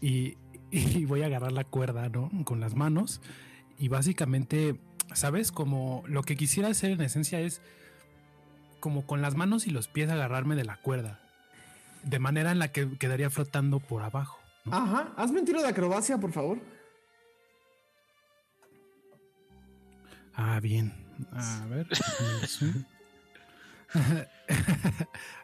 [0.00, 0.36] y,
[0.70, 2.30] y voy a agarrar la cuerda, ¿no?
[2.44, 3.20] Con las manos.
[3.78, 4.78] Y básicamente,
[5.14, 5.52] ¿sabes?
[5.52, 7.60] Como lo que quisiera hacer en esencia es
[8.80, 11.20] como con las manos y los pies agarrarme de la cuerda.
[12.02, 14.38] De manera en la que quedaría flotando por abajo.
[14.64, 14.76] ¿no?
[14.76, 16.58] Ajá, hazme un tiro de acrobacia, por favor.
[20.34, 20.92] Ah, bien.
[21.32, 21.88] A ver.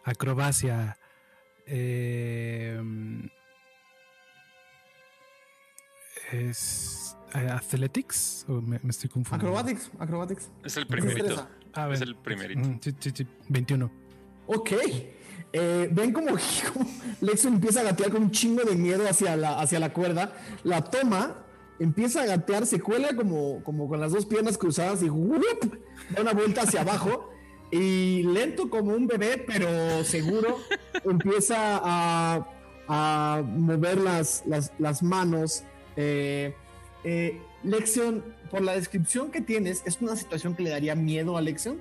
[0.05, 0.97] Acrobacia.
[1.66, 2.80] Eh,
[6.30, 9.59] es eh, Athletics o me, me estoy confundiendo.
[9.59, 10.51] Acrobatics, acrobatics.
[10.62, 11.49] Es el primerito.
[11.75, 12.09] A Es ver.
[12.09, 12.61] el primerito.
[12.68, 13.27] Mm, Sí, sí, sí.
[13.49, 13.91] 21.
[14.47, 14.72] Ok.
[15.53, 16.27] Eh, Ven como,
[16.72, 16.87] como
[17.20, 20.33] empieza a gatear con un chingo de miedo hacia la, hacia la cuerda.
[20.64, 21.45] La toma,
[21.79, 25.75] empieza a gatear, se cuela como, como con las dos piernas cruzadas y ¡wup!
[26.11, 27.31] da una vuelta hacia abajo.
[27.70, 30.59] Y lento como un bebé, pero seguro,
[31.05, 32.47] empieza a,
[32.89, 35.64] a mover las, las, las manos.
[35.97, 36.55] Eh,
[37.05, 38.22] eh, Lexion,
[38.55, 41.80] por la descripción que tienes, ¿es una situación que le daría miedo a Lexion?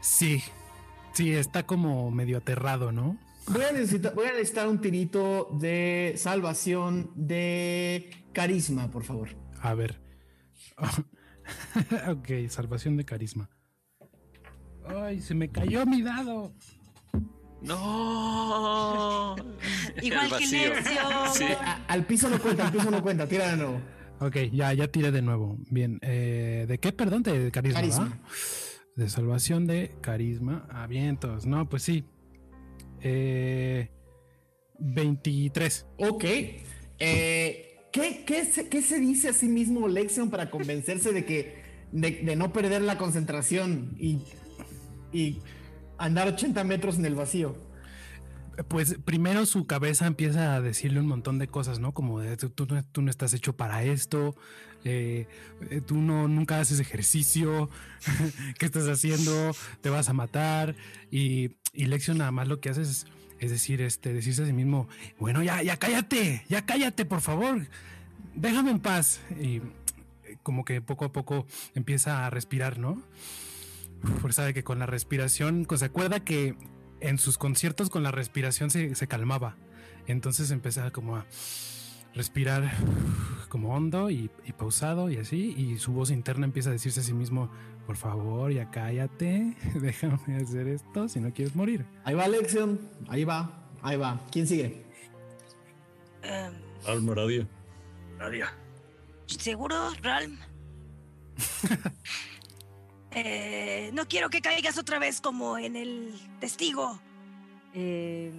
[0.00, 0.40] Sí.
[1.14, 3.18] Sí, está como medio aterrado, ¿no?
[3.48, 9.30] Voy a, necesitar, voy a necesitar un tirito de salvación de carisma, por favor.
[9.60, 10.00] A ver.
[12.08, 13.50] ok, salvación de carisma.
[14.86, 16.54] Ay, se me cayó mi dado.
[17.62, 19.34] No.
[20.02, 20.46] Igual que.
[20.46, 20.64] Sí.
[21.88, 23.80] Al piso no cuenta, al piso no cuenta, tira de nuevo.
[24.24, 25.58] Ok, ya, ya tiré de nuevo.
[25.68, 25.98] Bien.
[26.00, 26.92] eh, ¿De qué?
[26.92, 27.80] Perdón, de carisma.
[27.80, 28.20] Carisma.
[28.94, 30.64] De salvación de carisma.
[30.70, 31.44] A vientos.
[31.44, 32.04] No, pues sí.
[33.00, 33.90] Eh,
[34.78, 35.86] 23.
[35.98, 36.24] Ok.
[36.24, 41.56] Eh, ¿qué, qué se, qué se dice a sí mismo Lexion para convencerse de que
[41.90, 44.20] de, de no perder la concentración y,
[45.12, 45.40] y
[45.98, 47.71] andar 80 metros en el vacío?
[48.68, 51.92] Pues primero su cabeza empieza a decirle un montón de cosas, ¿no?
[51.92, 54.36] Como de tú, tú no- estás hecho para esto,
[54.84, 55.26] eh,
[55.70, 57.70] eh, tú no nunca haces ejercicio,
[58.58, 59.52] ¿qué estás haciendo?
[59.80, 60.74] Te vas a matar.
[61.10, 63.06] Y, y Lexion nada más lo que hace es,
[63.40, 64.86] es decir, este, decirse a sí mismo,
[65.18, 67.66] bueno, ya, ya cállate, ya cállate, por favor,
[68.34, 69.20] déjame en paz.
[69.40, 69.62] Y eh,
[70.42, 73.02] como que poco a poco empieza a respirar, ¿no?
[74.20, 76.54] Porque sabe que con la respiración, pues, se acuerda que
[77.02, 79.56] en sus conciertos con la respiración se, se calmaba.
[80.06, 81.26] Entonces empezaba como a
[82.14, 82.70] respirar
[83.48, 85.54] como hondo y, y pausado y así.
[85.56, 87.50] Y su voz interna empieza a decirse a sí mismo,
[87.86, 91.84] por favor, ya cállate, déjame hacer esto si no quieres morir.
[92.04, 94.20] Ahí va Lexion, ahí va, ahí va.
[94.30, 94.84] ¿Quién sigue?
[96.22, 96.52] Em,
[96.86, 97.46] Almoradio.
[98.18, 98.54] Nadia.
[99.26, 100.38] ¿Seguro, Ralm?
[103.14, 106.98] Eh, no quiero que caigas otra vez como en el testigo.
[107.74, 108.32] Eh,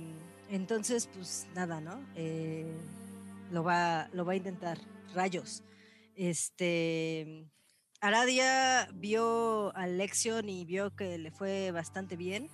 [0.49, 2.03] entonces, pues nada, ¿no?
[2.15, 2.71] Eh,
[3.51, 4.79] lo, va, lo va a intentar.
[5.13, 5.63] Rayos.
[6.15, 7.47] Este.
[8.01, 12.49] Aradia vio a Lexion y vio que le fue bastante bien.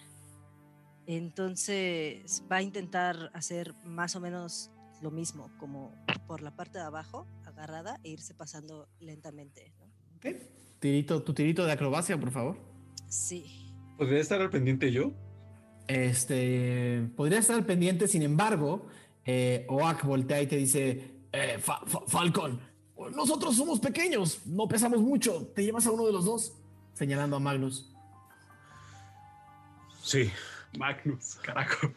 [1.08, 4.70] Entonces va a intentar hacer más o menos
[5.02, 5.96] lo mismo, como
[6.28, 9.74] por la parte de abajo, agarrada, e irse pasando lentamente.
[9.80, 9.88] ¿no?
[10.80, 12.58] Tirito, tu tirito de acrobacia, por favor.
[13.08, 15.12] Sí, ¿Podría estar al pendiente yo?
[15.88, 18.88] Este, podría estar al pendiente, sin embargo,
[19.26, 22.62] eh, Oak voltea y te dice, eh, Fa- Fa- Falcon,
[23.16, 26.54] nosotros somos pequeños, no pesamos mucho, te llevas a uno de los dos,
[26.94, 27.92] señalando a Magnus.
[30.02, 30.32] Sí.
[30.78, 31.92] Magnus, carajo.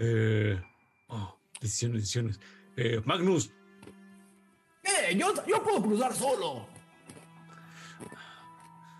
[0.00, 0.60] Eh,
[1.08, 2.40] oh, decisiones, decisiones.
[2.76, 3.50] Eh, Magnus,
[4.88, 5.14] ¡Eh!
[5.16, 6.66] Yo, yo puedo cruzar solo.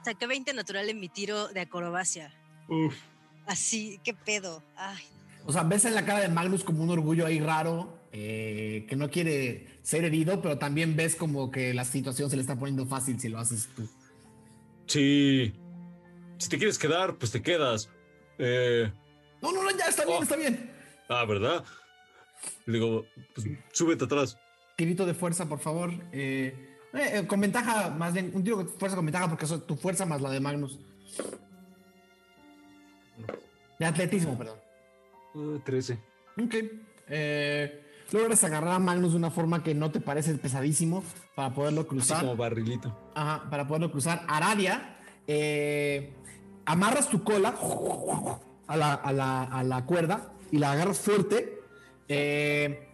[0.05, 2.33] Saqué 20 natural en mi tiro de acrobacia.
[2.69, 2.95] Uf.
[3.47, 4.63] Así, qué pedo.
[4.77, 5.03] Ay,
[5.47, 8.97] O sea, ves en la cara de Magnus como un orgullo ahí raro, eh, que
[8.97, 12.87] no quiere ser herido, pero también ves como que la situación se le está poniendo
[12.87, 13.89] fácil si lo haces tú.
[14.87, 15.53] si,
[16.39, 17.91] si te quieres quedar, pues te quedas.
[18.39, 18.91] Eh,
[19.43, 20.23] No, no, no, ya está bien, Oh.
[20.23, 20.71] está bien.
[21.09, 21.65] ah, ¿verdad?
[22.67, 24.39] Le digo, pues súbete atrás.
[24.79, 25.91] Tirito de fuerza, por favor.
[26.13, 26.55] Eh,
[26.95, 29.67] eh, eh, con ventaja, más bien, un tiro de fuerza con ventaja porque eso es
[29.67, 30.79] tu fuerza más la de Magnus.
[33.77, 34.57] De atletismo, perdón.
[35.35, 35.95] Uh, 13.
[36.45, 36.55] Ok.
[37.09, 41.03] Eh, logras agarrar a Magnus de una forma que no te parece pesadísimo
[41.35, 42.21] para poderlo Así cruzar.
[42.21, 42.97] como barrilito.
[43.17, 44.25] Ajá, para poderlo cruzar.
[44.29, 46.13] Aradia, eh,
[46.67, 47.53] amarras tu cola
[48.69, 51.59] a la, a la- a la cuerda y la agarras fuerte.
[52.11, 52.85] eh,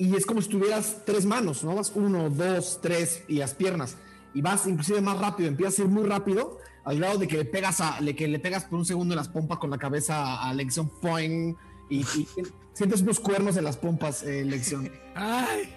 [0.00, 1.74] y es como si tuvieras tres manos, ¿no?
[1.74, 3.98] Vas uno, dos, tres y las piernas.
[4.32, 7.44] Y vas inclusive más rápido, empiezas a ir muy rápido, al grado de que le
[7.44, 10.42] pegas, a, le, que le pegas por un segundo en las pompas con la cabeza
[10.42, 11.58] a Lexion Point
[11.90, 12.28] y, y
[12.72, 14.90] sientes unos cuernos en las pompas, eh, Lexion.
[15.14, 15.76] ¡Ay!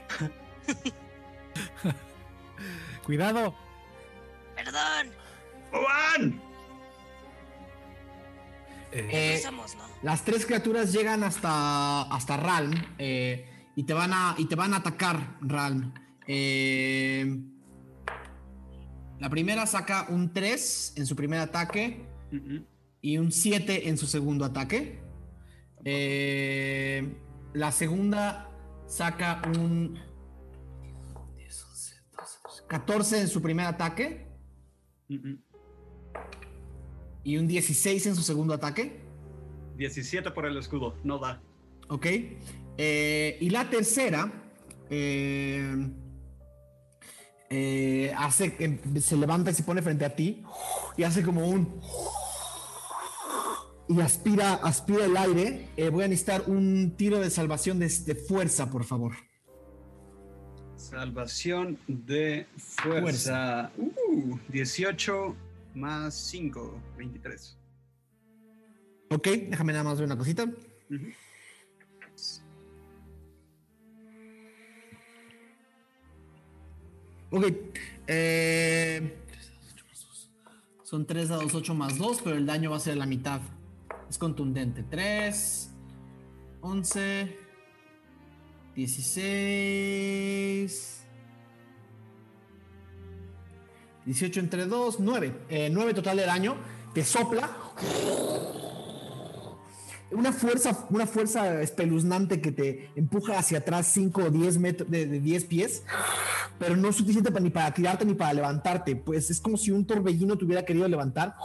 [3.06, 3.54] Cuidado.
[4.56, 5.12] Perdón,
[5.74, 6.42] ¡Oban!
[8.94, 9.84] Eh, cruzamos, ¿no?
[10.02, 14.74] Las tres criaturas llegan hasta, hasta Ralm eh, y, te van a, y te van
[14.74, 15.94] a atacar, Ralm.
[16.28, 17.42] Eh,
[19.20, 22.66] la primera saca un 3 en su primer ataque Ujú.
[23.02, 25.02] y un 7 en su segundo ataque.
[25.86, 27.16] Eh,
[27.54, 28.50] la segunda
[28.88, 30.00] saca un
[31.36, 34.28] 10, 11, 12, 14 en su primer ataque
[35.10, 35.40] Ujú.
[37.24, 39.02] y un 16 en su segundo ataque.
[39.78, 41.42] 17 por el escudo, no da.
[41.90, 42.06] Ok.
[42.78, 44.32] Eh, y la tercera
[44.90, 45.90] eh,
[47.50, 50.44] eh, hace, em, se levanta y se pone frente a ti
[50.98, 51.80] y hace como un
[53.88, 55.70] y aspira, aspira el aire.
[55.78, 59.14] Eh, voy a necesitar un tiro de salvación de, de fuerza, por favor.
[60.76, 63.72] Salvación de fuerza.
[63.78, 65.36] Uh, 18
[65.76, 67.58] más 5, 23.
[69.12, 70.44] Ok, déjame nada más ver una cosita.
[70.46, 71.14] Ujú.
[77.36, 77.46] Ok.
[78.06, 79.18] eh,
[80.84, 83.42] son 3 dados 8 más 2, pero el daño va a ser la mitad.
[84.08, 84.84] Es contundente.
[84.84, 85.72] 3,
[86.62, 87.36] 11,
[88.76, 91.06] 16,
[94.06, 95.70] 18 entre 2, 9.
[95.72, 96.56] 9 total de daño.
[96.94, 97.50] Te sopla.
[100.14, 105.06] Una fuerza, una fuerza espeluznante que te empuja hacia atrás 5 o 10 metros de,
[105.08, 105.84] de 10 pies
[106.60, 108.96] pero no es suficiente para, ni para tirarte ni para levantarte.
[108.96, 111.36] Pues es como si un torbellino te hubiera querido levantar,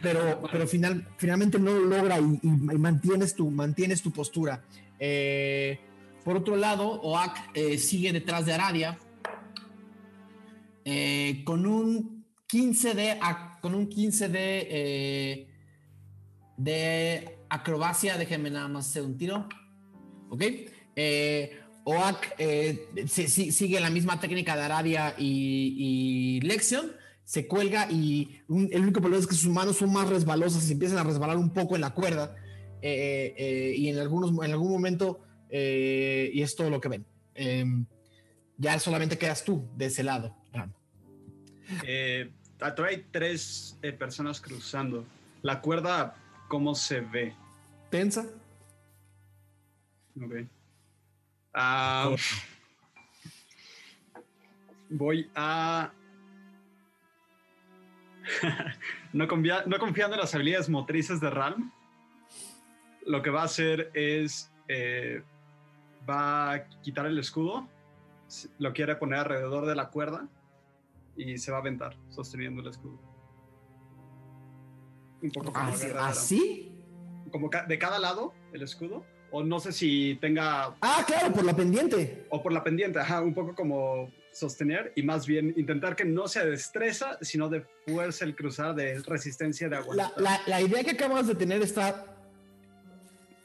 [0.00, 4.64] pero, pero final, finalmente no lo logra y, mantienes, tu, mantienes tu postura.
[4.98, 5.78] Eh,
[6.24, 8.98] por otro lado, Oak eh, sigue detrás de Aradia
[10.84, 15.48] eh, con un 15 de, ac- con un 15 de,
[16.64, 18.16] de acrobacia.
[18.16, 19.48] Déjenme nada más hacer un tiro.
[20.30, 20.42] ¿Ok?
[20.96, 26.92] Eh, Oak eh, si- si- sigue la misma técnica de Aradia y, y Lexion.
[27.24, 30.98] Se cuelga y el único problema es que sus manos son más resbalosas y empiezan
[30.98, 32.36] a resbalar un poco en la cuerda.
[32.82, 35.20] eh, eh, y en, algunos, en algún momento,
[35.50, 37.06] y es todo lo que ven.
[37.34, 37.86] Em,
[38.58, 40.36] ya solamente quedas tú de ese lado.
[40.52, 40.72] Ram.
[42.58, 45.04] Todavía hay tres personas cruzando.
[45.42, 46.14] La cuerda,
[46.52, 47.34] ¿cómo se ve?
[47.88, 48.26] Tensa.
[50.22, 50.46] Ok.
[51.54, 52.14] Ah,
[54.90, 55.90] voy a.
[59.14, 61.72] no, no confiando en las habilidades motrices de Ralm,
[63.06, 64.52] lo que va a hacer es.
[64.68, 65.22] eh,
[66.08, 67.66] va a quitar el escudo,
[68.58, 70.28] lo quiere poner alrededor de la cuerda
[71.16, 73.11] y se va a aventar sosteniendo el escudo.
[75.22, 75.86] Un poco como ¿Así?
[75.98, 76.72] ¿Así?
[77.30, 79.04] Como de cada lado el escudo.
[79.34, 82.26] O no sé si tenga Ah, claro, por la pendiente.
[82.28, 86.28] o por la pendiente, ajá, un poco como sostener y más bien intentar que no
[86.28, 89.94] sea de destreza, sino de fuerza el cruzar, de resistencia de agua.
[89.94, 92.06] La, la- la idea que acabas de tener está.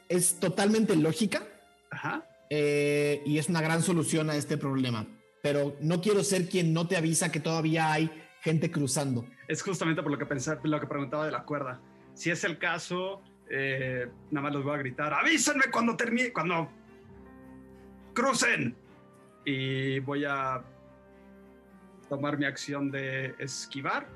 [0.10, 1.46] es totalmente lógica
[1.90, 2.26] Ajá.
[2.50, 5.08] eh, y es una gran solución a este problema.
[5.42, 8.10] Pero no quiero ser quien no te avisa que todavía hay
[8.42, 9.26] gente cruzando.
[9.48, 11.80] Es justamente por lo que pensé, lo que preguntaba de la cuerda.
[12.14, 16.70] Si es el caso, eh, nada más les voy a gritar, avísenme cuando termine, cuando
[18.14, 18.76] crucen.
[19.46, 20.62] Y voy a
[22.10, 24.08] tomar mi acción de esquivar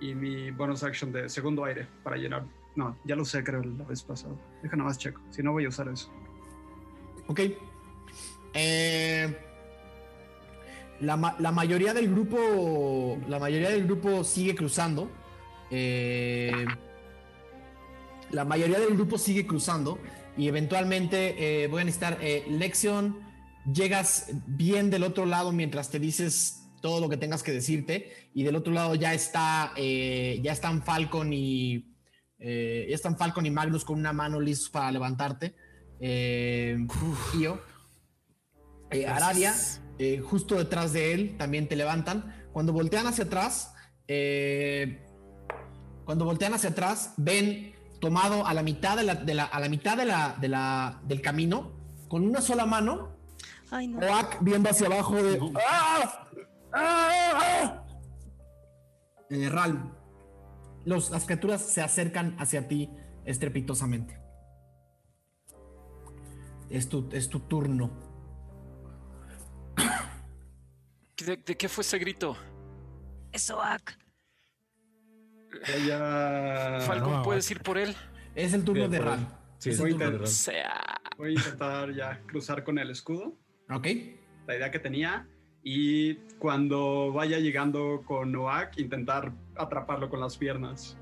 [0.00, 2.44] y mi bonus action de segundo aire para llenar.
[2.74, 4.34] No, ya lo sé, creo, la vez pasada.
[4.62, 5.20] Deja nada más checo.
[5.30, 6.12] Si no, voy a usar eso.
[7.28, 7.40] Ok.
[8.54, 9.51] Eh,
[11.02, 13.18] la, la mayoría del grupo.
[13.28, 15.10] La mayoría del grupo sigue cruzando.
[15.70, 16.64] Eh,
[18.30, 19.98] la mayoría del grupo sigue cruzando.
[20.36, 22.18] Y eventualmente eh, voy a necesitar.
[22.22, 23.18] Eh, Lexion,
[23.70, 28.12] llegas bien del otro lado mientras te dices todo lo que tengas que decirte.
[28.32, 29.72] Y del otro lado ya está.
[29.76, 31.88] eh, ya están Falcon y.
[32.38, 35.54] ya están Falcon y Magnus con una mano listos para levantarte.
[38.90, 39.54] Eh, Aradia,
[39.98, 42.46] eh, justo detrás de él, también te levantan.
[42.52, 43.74] Cuando voltean hacia atrás,
[44.08, 45.04] eh,
[46.04, 49.68] cuando voltean hacia atrás, ven tomado a la mitad de la, de la- a la
[49.68, 51.72] mitad de la, de la- del camino,
[52.08, 53.16] con una sola mano,
[53.70, 53.98] Ay, no.
[54.06, 55.40] Oak viendo hacia abajo de.
[55.66, 56.26] ¡Ah!
[56.74, 57.32] ¡Ah!
[57.34, 57.84] ¡Ah!
[59.30, 59.92] Eh, Ralm,
[60.84, 62.90] los- las criaturas se acercan hacia ti
[63.24, 64.18] estrepitosamente.
[66.68, 67.90] Es tu, es tu turno.
[71.24, 72.36] ¿De, de qué fue ese grito?
[73.32, 73.96] Eso, Ak.
[75.52, 77.94] Voy a, Falcon, no, ¿puedes ir por él?
[78.34, 79.26] Es el turno Bien, de él.
[79.58, 81.00] Sí, Es sí, el voy a turno de intentar- Sea.
[81.16, 83.36] voy a intentar ya cruzar con el escudo.
[83.70, 83.86] Ok.
[84.46, 85.28] la idea que tenía
[85.62, 90.96] y cuando vaya llegando con Noak intentar atraparlo con las piernas.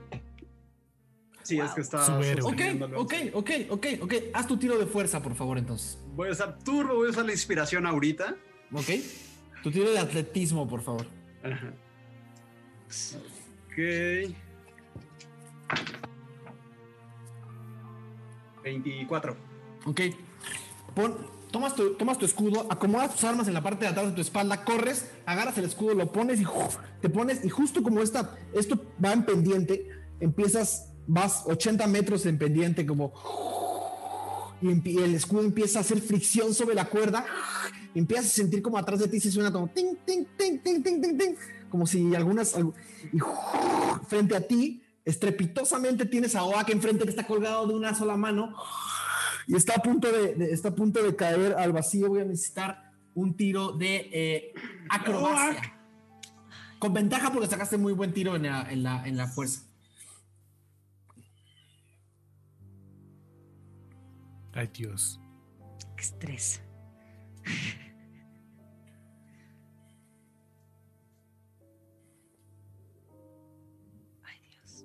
[1.43, 2.05] Sí, es que está.
[2.45, 2.55] Ok,
[2.97, 4.15] ok, ok, ok, ok.
[4.35, 5.99] Haz tu tiro de fuerza, por favor, entonces.
[6.15, 8.37] Voy a usar turbo, voy a usar la inspiración ahorita.
[8.73, 8.89] Ok.
[9.63, 11.07] Tu tiro de atletismo, por favor.
[11.43, 11.73] Ajá.
[13.67, 14.35] Ok.
[18.63, 19.37] 24.
[19.87, 20.01] Ok.
[20.95, 21.17] Pon,
[21.51, 24.21] tomas, tu, tomas tu escudo, acomodas tus armas en la parte de atrás de tu
[24.21, 26.77] espalda, corres, agarras el escudo, lo pones y ¡uf!
[27.01, 27.45] te pones.
[27.45, 29.89] Y justo como esta, esto va en pendiente,
[30.21, 33.13] empiezas, vas 80 metros en pendiente, como.
[34.63, 37.25] Y el escudo empieza a hacer fricción sobre la cuerda.
[37.95, 41.01] Empiezas a sentir como atrás de ti se suena como ting, ting, ting, ting, ting,
[41.03, 41.35] ting, ting.
[41.71, 42.57] Como si algunas.
[42.57, 42.75] algu-
[43.13, 43.19] Y
[44.07, 48.55] frente a ti, estrepitosamente tienes a Oak enfrente que está colgado de una sola mano
[49.47, 52.09] y está a punto de, de- está a punto de caer al vacío.
[52.09, 54.53] Voy a necesitar un tiro de eh,
[54.89, 55.77] acrobacia.
[56.79, 59.63] Con ventaja porque sacaste muy buen tiro en la, en la, en la fuerza.
[64.53, 65.21] Ay, Dios.
[65.97, 66.63] Qué estrés.
[74.23, 74.85] Ay, Dios.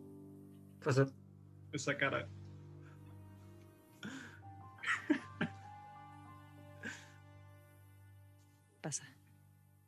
[1.73, 2.27] Esa cara.
[8.81, 9.03] Pasa.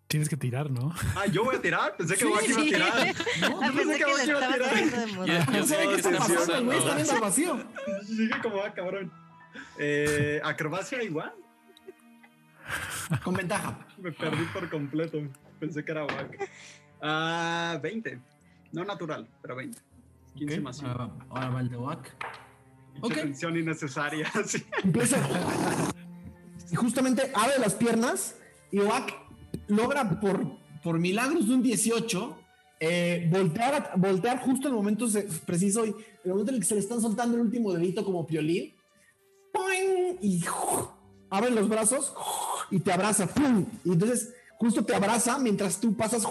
[0.07, 0.93] Tienes que tirar, ¿no?
[1.15, 1.95] Ah, yo voy a tirar.
[1.97, 2.69] Pensé que Noak iba a Sí.
[2.69, 3.15] tirar.
[3.41, 5.51] No, Ah, pensé que le iba a tirar.
[5.51, 7.63] No sé qué está pasando, el güey está viendo al vacío.
[8.05, 9.11] Sigue como ah, cabrón.
[9.77, 11.33] Eh, acrobacia igual.
[13.23, 13.79] Con ventaja.
[13.97, 15.19] Me perdí por completo.
[15.59, 16.49] Pensé que era Wack.
[17.01, 18.19] Ah, 20.
[18.73, 19.79] No natural, pero 20.
[20.35, 20.91] 15 Ok, más 5.
[20.91, 22.15] Ahora, va- ahora va el de Oak.
[22.95, 23.13] Mucha ok.
[23.13, 24.31] tensión innecesaria.
[24.45, 24.63] sí.
[24.83, 25.17] Empieza.
[26.71, 28.35] Y justamente abre las piernas
[28.71, 29.13] y Oak
[29.67, 32.37] logra por, por milagros de un 18
[32.79, 35.07] eh, voltear, voltear justo en el momento
[35.45, 38.27] preciso y el momento en el que se le están soltando el último dedito como
[38.27, 38.73] piolín.
[39.53, 40.17] ¡poing!
[40.21, 40.43] Y
[41.29, 42.13] abre los brazos
[42.71, 43.27] y te abraza.
[43.27, 43.65] ¡pum!
[43.83, 46.23] Y entonces justo te abraza mientras tú pasas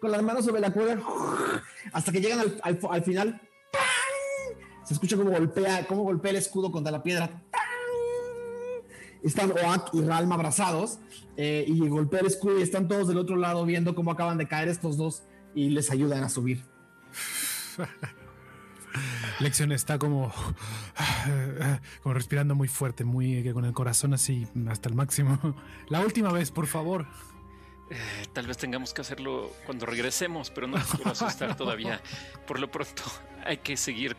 [0.00, 1.00] con las manos sobre la cuerda
[1.92, 3.40] hasta que llegan al, al- al final.
[4.84, 7.42] Se escucha como golpea, cómo golpea el escudo contra la piedra.
[9.22, 10.98] Están Oak y Ralm abrazados
[11.36, 14.46] eh, y golpea el escudo y están todos del otro lado viendo cómo acaban de
[14.48, 16.62] caer estos dos y les ayudan a subir.
[19.40, 20.32] Lección está como,
[22.02, 25.38] como respirando muy fuerte, muy con el corazón así hasta el máximo.
[25.88, 27.06] La última vez, por favor.
[27.90, 27.96] Eh,
[28.32, 32.00] tal vez tengamos que hacerlo cuando regresemos, pero no nos quiero asustar todavía.
[32.46, 33.02] Por lo pronto,
[33.44, 34.16] hay que seguir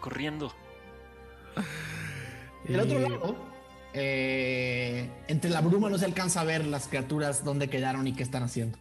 [0.00, 0.54] corriendo.
[2.64, 3.36] Del otro Eh, lado,
[3.94, 8.22] eh, entre la bruma no se alcanza a ver las criaturas dónde quedaron y qué
[8.22, 8.78] están haciendo.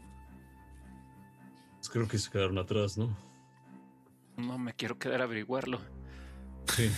[1.78, 3.10] Pues creo que se quedaron atrás, ¿no?
[4.42, 5.80] No me quiero quedar a averiguarlo.
[6.68, 6.90] Sí,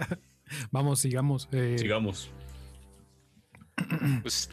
[0.70, 1.48] Vamos, sigamos.
[1.52, 2.30] eh, sigamos.
[4.22, 4.50] Pues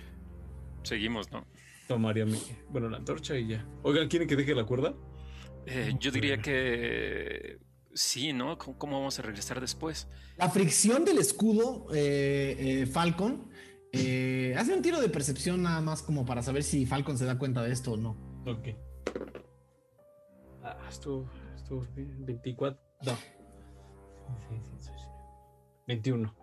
[0.84, 1.46] seguimos, ¿no?
[1.88, 2.40] Tomaría mi.
[2.70, 3.66] Bueno, la antorcha y ya.
[3.84, 4.94] Oigan, ¿quieren que deje la cuerda?
[5.66, 7.60] Eh, yo diría que
[7.94, 8.58] sí, ¿no?
[8.58, 10.08] ¿Cómo, cómo vamos a regresar después?
[10.38, 13.50] La fricción del escudo, eh, eh, Falcon,
[13.92, 17.38] eh, hace un tiro de percepción nada más como para saber si Falcon se da
[17.38, 18.12] cuenta de esto o no.
[18.46, 18.70] Ok.
[20.64, 21.30] Ah, estuvo,
[21.64, 22.26] estuvo bien.
[22.26, 22.80] 24.
[23.06, 23.12] No.
[23.16, 23.22] Sí,
[24.50, 25.06] sí, sí, sí.
[25.88, 26.36] 21.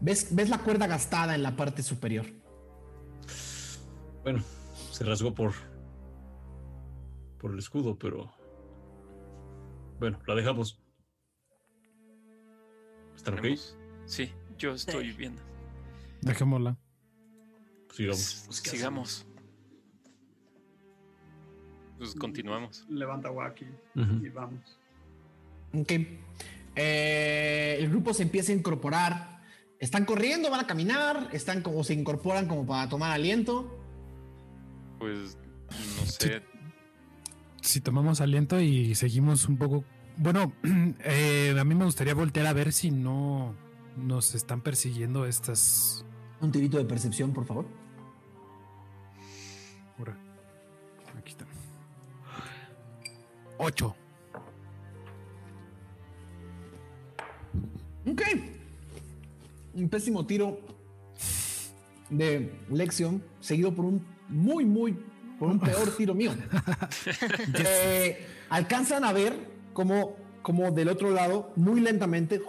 [0.00, 2.26] ¿Ves, ves la cuerda gastada en la parte superior.
[4.22, 4.42] Bueno,
[4.90, 5.52] se rasgó por.
[7.38, 8.32] por el escudo, pero.
[9.98, 10.80] Bueno, la dejamos.
[13.14, 13.46] ¿Están ok?
[14.06, 15.40] Sí, yo estoy viendo.
[16.22, 16.76] Dejémosla.
[17.92, 18.42] Sigamos.
[18.46, 19.26] Pues ¿qué sigamos.
[22.02, 22.84] Pues continuamos.
[22.88, 23.64] Levanta Waki
[23.94, 24.26] Ujú.
[24.26, 24.76] y vamos.
[25.72, 25.92] Ok.
[26.74, 29.40] Eh, el grupo se empieza a incorporar.
[29.78, 33.78] Están corriendo, van a caminar, están como se incorporan como para tomar aliento.
[34.98, 35.38] Pues
[36.00, 36.42] no sé.
[37.60, 39.84] Si tomamos aliento y seguimos un poco.
[40.16, 40.52] Bueno,
[41.04, 43.54] eh, a mí me gustaría voltear a ver si no
[43.96, 46.04] nos están persiguiendo estas.
[46.40, 47.64] Un tirito de percepción, por favor.
[49.98, 50.16] Ahora,
[53.62, 53.96] 8.
[58.10, 58.22] Ok.
[59.74, 60.58] Un pésimo tiro
[62.10, 64.98] de Lexion, seguido por un muy, muy,
[65.38, 66.32] por un peor tiro mío.
[67.54, 69.32] Eh, alcanzan a ver
[69.72, 72.42] como, como del otro lado, muy lentamente,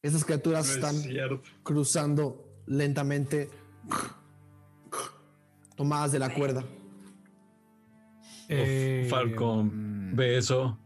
[0.00, 0.96] esas criaturas están
[1.62, 3.50] cruzando lentamente
[5.76, 6.64] tomadas de la cuerda.
[8.48, 10.78] Eh, Falcon mm, ve eso.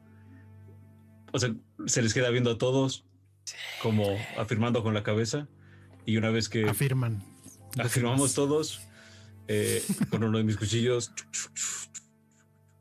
[1.32, 1.54] O sea,
[1.86, 3.04] se les queda viendo a todos,
[3.82, 4.04] como
[4.38, 5.48] afirmando con la cabeza.
[6.06, 7.22] Y una vez que Afirman.
[7.78, 8.80] afirmamos todos,
[9.48, 11.12] eh, con uno de mis cuchillos.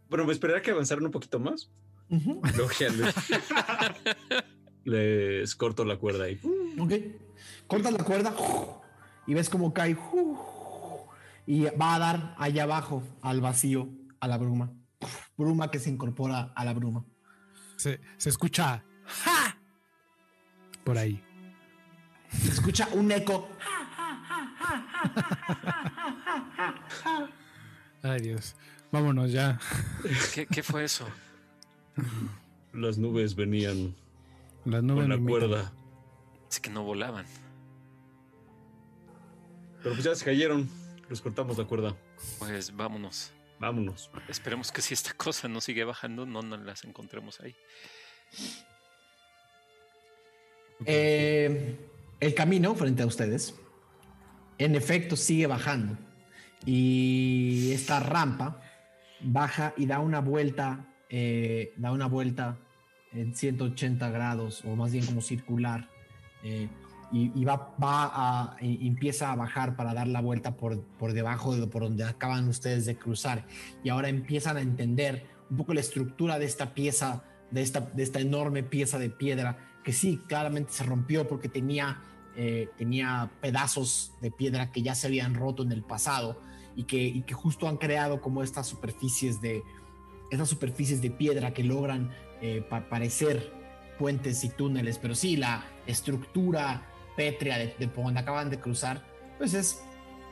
[0.09, 1.69] Bueno, me esperaría que avanzaran un poquito más.
[2.09, 3.15] Luego ya les,
[4.83, 6.39] les corto la cuerda ahí.
[6.79, 6.93] Ok.
[7.67, 8.33] Cortas la cuerda
[9.27, 9.95] y ves cómo cae
[11.45, 13.89] y va a dar allá abajo al vacío,
[14.19, 14.71] a la bruma.
[15.37, 17.05] Bruma que se incorpora a la bruma.
[17.77, 18.83] Se, se escucha.
[19.05, 19.57] ¡Ja!
[20.83, 21.23] Por ahí.
[22.29, 23.49] Se escucha un eco.
[28.03, 28.55] Ay, Dios.
[28.91, 29.59] Vámonos ya.
[30.33, 31.07] ¿Qué, qué fue eso?
[32.73, 33.95] Las nubes venían
[34.65, 35.71] Las nubes con la cuerda.
[36.49, 37.25] Es que no volaban.
[39.83, 40.69] Pero pues ya se cayeron.
[41.09, 41.95] Les cortamos la cuerda.
[42.39, 43.31] Pues vámonos.
[43.59, 44.09] Vámonos.
[44.27, 47.55] Esperemos que si esta cosa no sigue bajando, no nos las encontremos ahí.
[50.85, 51.75] Eh,
[52.19, 53.55] el camino frente a ustedes,
[54.57, 55.97] en efecto, sigue bajando.
[56.65, 58.61] Y esta rampa
[59.21, 62.57] baja y da una vuelta, eh, da una vuelta
[63.11, 65.89] en 180 grados, o más bien como circular.
[66.43, 66.69] eh,
[67.11, 71.55] y, y va, va a, empieza a bajar para dar la vuelta por, por debajo
[71.55, 73.45] de por donde acaban ustedes de cruzar.
[73.83, 78.03] Y ahora empiezan a entender un poco la estructura de esta pieza, de esta, de
[78.03, 82.01] esta enorme pieza de piedra, que sí, claramente se rompió porque tenía,
[82.35, 86.39] eh, tenía pedazos de piedra que ya se habían roto en el pasado
[86.75, 89.63] y que, y que justo han creado como estas superficies de,
[90.29, 92.11] estas superficies de piedra que logran
[92.41, 93.51] eh, pa- parecer
[93.97, 96.85] puentes y túneles, pero sí, la estructura
[97.19, 99.03] pétrea de, de por donde acaban de cruzar,
[99.37, 99.83] pues es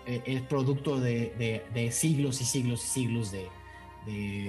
[0.06, 3.46] eh, el producto de, de- de siglos y siglos y siglos de,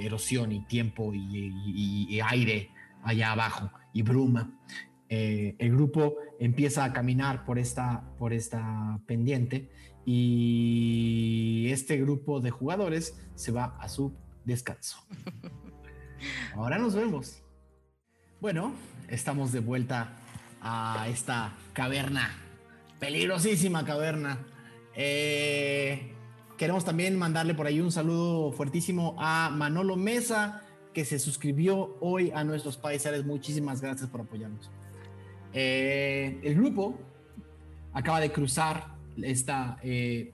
[0.06, 1.18] erosión y tiempo y,
[1.66, 2.70] y- y aire
[3.02, 4.52] allá abajo y bruma.
[5.08, 9.68] Eh, el grupo empieza a caminar por esta, por esta pendiente
[10.06, 14.98] y este grupo de jugadores se va a su descanso.
[16.54, 17.42] Ahora nos vemos.
[18.40, 18.72] Bueno,
[19.08, 20.16] estamos de vuelta
[20.60, 22.30] a esta caverna,
[22.98, 24.38] peligrosísima caverna.
[24.94, 26.12] Eh,
[26.56, 30.62] queremos también mandarle por ahí un saludo fuertísimo a Manolo Mesa,
[30.92, 33.24] que se suscribió hoy a nuestros paisares.
[33.24, 34.70] Muchísimas gracias por apoyarnos.
[35.52, 36.98] Eh, el grupo
[37.92, 40.32] acaba de cruzar esta, eh,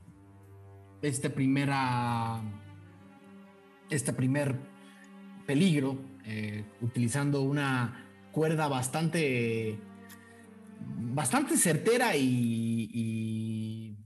[1.03, 2.41] este primera,
[3.91, 4.57] este primer
[5.47, 9.79] peligro eh, utilizando una cuerda bastante
[10.81, 13.97] bastante certera y, y,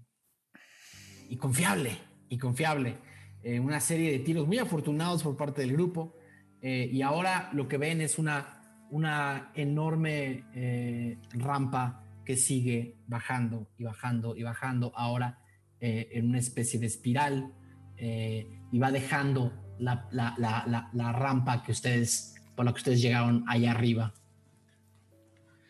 [1.31, 1.93] y confiable.
[2.29, 2.99] Y confiable.
[3.43, 6.15] Eh, una serie de tiros muy afortunados por parte del grupo.
[6.61, 13.71] eh, y ahora lo que ven es una, una enorme eh, rampa que sigue bajando
[13.79, 14.93] y bajando y bajando.
[14.97, 15.39] Ahora
[15.81, 17.53] eh, en una especie de espiral.
[17.97, 23.01] eh, y va dejando la, la- la- la- rampa que ustedes, por la que ustedes
[23.01, 24.13] llegaron allá arriba.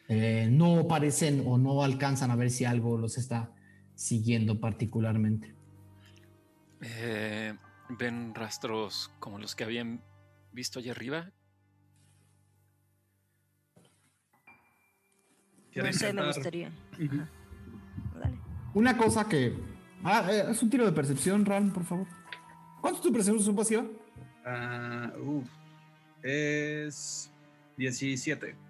[0.08, 3.52] Eh, no parecen o no alcanzan a ver si algo los está
[3.94, 5.54] siguiendo particularmente.
[6.80, 7.54] Eh,
[7.90, 10.02] ¿Ven rastros como los que habían
[10.52, 11.30] visto allá arriba?
[15.74, 16.72] No sé, me gustaría.
[16.98, 18.38] Dale.
[18.74, 19.54] Una cosa que.
[20.02, 22.06] Ah, eh, haz un tiro de percepción, Ran, por favor.
[22.80, 23.84] ¿Cuánto es tu percepción pasiva?
[24.44, 25.48] Ah, uf.
[26.22, 27.30] Es
[27.76, 28.67] 17.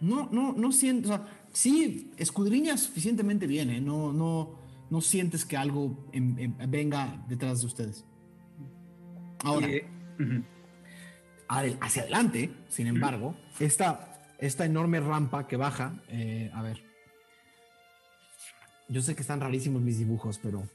[0.00, 1.10] No, no, no sientes.
[1.10, 3.80] O sea, sí, escudriñas suficientemente bien, ¿eh?
[3.80, 4.58] No, no,
[4.90, 8.04] no sientes que algo em- em- venga detrás de ustedes.
[9.44, 9.68] Ahora.
[11.48, 16.82] Adel- hacia adelante, sin embargo, esta, esta enorme rampa que baja, eh, a ver.
[18.88, 20.68] Yo sé que están rarísimos mis dibujos, pero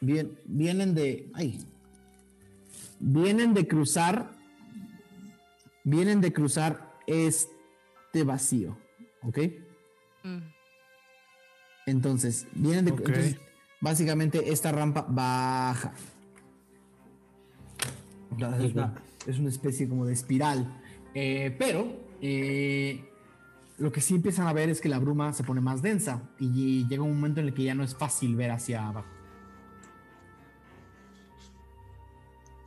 [0.00, 1.58] bien, vienen de, ay,
[3.00, 4.30] vienen de cruzar,
[5.84, 7.52] vienen de cruzar este
[8.24, 8.76] vacío,
[9.22, 9.38] ¿ok?
[10.24, 10.38] Mm.
[11.86, 13.36] Entonces, vienen de, entonces,
[13.80, 15.92] básicamente esta rampa baja.
[18.60, 18.94] Es una,
[19.26, 20.80] es una especie como de espiral.
[21.14, 23.04] Eh, pero eh,
[23.78, 26.86] lo que sí empiezan a ver es que la bruma se pone más densa y
[26.88, 29.08] llega un momento en el que ya no es fácil ver hacia abajo.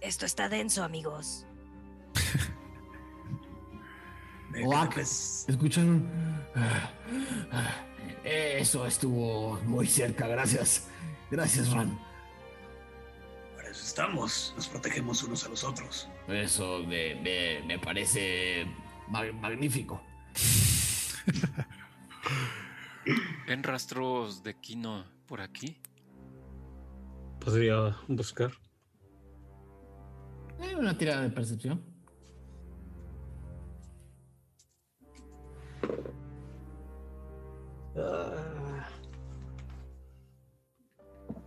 [0.01, 1.45] Esto está denso, amigos.
[4.64, 6.06] Oak, escuchan un...
[8.23, 10.88] Eso estuvo muy cerca, gracias.
[11.30, 11.99] Gracias, Ran.
[13.56, 14.53] Para eso estamos.
[14.56, 16.07] Nos protegemos unos a los otros.
[16.27, 18.65] Eso me, me- me parece
[19.10, 20.02] ma- magnífico.
[23.48, 25.77] ¿Ven rastros de Kino por aquí?
[27.40, 28.52] Podría buscar.
[30.60, 31.82] Eh, una tirada de percepción.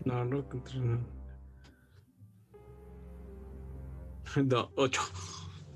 [0.04, 1.00] No, no encontré nada.
[4.44, 5.00] No, 8.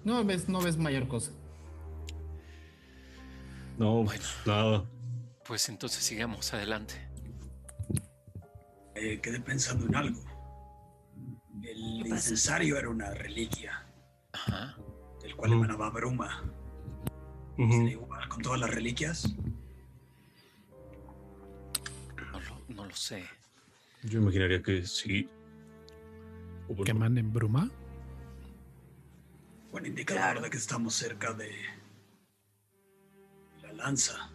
[0.05, 1.32] No ves, no ves mayor cosa.
[3.78, 4.22] No, Bueno.
[4.47, 4.84] nada.
[5.47, 6.94] Pues entonces sigamos adelante.
[8.94, 10.20] Eh, quedé pensando en algo.
[11.62, 13.86] El incensario era una reliquia,
[14.32, 14.76] Ajá.
[15.22, 16.44] del cual emanaba bruma.
[17.58, 17.72] Ujú.
[17.72, 19.34] ¿Sería igual con todas las reliquias?
[22.32, 23.24] No lo, no lo sé.
[24.04, 25.28] Yo imaginaría que sí.
[26.68, 27.70] Bueno, Que manden bruma.
[29.70, 31.50] Buen indicador de que estamos cerca de
[33.62, 34.30] la lanza.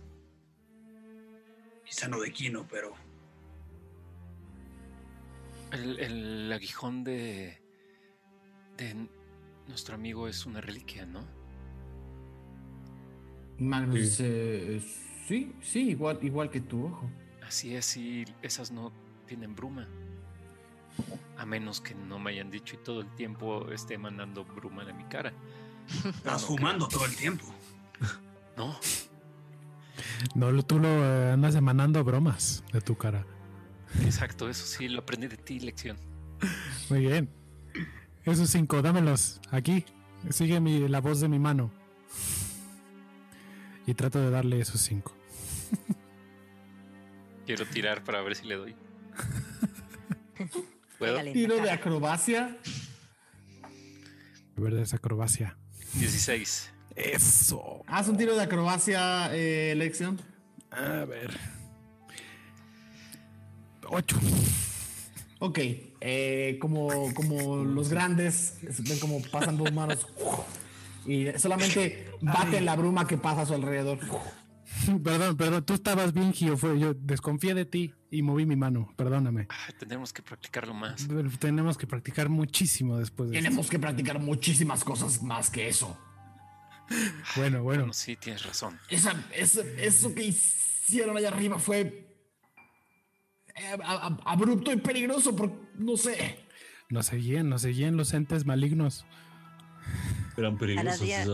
[1.85, 2.93] Quizá no de Kino, pero
[5.71, 7.61] El, el aguijón de.
[8.77, 9.07] de
[9.67, 11.21] nuestro amigo es una reliquia, ¿no?
[13.59, 14.01] Magnus Sí.
[14.01, 14.81] dice,
[15.27, 17.09] sí, sí, igual, igual que tu ojo.
[17.45, 18.91] Así es, y esas no
[19.25, 19.87] tienen bruma.
[21.37, 24.93] A menos que no me hayan dicho y todo el tiempo esté mandando bruma de
[24.93, 25.31] mi cara.
[26.05, 27.45] estás no fumando todo el tiempo.
[28.57, 28.77] No,
[30.35, 33.25] No, lo- tú lo eh, andas emanando bromas de tu cara.
[34.03, 35.97] exacto, eso sí, lo aprendí de ti, lección.
[36.89, 37.29] Muy bien.
[38.25, 39.85] Esos cinco, dámelos aquí.
[40.29, 41.71] Sigue mi, la voz de mi mano.
[43.87, 45.15] Y trato de darle esos cinco.
[47.45, 48.75] Quiero tirar para ver si le doy.
[50.99, 51.19] ¿Puedo?
[51.31, 52.57] Tiro de acrobacia.
[54.55, 55.57] De verdad es acrobacia.
[55.93, 56.73] 16.
[56.95, 57.83] Eso.
[57.87, 60.19] Haz un tiro de acrobacia, eh, Lexion.
[60.69, 61.31] A ver.
[63.89, 64.17] Ocho.
[65.39, 65.59] Ok,
[66.01, 70.05] eh, como, como los grandes, ven como pasan dos manos
[71.05, 73.99] y solamente baten la bruma que pasa a su alrededor.
[75.03, 75.65] Perdón, perdón.
[75.65, 76.57] Tú estabas bien, Gio.
[76.57, 78.93] Fue, yo desconfié de ti y moví mi mano.
[78.97, 79.47] Perdóname.
[79.49, 81.05] Ay, tendremos que practicarlo más.
[81.07, 85.97] Pero Tenemos que practicar muchísimo después de Tenemos que practicar muchísimas cosas más que eso.
[87.37, 87.81] Bueno, bueno.
[87.81, 88.77] Bueno, sí, tienes razón.
[88.89, 92.15] Esa, esa- eso que hicieron allá arriba fue
[93.55, 93.77] eh,
[94.25, 96.39] abrupto y peligroso, por, no sé.
[96.89, 99.05] Nos seguían, nos seguían los entes malignos.
[100.37, 101.25] eran peligrosas día-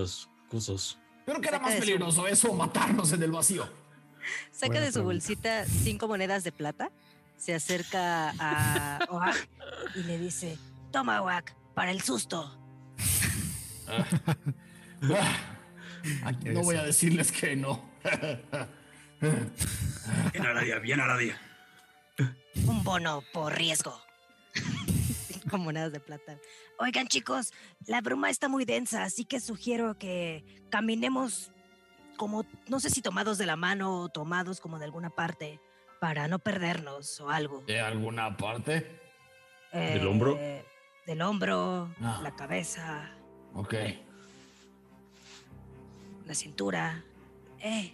[1.26, 3.64] Pero que era Saca más de su- peligroso eso o matarnos en el vacío.
[4.52, 5.04] Saca Buena de su pregunta.
[5.14, 6.92] bolsita cinco monedas de plata,
[7.38, 9.48] se acerca a Oak
[9.96, 10.58] y le dice,
[10.92, 12.58] Toma, Wack, para el susto.
[13.88, 14.06] Ah,
[16.46, 17.90] no voy a decirles que no.
[19.22, 21.40] Bien, Aradia, bien, Aradia.
[22.66, 24.00] Un bono por riesgo.
[25.60, 26.40] Monedas de plata.
[26.80, 27.52] Oigan, chicos,
[27.88, 31.52] la bruma está muy densa, así que sugiero que caminemos
[32.18, 35.60] como, no sé si tomados de la mano o tomados como de alguna parte,
[36.00, 37.62] para no perdernos o algo.
[37.66, 39.00] ¿De alguna parte?
[39.72, 40.38] ¿Del hombro?
[40.40, 40.64] Eh,
[41.08, 42.20] Del hombro, Ah.
[42.24, 43.12] la cabeza,
[43.56, 43.74] Ok.
[46.26, 47.04] la cintura.
[47.60, 47.92] Eh,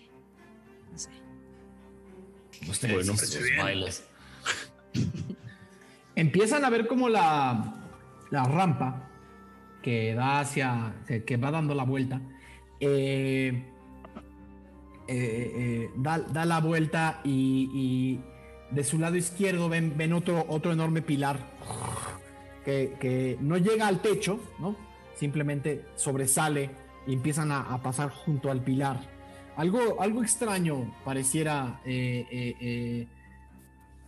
[0.91, 1.09] no sé.
[2.67, 3.57] Ustedes Bueno, sus bien.
[3.57, 4.03] bailes.
[6.19, 7.75] Empiezan a ver como la,
[8.29, 9.09] la rampa
[9.81, 10.93] que da hacia,
[11.25, 12.19] que- va dando la vuelta,
[12.81, 13.63] eh,
[15.07, 18.19] eh, eh, da, da la vuelta y,
[18.69, 21.39] de su lado izquierdo ven, ven otro, otro enorme pilar
[22.65, 24.75] que, que no llega al techo, ¿no?
[25.15, 26.69] Simplemente sobresale
[27.07, 28.99] y empiezan a, a pasar junto al pilar.
[29.55, 31.79] Algo, algo extraño pareciera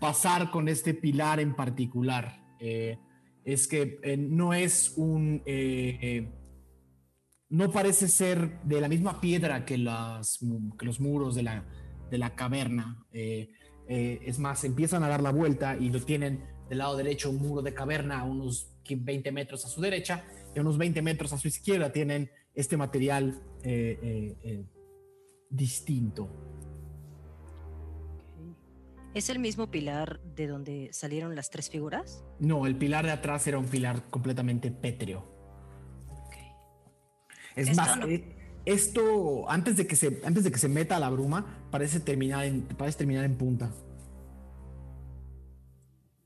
[0.01, 2.43] pasar con este pilar en particular.
[2.59, 2.97] Eh,
[3.45, 5.43] es que eh, no es un...
[5.45, 6.27] eh,
[7.49, 10.39] no parece ser de la misma piedra que, las,
[10.79, 11.65] que los muros de la,
[12.09, 13.05] de la caverna.
[13.11, 17.61] Es más, empiezan a dar la vuelta y lo tienen del lado derecho un muro
[17.61, 20.23] de caverna a unos 20 metros a su derecha
[20.55, 23.43] y a unos 20 metros a su izquierda tienen este material
[25.49, 26.70] distinto.
[29.13, 32.23] ¿Es el mismo pilar de donde salieron las tres figuras?
[32.39, 35.29] No, el pilar de atrás era un pilar completamente pétreo.
[37.55, 40.95] Es Esto más, no- eh, esto antes de que se antes de que se meta
[40.95, 43.69] a la bruma parece terminar en parece terminar en punta.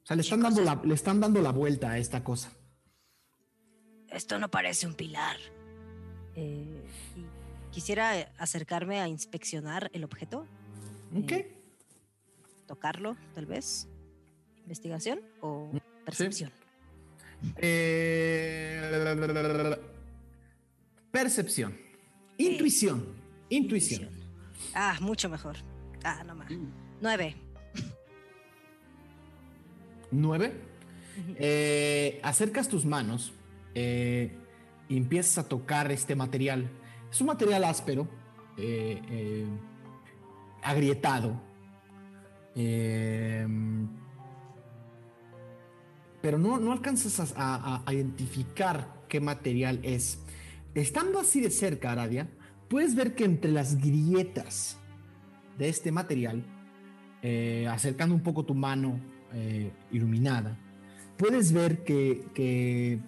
[0.04, 2.52] O sea, le están dando la, le están dando la vuelta a esta cosa.
[4.10, 5.38] Esto no parece un pilar.
[6.36, 6.86] Eh,
[7.72, 10.46] quisiera eh, acercarme a inspeccionar el objeto,
[11.18, 11.34] Ok.
[12.66, 13.88] Tocarlo, tal vez.
[14.64, 15.70] ¿Investigación o
[16.06, 16.52] percepción?
[17.58, 18.82] Eh,
[21.12, 21.78] percepción.
[22.38, 23.06] Intuición.
[23.50, 24.10] Intuición.
[24.74, 25.58] Ah, mucho mejor.
[26.04, 26.52] Ah, no más.
[27.02, 27.36] Nueve.
[30.12, 30.54] Nueve.
[31.38, 33.34] Eh, acercas tus manos
[33.74, 34.36] eh,
[34.90, 36.70] y empiezas a tocar este material.
[37.12, 38.08] Es un material áspero,
[38.58, 39.46] eh, eh,
[40.62, 41.42] agrietado,
[42.56, 43.48] eh,
[46.26, 50.18] pero no, no alcanzas a, identificar qué material es.
[50.74, 52.28] Estando así de cerca, Aradia,
[52.68, 54.80] puedes ver que entre las grietas
[55.60, 56.44] de este material,
[57.22, 59.00] eh, acercando un poco tu mano
[59.34, 60.58] eh, iluminada,
[61.16, 63.00] puedes ver que,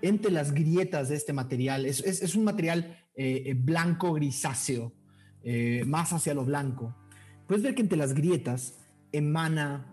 [0.00, 4.92] entre las grietas de este material, es, es- un material eh, blanco grisáceo,
[5.86, 6.94] más hacia lo blanco,
[7.48, 8.79] puedes ver que entre las grietas
[9.12, 9.86] emana,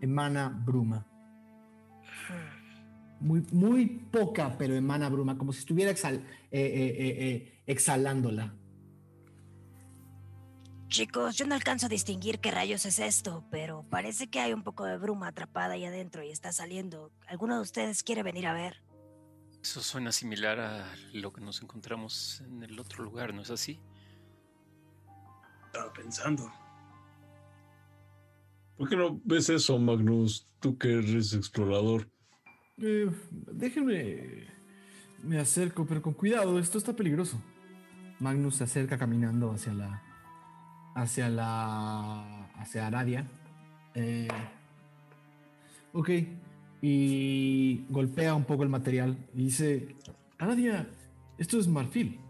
[0.00, 1.06] emana bruma.
[3.20, 8.54] Muy, muy poca, pero emana bruma, como si estuviera exhal- eh, eh, eh, eh, exhalándola.
[10.88, 14.62] Chicos, yo no alcanzo a distinguir qué rayos es esto, pero parece que hay un
[14.62, 17.10] poco de bruma atrapada ahí adentro y está saliendo.
[17.26, 18.82] ¿Alguno de ustedes quiere venir a ver?
[19.62, 23.80] Eso suena similar a lo que nos encontramos en el otro lugar, ¿no es así?
[25.66, 26.52] Estaba pensando.
[28.76, 30.46] ¿Por qué no ves eso, Magnus?
[30.60, 32.08] Tú que eres explorador.
[32.78, 33.10] Eh,
[33.52, 34.46] déjenme.
[35.22, 37.40] Me acerco, pero con cuidado, esto está peligroso.
[38.20, 40.02] Magnus se acerca caminando hacia la.
[40.94, 42.50] hacia la.
[42.56, 43.26] hacia Aradia.
[43.94, 44.28] Eh,
[45.92, 46.10] ok.
[46.82, 49.96] Y golpea un poco el material y dice:
[50.38, 50.86] Aradia,
[51.38, 52.20] esto es marfil.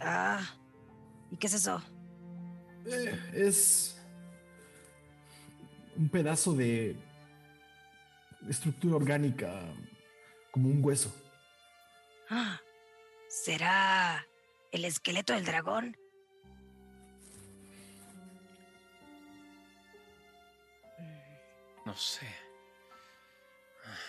[0.00, 0.40] Ah,
[1.30, 1.82] ¿y qué es eso?
[2.86, 3.95] Eh, es.
[5.96, 6.96] Un pedazo de.
[8.48, 9.60] estructura orgánica.
[10.50, 11.14] como un hueso.
[12.30, 12.60] Ah,
[13.28, 14.26] ¿Será
[14.72, 15.96] el esqueleto del dragón?
[21.84, 22.26] No sé.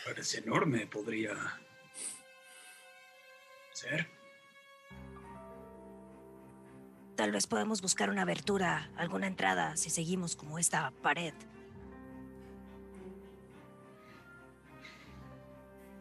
[0.05, 1.35] Parece enorme, podría
[3.73, 4.09] ser.
[7.15, 11.33] Tal vez podemos buscar una abertura, alguna entrada, si seguimos como esta pared.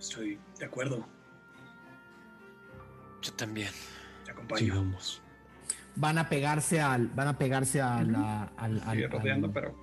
[0.08, 1.04] Estoy de acuerdo.
[3.22, 3.70] Yo también.
[4.24, 4.58] Te acompaño.
[4.60, 5.22] Sigamos.
[5.96, 9.74] van a pegarse al, van a pegarse a la, al- al- Sigue rodeando, al- pero.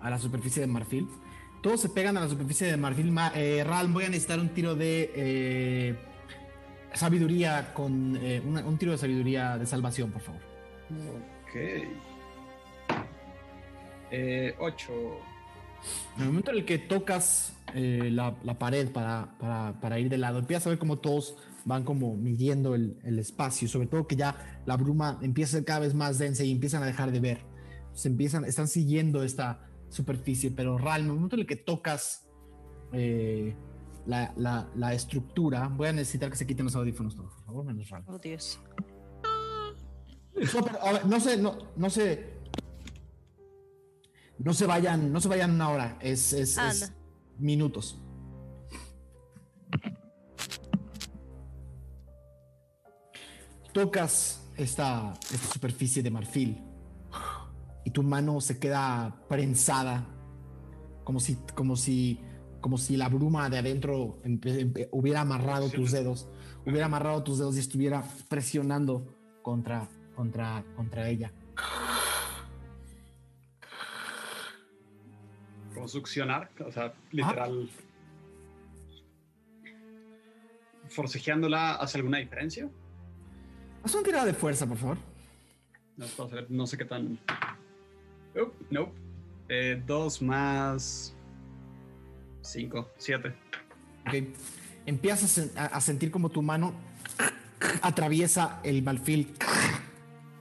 [0.00, 1.08] a la superficie de marfil.
[1.62, 3.10] Todos se pegan a la superficie de marfil.
[3.10, 5.98] Ma- eh, Ral, voy a necesitar un tiro de eh,
[6.92, 10.40] sabiduría con eh, una- un tiro de sabiduría de salvación, por favor.
[10.90, 11.56] Ok.
[14.10, 14.92] Eh, 8.
[16.16, 20.08] En el momento en el que tocas eh, la, la pared para, para- para ir
[20.08, 24.06] de lado, empiezas a ver como todos van como midiendo el, el espacio, sobre todo
[24.06, 27.10] que ya la bruma empieza a ser cada vez más densa y empiezan a dejar
[27.10, 27.40] de ver.
[27.94, 32.26] Se empiezan, están siguiendo esta superficie, pero Ral, en el momento en el que tocas
[32.92, 33.54] eh,
[34.06, 37.64] la, la- la estructura, voy a necesitar que se quiten los audífonos todos, por favor,
[37.64, 38.04] menos Ral.
[38.06, 38.60] Oh, Dios.
[40.34, 42.33] No, pero, a ver, no sé, no, no sé.
[44.38, 46.92] No se vayan, no se vayan una hora, es, es- Ah, es
[47.38, 47.98] minutos.
[53.72, 56.62] Tocas esta, esta superficie de marfil
[57.84, 60.06] y tu mano se queda prensada,
[61.02, 62.20] como si, como si,
[62.60, 64.20] como si la bruma de adentro
[64.92, 66.28] hubiera amarrado tus dedos,
[66.64, 71.32] hubiera amarrado tus dedos y estuviera presionando contra, contra, contra ella.
[75.74, 77.68] Como succionar, o sea, literal.
[80.88, 82.68] Forcejeándola, ¿hace alguna diferencia?
[83.82, 84.98] Haz una tirada de fuerza, por favor.
[85.96, 86.06] No,
[86.48, 87.18] no sé qué tan.
[88.36, 88.92] Oh, no.
[89.48, 91.14] Eh, dos más.
[92.42, 93.34] Cinco, siete.
[94.06, 94.14] Ok.
[94.86, 96.74] Empiezas a, a- sentir como tu mano
[97.80, 99.34] atraviesa el marfil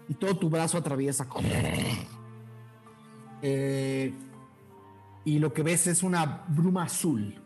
[0.09, 1.27] y todo tu brazo atraviesa.
[3.41, 4.13] Eh,
[5.25, 7.41] y lo que ves es una bruma azul.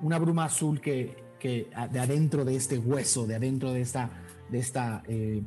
[0.00, 4.10] Una bruma azul que, que de adentro de este hueso, de adentro de esta,
[4.50, 5.42] de esta, eh,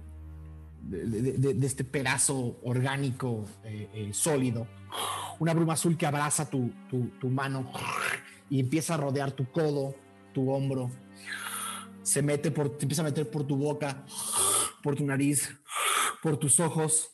[0.84, 4.68] de, este pedazo orgánico eh, eh, sólido.
[5.40, 7.72] Una bruma azul que abraza tu, tu- mano
[8.50, 9.96] y empieza a rodear tu codo,
[10.34, 10.92] tu hombro.
[12.04, 14.06] Se mete por, empieza a meter por tu boca,
[14.84, 15.50] por tu nariz,
[16.22, 17.10] por tus ojos.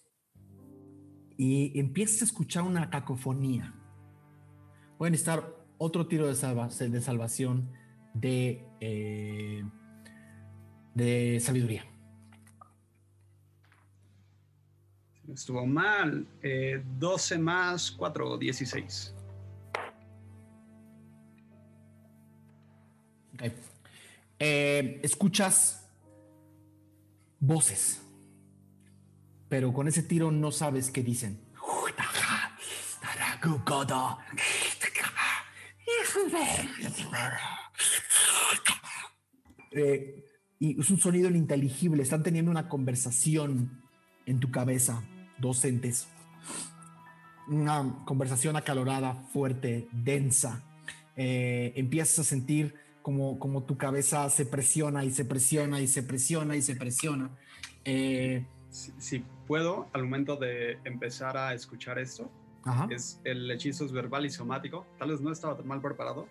[1.38, 3.74] Y empiezas a escuchar una cacofonía.
[5.00, 7.72] Voy a necesitar otro tiro de, salva- de salvación
[8.14, 9.64] de, eh,
[10.94, 11.86] de sabiduría.
[15.34, 16.28] Estuvo mal.
[16.44, 19.16] Eh, 12 más 4, 16.
[23.36, 23.54] Ok.
[24.40, 25.88] Eh, escuchas
[27.40, 28.02] voces,
[29.48, 31.40] pero con ese tiro no sabes qué dicen.
[39.72, 40.26] Eh,
[40.60, 42.04] y es un sonido ininteligible.
[42.04, 43.84] Están teniendo una conversación
[44.26, 45.04] en tu cabeza,
[45.38, 46.08] dos entes.
[47.48, 50.64] Una conversación acalorada, fuerte, densa.
[51.16, 56.04] Eh, empiezas a sentir como, como tu cabeza se presiona y se presiona y se
[56.04, 57.32] presiona y se presiona.
[57.86, 62.30] Eh, si puedo, al momento de empezar a escuchar esto,
[62.64, 62.88] ajá.
[62.92, 64.86] es el hechizo es verbal y somático.
[64.98, 66.28] Tal vez no estaba tan mal preparado.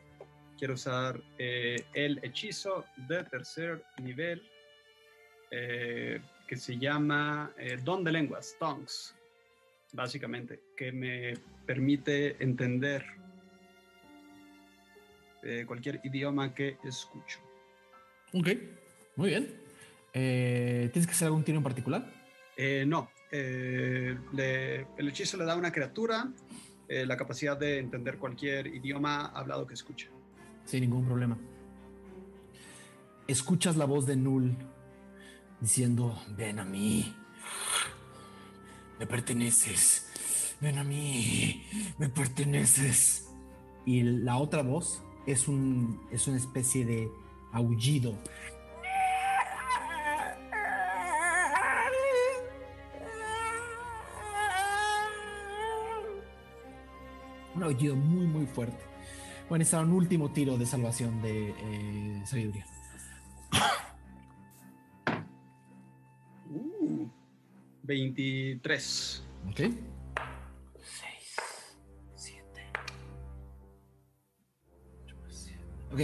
[0.56, 4.42] Quiero usar eh, el hechizo de tercer nivel
[5.50, 9.14] eh, que se llama eh, Don de Lenguas, Tongues,
[9.92, 11.34] básicamente, que me
[11.66, 13.04] permite entender
[15.42, 17.40] eh, cualquier idioma que escucho.
[18.32, 18.48] Ok,
[19.16, 19.60] muy bien.
[20.12, 22.12] ¿Tienes que hacer algún tiro en particular?
[22.86, 24.16] No, eh,
[24.96, 26.30] el hechizo le da a una criatura
[26.88, 30.08] eh, la capacidad de entender cualquier idioma hablado que escuche.
[30.64, 31.36] Sin ningún problema.
[33.26, 34.56] Escuchas la voz de Null
[35.60, 37.14] diciendo, ven a mí.
[38.98, 40.56] Me perteneces.
[40.62, 41.66] Ven a mí.
[41.98, 43.28] Me perteneces.
[43.84, 47.10] Y la otra voz es, un, es una especie de
[47.52, 48.14] aullido.
[57.58, 58.78] Un aullido muy, muy fuerte.
[59.48, 62.64] Bueno, está un último tiro de salvación de eh, sabiduría.
[66.48, 67.08] Uh,
[67.82, 69.24] 23.
[69.48, 69.56] Ok.
[69.56, 69.72] 6,
[72.14, 72.62] 7.
[75.90, 76.00] Ok.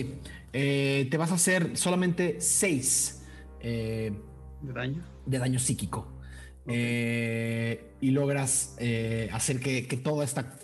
[0.52, 3.22] eh, te vas a hacer solamente 6
[3.60, 4.12] ¿De
[4.60, 5.05] daño?
[5.24, 6.18] de daño psíquico.
[6.66, 10.59] Eh, y logras eh, hacer que, que toda esta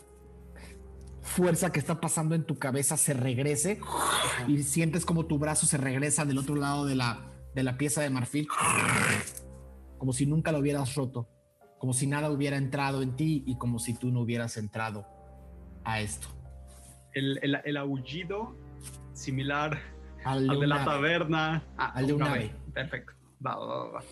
[1.41, 3.81] fuerza que está pasando en tu cabeza se regrese
[4.47, 8.03] y sientes como tu brazo se regresa del otro lado de la, de la pieza
[8.03, 8.47] de marfil
[9.97, 11.29] como si nunca lo hubieras roto,
[11.79, 15.07] como si nada hubiera entrado en ti y como si tú no hubieras entrado
[15.85, 16.29] a esto.
[17.15, 18.55] El, el- el aullido
[19.15, 19.79] similar
[20.25, 21.63] Al al de la taberna.
[21.79, 22.55] Ah, Al de un ave.
[22.75, 23.13] Perfecto.
[23.45, 24.05] Va, va, va.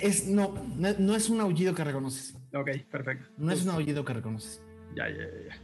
[0.00, 2.34] Es, no, no, no es un aullido que reconoces.
[2.54, 3.28] Ok, perfecto.
[3.38, 4.62] No es un aullido que reconoces.
[4.94, 5.16] Ya, ya,
[5.48, 5.62] ya,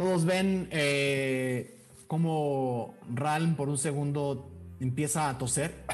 [0.00, 4.50] Todos ven eh, cómo Ralm por un segundo
[4.80, 5.84] empieza a toser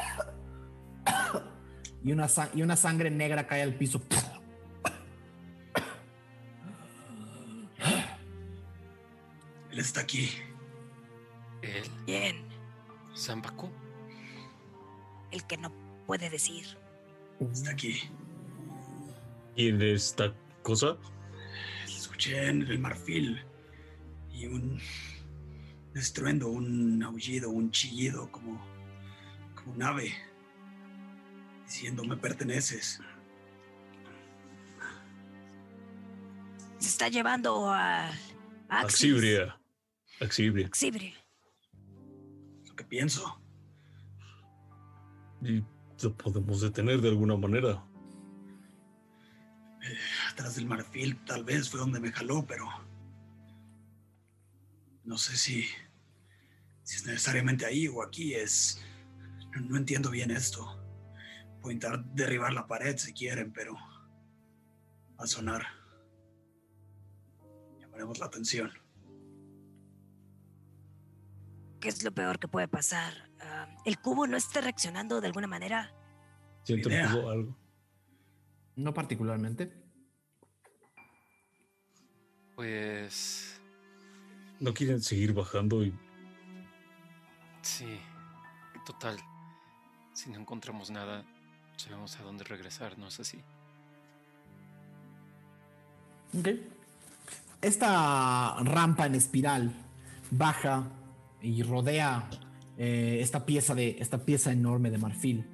[2.04, 4.00] y una, y una sangre negra cae al piso.
[9.72, 10.30] Él está aquí.
[11.62, 12.36] ¿El Bien,
[13.16, 13.68] Zambaku?
[15.32, 15.72] el que no
[16.06, 16.64] puede decir.
[17.40, 18.02] Está aquí.
[19.56, 20.96] ¿Y en esta cosa?
[21.88, 23.44] Escuché en el marfil
[24.36, 24.78] y un
[25.94, 28.64] estruendo, un aullido, un chillido como,
[29.54, 30.12] como un ave
[31.64, 33.00] diciendo me perteneces.
[36.78, 38.10] Se está llevando a.
[38.68, 39.58] Axibria.
[40.20, 40.66] Axibria.
[40.66, 41.14] Axibria.
[42.66, 43.40] Lo que pienso.
[45.42, 45.62] Y
[46.02, 47.82] lo podemos detener de alguna manera.
[50.30, 52.66] Atrás del marfil tal vez fue donde me jaló, pero
[55.06, 55.64] no sé si,
[56.82, 58.34] si es necesariamente ahí o aquí.
[58.34, 58.82] Es
[59.54, 60.66] no, no entiendo bien esto.
[61.60, 63.74] Puedo intentar derribar la pared si quieren, pero
[65.18, 65.64] va a sonar.
[67.80, 68.70] Llamaremos la atención.
[71.80, 73.30] ¿Qué es lo peor que puede pasar?
[73.40, 75.94] Ah, ¿El cubo no está reaccionando de alguna manera?
[76.64, 77.56] Siento algo.
[78.74, 79.72] No particularmente.
[82.56, 83.55] Pues
[84.60, 85.92] ¿No quieren seguir bajando y
[87.66, 87.98] sí,
[88.86, 89.18] total.
[90.14, 91.24] Si no encontramos nada,
[91.76, 93.38] sabemos a dónde regresar, ¿no es así?
[96.38, 96.48] Ok.
[97.60, 99.72] Esta rampa en espiral
[100.30, 100.88] baja
[101.42, 102.30] y rodea
[102.78, 105.44] eh, esta pieza de esta pieza enorme de marfil.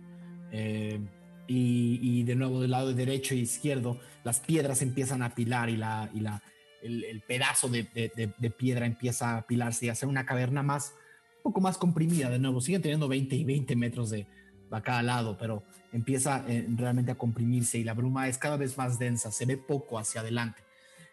[0.52, 1.00] Eh,
[1.48, 5.76] y, y de nuevo del lado derecho e izquierdo las piedras empiezan a apilar y,
[5.76, 6.40] la, y la,
[6.82, 10.62] el, el pedazo de, de- de- piedra empieza a apilarse y a hacer una caverna
[10.62, 10.94] más,
[11.38, 12.60] un poco más comprimida de nuevo.
[12.60, 14.26] Siguen teniendo 20 y 20 metros de
[14.70, 18.78] a cada lado, pero empieza eh, realmente a comprimirse y la bruma es cada vez
[18.78, 20.62] más densa, se ve poco hacia adelante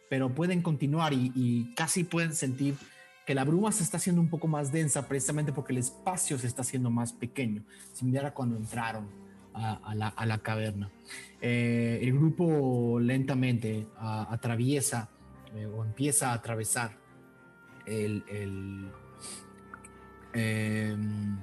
[0.10, 2.74] pero pueden continuar y, y casi pueden sentir
[3.28, 6.48] que la bruma se está haciendo un poco más densa precisamente porque el espacio se
[6.48, 7.64] está haciendo más pequeño,
[7.94, 9.08] similar a cuando entraron
[9.54, 10.90] a, a la, a la caverna.
[11.41, 15.10] Eh, el grupo lentamente ah, atraviesa
[15.56, 16.98] eh, o empieza a atravesar
[17.86, 18.24] el,
[20.34, 21.38] em,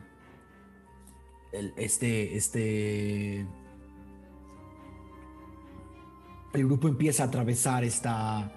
[1.53, 3.41] el- este, este,
[6.53, 8.53] el grupo empieza a atravesar esta,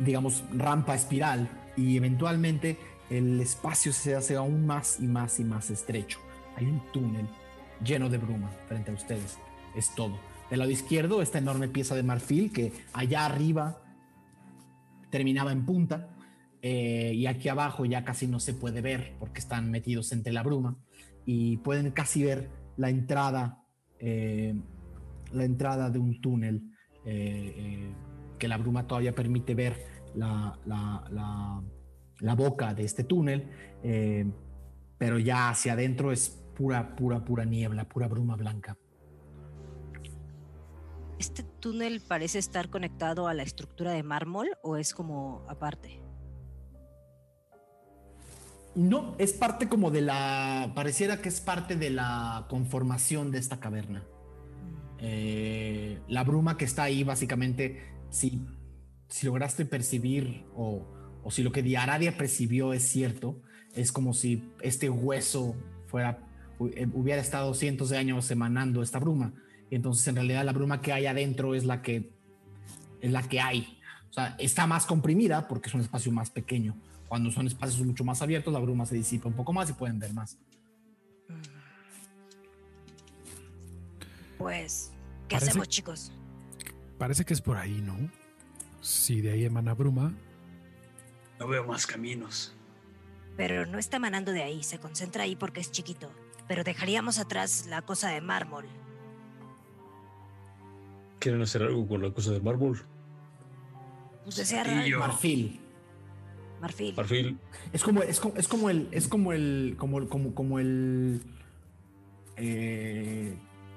[0.00, 2.78] digamos, rampa espiral y eventualmente
[3.08, 6.18] el espacio se hace aún más y más y más estrecho.
[6.56, 7.28] Hay un túnel
[7.82, 9.38] lleno de bruma frente a ustedes.
[9.74, 10.18] Es todo.
[10.50, 13.82] Del lado izquierdo, esta enorme pieza de marfil que allá arriba
[15.10, 16.08] terminaba en punta
[16.62, 20.42] eh, y aquí abajo ya casi no se puede ver porque están metidos entre la
[20.42, 20.76] bruma
[21.24, 23.62] y pueden casi ver la entrada
[23.98, 24.54] eh,
[25.32, 26.62] la entrada de un túnel
[27.04, 27.92] eh,
[28.38, 29.76] que la bruma todavía permite ver
[30.16, 31.62] la, la-
[32.20, 33.48] la- boca de este túnel,
[34.98, 38.76] pero ya hacia adentro es pura, pura, pura niebla, pura bruma blanca.
[41.20, 46.00] ¿Este túnel parece estar conectado a la estructura de mármol o es como aparte?
[48.74, 53.60] No, es parte como de la, pareciera que es parte de la conformación de esta
[53.60, 54.02] caverna.
[54.98, 58.40] Eh, la bruma que está ahí, básicamente, si,
[59.08, 60.86] si lograste percibir o,
[61.22, 63.42] o si lo que Diaradia percibió es cierto,
[63.74, 65.54] es como si este hueso
[65.86, 66.26] fuera,
[66.74, 69.34] eh, hubiera estado cientos de años emanando esta bruma.
[69.70, 72.12] Y entonces, en realidad, la bruma que hay adentro es la que,
[73.00, 73.78] es la que hay.
[74.10, 76.76] O sea, está más comprimida porque es un espacio más pequeño.
[77.08, 79.98] Cuando son espacios mucho más abiertos, la bruma se disipa un poco más y pueden
[79.98, 80.38] ver más.
[84.38, 84.90] Pues,
[85.28, 86.12] ¿qué Parece- hacemos, chicos?
[86.98, 87.96] Parece que es por ahí, ¿no?
[88.80, 90.12] Si de ahí emana bruma.
[91.38, 92.54] No veo más caminos.
[93.36, 96.10] Pero no está emanando de ahí, se concentra ahí porque es chiquito.
[96.48, 98.66] Pero dejaríamos atrás la cosa de mármol.
[101.20, 102.82] Quieren hacer algo con la cosa de mármol.
[104.24, 104.52] Pues.
[104.98, 105.60] Marfil.
[106.58, 106.94] marfil.
[106.94, 107.38] Marfil.
[107.72, 111.22] Es como, es como, es como el, es como el, como, como, como el,
[112.36, 113.36] eh,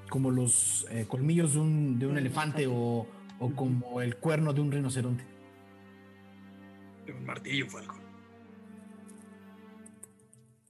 [0.09, 3.07] como los eh, colmillos de un, de un elefante o,
[3.39, 5.25] o como el cuerno de un rinoceronte.
[7.07, 8.01] Un martillo, Falcon.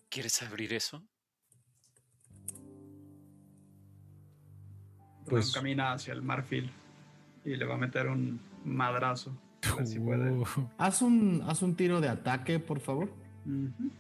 [0.10, 1.04] ¿Quieres abrir eso?
[5.34, 6.69] Pues- camina hacia el marfil
[7.45, 9.35] y le va a meter un madrazo.
[9.72, 10.31] A ver si puede.
[10.31, 10.45] Uh,
[10.77, 13.10] Haz un, haz un tiro de ataque, por favor.
[13.45, 13.91] Ujú.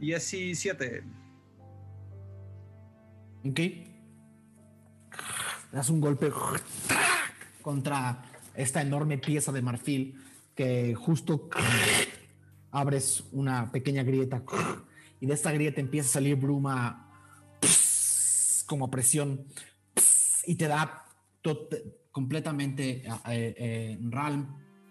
[0.00, 1.02] 17.
[3.44, 3.60] Ok.
[5.72, 6.30] Das un golpe
[7.62, 8.22] contra
[8.54, 10.20] esta enorme pieza de marfil
[10.54, 11.48] que justo
[12.70, 14.42] abres una pequeña grieta
[15.20, 17.10] y de esta grieta empieza a salir bruma
[18.66, 19.46] como presión
[20.46, 21.04] y te da
[21.42, 24.46] tot- completamente eh, eh, Ralm.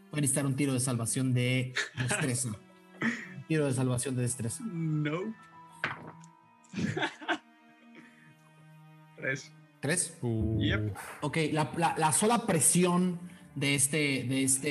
[0.10, 2.50] Pueden necesitar un tiro de salvación de destreza.
[3.48, 4.64] tiro de salvación de destreza.
[4.66, 5.34] No.
[9.16, 9.52] Tres.
[9.80, 10.18] ¿Tres?
[10.22, 10.95] uh, Yep.
[11.22, 13.20] Ok, la, la- la sola presión
[13.56, 14.70] de este, de este,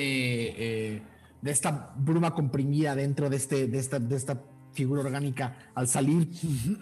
[0.97, 1.03] eh,
[1.43, 4.43] de esta bruma comprimida dentro de este, de esta, de esta
[4.73, 6.29] figura orgánica al salir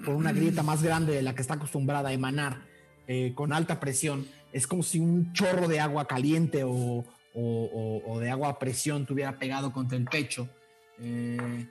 [0.04, 2.62] por una grieta más grande de la que está acostumbrada a emanar
[3.06, 7.04] eh, con alta presión, es como si un chorro de agua caliente o,
[7.34, 10.48] o- de agua a presión te hubiera pegado contra el pecho.
[11.00, 11.66] Eh,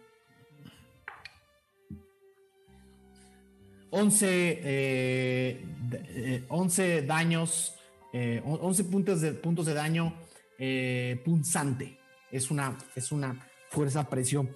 [3.92, 4.28] 11,
[4.64, 7.76] eh, d- eh, 11 daños,
[8.14, 10.14] eh, on- 11 puntos de, puntos de daño
[11.24, 11.98] punzante.
[12.32, 13.40] Es una, es una
[13.70, 14.50] fuerza presión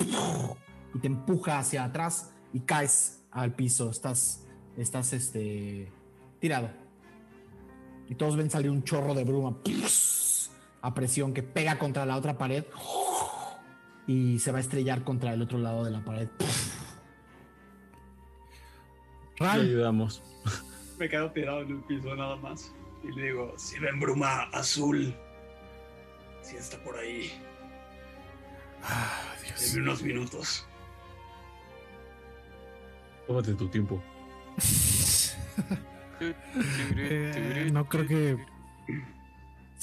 [0.94, 3.90] y te empuja hacia atrás y caes al piso.
[3.90, 4.46] Estás,
[4.78, 5.92] estás este,
[6.40, 6.70] tirado.
[8.10, 9.58] Y todos ven salir un chorro de bruma
[10.82, 12.66] a presión que pega contra la otra pared
[14.06, 16.28] y se va a estrellar contra el otro lado de la pared.
[19.38, 20.22] Ral, ayudamos.
[21.00, 22.72] Me quedo tirado en el piso nada más.
[23.04, 25.14] Y le digo, Si ven bruma azul,
[26.42, 27.32] si está por ahí,
[28.84, 29.76] Ah, Dios.
[29.76, 30.68] unos minutos.
[33.28, 34.02] Tómate tu tiempo.
[36.96, 38.38] Eh, no creo que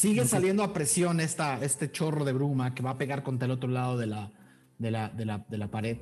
[0.01, 3.53] Sigue saliendo a presión esta, este chorro de bruma que va a pegar contra el
[3.53, 4.33] otro lado de la,
[4.79, 5.99] de la, de la, de la pared.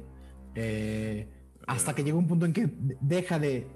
[0.55, 1.29] Eh,
[1.67, 2.71] hasta que llega un punto en que
[3.01, 3.67] deja de,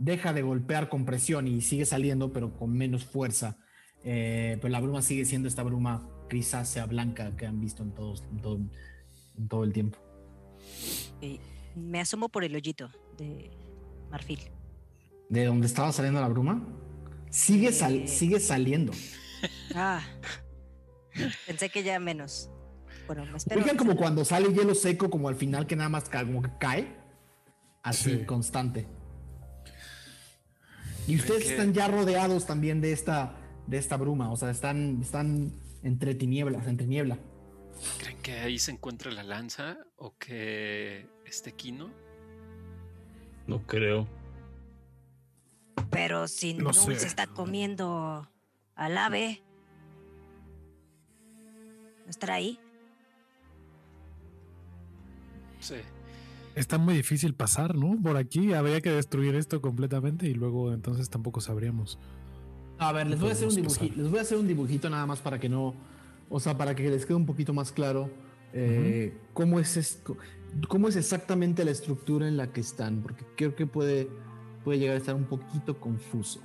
[0.00, 3.56] deja de golpear con presión y sigue saliendo, pero con menos fuerza.
[4.02, 8.24] Eh, pero la bruma sigue siendo esta bruma grisácea blanca que han visto en, todos,
[8.32, 8.58] en, todo,
[9.38, 9.98] en todo el tiempo.
[11.20, 11.38] Eh,
[11.76, 13.50] me asomo por el hoyito de
[14.10, 14.40] marfil.
[15.28, 16.66] ¿De dónde estaba saliendo la bruma?
[17.30, 18.08] Sigue, sal- Eh.
[18.08, 18.92] sigue saliendo.
[19.74, 20.00] Ah,
[21.46, 22.50] pensé que ya menos.
[23.06, 23.60] Bueno, me espero.
[23.60, 26.50] Oigan como cuando sale hielo seco, como al final que nada más ca- como que
[26.58, 26.96] cae.
[27.82, 28.24] Así, Sí.
[28.24, 28.86] constante.
[31.06, 33.36] Y ustedes que- están ya rodeados también de esta,
[33.66, 34.32] de esta bruma.
[34.32, 37.18] O sea, están, están entre tinieblas, entre niebla.
[37.98, 41.90] ¿Creen que ahí se encuentra la lanza o que este Kino?
[43.46, 44.06] No creo.
[45.90, 46.96] Pero si No no sé.
[46.98, 48.28] se está comiendo
[48.74, 49.42] al ave,
[52.04, 52.58] ¿no estará ahí?
[55.60, 55.74] Sí.
[56.54, 58.00] está muy difícil pasar, ¿no?
[58.00, 61.98] Por aquí habría que destruir esto completamente y luego entonces tampoco sabríamos.
[62.78, 63.80] A ver, les voy a hacer un dibujito.
[63.86, 63.96] pasar.
[63.98, 65.74] Les voy a hacer un dibujito nada más para que no.
[66.28, 68.10] O sea, para que les quede un poquito más claro
[68.52, 70.16] eh, cómo, es esto-
[70.68, 73.02] cómo es exactamente la estructura en la que están.
[73.02, 74.08] Porque creo que puede,
[74.64, 76.40] puede llegar a estar un poquito confuso.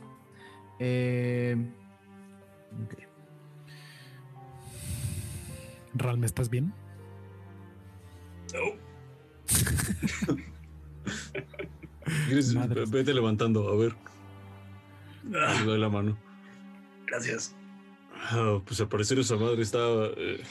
[0.80, 1.56] Eh,
[2.86, 2.94] ok.
[5.94, 6.74] Ral, ¿me estás bien?
[8.54, 8.80] No.
[12.90, 13.96] Vete levantando, a ver.
[15.36, 16.18] Ah, Te doy la mano.
[17.06, 17.56] gracias.
[18.16, 19.80] Ah, pues al parecer esa madre está
[20.18, 20.42] eh,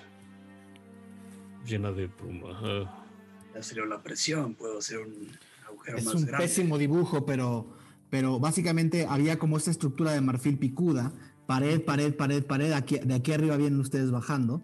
[1.67, 2.61] llena de bruma.
[3.55, 5.13] Ya salió la presión, puedo hacer un
[5.67, 6.47] agujero Es más un grande.
[6.47, 7.67] pésimo dibujo, pero,
[8.11, 11.13] pero básicamente había como esta estructura de marfil picuda,
[11.47, 14.63] pared, pared, pared, pared, aquí, de aquí arriba vienen ustedes bajando,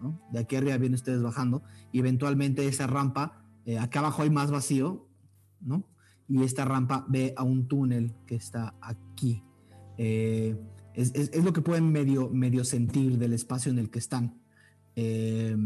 [0.00, 0.20] ¿no?
[0.32, 1.62] De aquí arriba vienen ustedes bajando,
[1.92, 5.06] y eventualmente esa rampa, eh, acá abajo hay más vacío,
[5.60, 5.84] ¿no?
[6.28, 9.42] Y esta rampa ve a un túnel que está aquí.
[9.98, 10.56] Eh,
[10.94, 14.40] es, es- es lo que pueden medio, medio sentir del espacio en el que están.
[14.96, 15.56] Eh,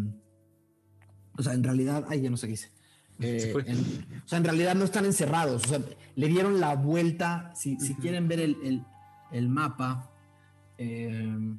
[1.36, 2.70] o sea, en realidad, ay, ya no sé qué hice.
[3.22, 3.78] Eh, en,
[4.24, 5.64] o sea, en realidad no están encerrados.
[5.66, 5.80] O sea,
[6.16, 7.52] le dieron la vuelta.
[7.54, 8.82] Si, si quieren ver el, el,
[9.30, 10.10] el mapa.
[10.78, 11.54] Eh,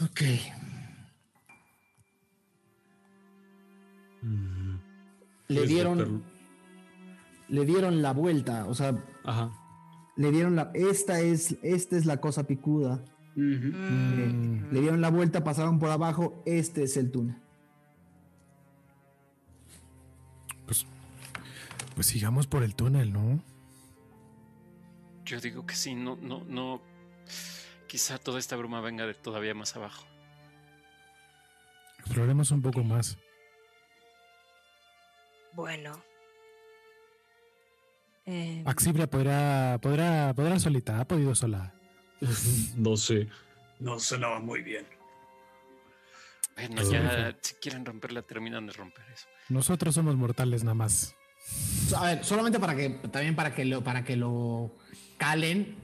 [0.00, 0.20] ok.
[5.48, 6.22] Le dieron.
[7.48, 8.66] Le dieron la vuelta.
[8.66, 8.96] O sea.
[9.24, 9.50] Ajá.
[10.16, 10.70] Le dieron la.
[10.74, 13.02] Esta es, esta es la cosa picuda.
[13.36, 16.42] Eh, le dieron la vuelta, pasaron por abajo.
[16.46, 17.36] Este es el túnel.
[21.98, 23.42] Pues sigamos por el túnel, ¿no?
[25.24, 26.80] Yo digo que sí, no, no, no.
[27.88, 30.06] Quizá toda esta bruma venga de todavía más abajo.
[31.98, 33.18] Exploremos un poco más.
[35.54, 36.00] Bueno.
[38.26, 41.74] Eh, Axibria podrá, podrá, podrá solita, ha podido sola.
[42.76, 43.26] no sé.
[43.80, 44.86] No sonaba muy bien.
[46.54, 49.26] Bueno, ya si quieren romperla, terminan de romper eso.
[49.48, 51.16] Nosotros somos mortales nada más.
[51.96, 54.70] A ver, solamente para que también para que lo para que lo
[55.16, 55.76] calen,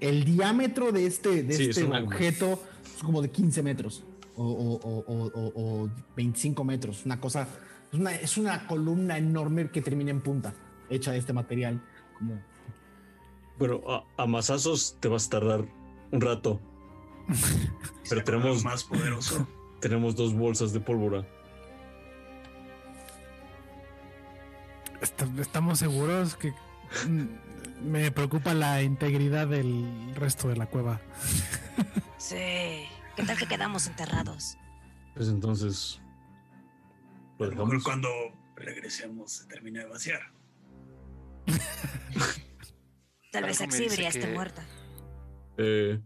[0.00, 2.62] el diámetro de este, de Sí, este objeto
[2.96, 4.04] es como de 15 metros
[4.36, 7.04] o, o- o- o- o- o 25 metros.
[7.04, 7.48] Una cosa,
[7.92, 10.54] es una, es una columna enorme que termina en punta,
[10.88, 11.82] hecha de este material.
[12.16, 12.40] Como,
[13.58, 15.64] Bueno, a, a masazos te vas a tardar
[16.12, 16.60] un rato.
[18.08, 19.46] Pero tenemos, más poderoso.
[19.80, 21.26] tenemos dos bolsas de pólvora.
[25.00, 26.52] Estamos seguros que
[27.08, 27.26] mm,
[27.88, 31.00] me preocupa la integridad del resto de la cueva.
[32.18, 32.86] sí.
[33.16, 34.56] ¿Qué tal que quedamos enterrados?
[35.14, 36.00] Pues entonces.
[37.38, 37.84] Lo A lo mejor dejamos.
[37.84, 38.08] cuando
[38.56, 40.20] regresemos se termina de vaciar.
[43.32, 44.64] Tal vez Axibria esté que- muerta.
[45.58, 46.00] Eh,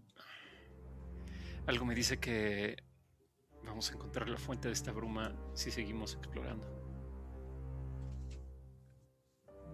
[1.66, 2.76] Algo me dice que
[3.64, 6.81] vamos a encontrar la fuente de esta bruma si seguimos explorando.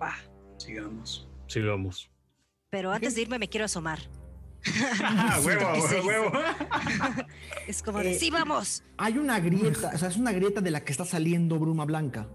[0.00, 0.14] Va.
[0.58, 1.28] Sigamos.
[1.46, 2.10] sigamos.
[2.70, 3.98] Pero antes de irme me quiero asomar.
[5.02, 6.32] Ah, huevo, ¿Qué se huevo.
[7.66, 8.82] Es como de, Eh, sí, vamos.
[8.96, 12.28] hay una grieta, o sea, es una grieta de la que está saliendo bruma blanca.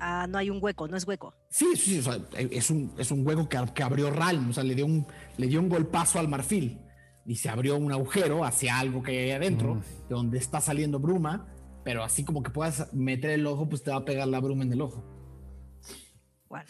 [0.00, 1.34] Ah, no hay un hueco, no es hueco.
[1.48, 4.62] Sí, sí, o sea, es un, es un hueco que, que abrió Ralm, o sea,
[4.64, 6.78] le dio, un, le dio un golpazo al marfil
[7.26, 10.98] y se abrió un agujero hacia algo que hay ahí adentro, de donde está saliendo
[10.98, 11.46] bruma,
[11.84, 14.64] pero así como que puedas meter el ojo, pues te va a pegar la bruma
[14.64, 15.02] en el ojo.
[16.48, 16.66] Bueno.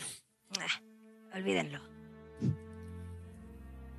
[0.61, 1.81] Ah, olvídenlo.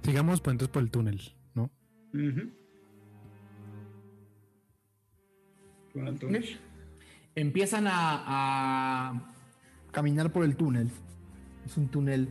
[0.04, 1.22] Sigamos pues entonces por el túnel,
[1.54, 1.72] ¿no?
[2.14, 2.54] El
[6.20, 6.60] túnel.
[7.34, 9.34] Empiezan a, a
[9.92, 10.92] caminar por el túnel.
[11.66, 12.30] Es un túnel.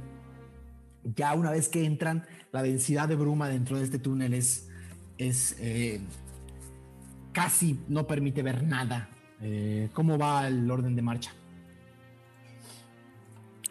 [1.17, 4.71] Ya una vez que entran, la densidad de bruma dentro de este túnel es,
[5.19, 6.01] es eh,
[7.33, 9.11] casi no permite ver nada.
[9.41, 11.33] Eh, ¿Cómo va el orden de marcha?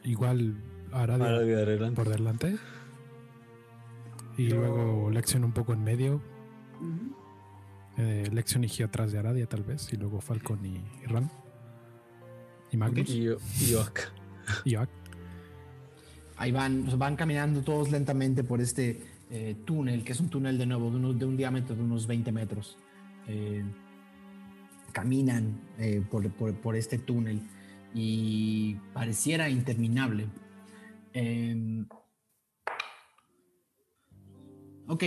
[0.03, 0.55] Igual
[0.91, 1.95] Aradia adelante.
[1.95, 2.57] por delante.
[4.37, 6.15] Y luego Lexion un poco en medio.
[6.79, 7.15] Ujú.
[7.97, 9.91] Eh, Lexion y Gio atrás de Aradia tal vez.
[9.93, 11.29] Y luego Falcon y, y Ran.
[12.71, 13.09] Y Magnus.
[13.09, 13.27] Y
[13.61, 14.11] y Oak.
[16.37, 20.65] Ahí van, van caminando todos lentamente por este eh, túnel, que es un túnel de
[20.65, 22.77] nuevo de, unos- de un diámetro de unos 20 metros.
[23.27, 23.63] Eh,
[24.91, 27.41] caminan eh, por, por- por este túnel
[27.93, 30.27] y pareciera interminable.
[31.13, 31.85] Em,
[34.87, 35.03] ok.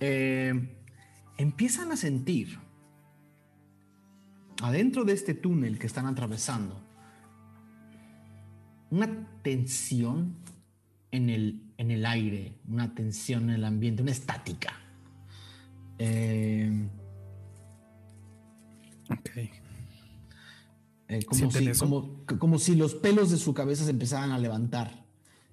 [0.00, 0.76] Eh,
[1.38, 2.58] empiezan a sentir
[4.62, 6.82] adentro de este túnel que están atravesando
[8.90, 10.36] una tensión
[11.12, 14.74] en el, en el aire, una tensión en el ambiente, una estática.
[15.98, 16.88] Eh,
[19.10, 19.59] Ok.
[21.10, 24.38] Eh, como, ¿Sienten si, como, como si los pelos de su cabeza se empezaran a
[24.38, 25.04] levantar.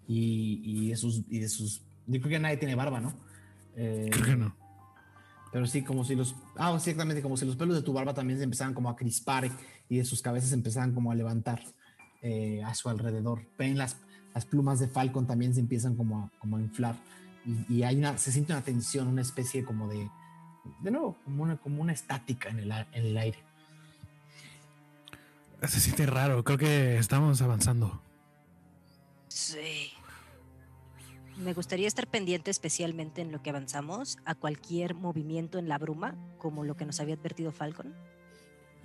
[0.07, 1.81] Y, y de sus, y de sus.
[2.05, 3.11] Yo creo que nadie tiene barba, ¿no?
[3.75, 4.55] Eh, Creo que no.
[5.51, 6.35] Pero sí, como si los.
[6.57, 9.49] Ah, exactamente, como si los pelos de tu barba también se empezaran como a crispar
[9.89, 11.63] y de sus cabezas se empezaran como a levantar
[12.21, 13.41] eh, a su alrededor.
[13.57, 13.97] Ven las,
[14.35, 16.95] las plumas de Falcon también se empiezan como a, como a inflar.
[17.47, 20.07] Y, y hay una, se siente una tensión, una especie como de.
[20.83, 23.46] De nuevo, como una, como una estática en el, en el aire.
[25.63, 26.43] Se siente raro.
[26.43, 28.01] Creo que estamos avanzando.
[29.27, 29.91] Sí.
[31.37, 36.15] Me gustaría estar pendiente especialmente en lo que avanzamos a cualquier movimiento en la bruma,
[36.39, 37.93] como lo que nos había advertido Falcon.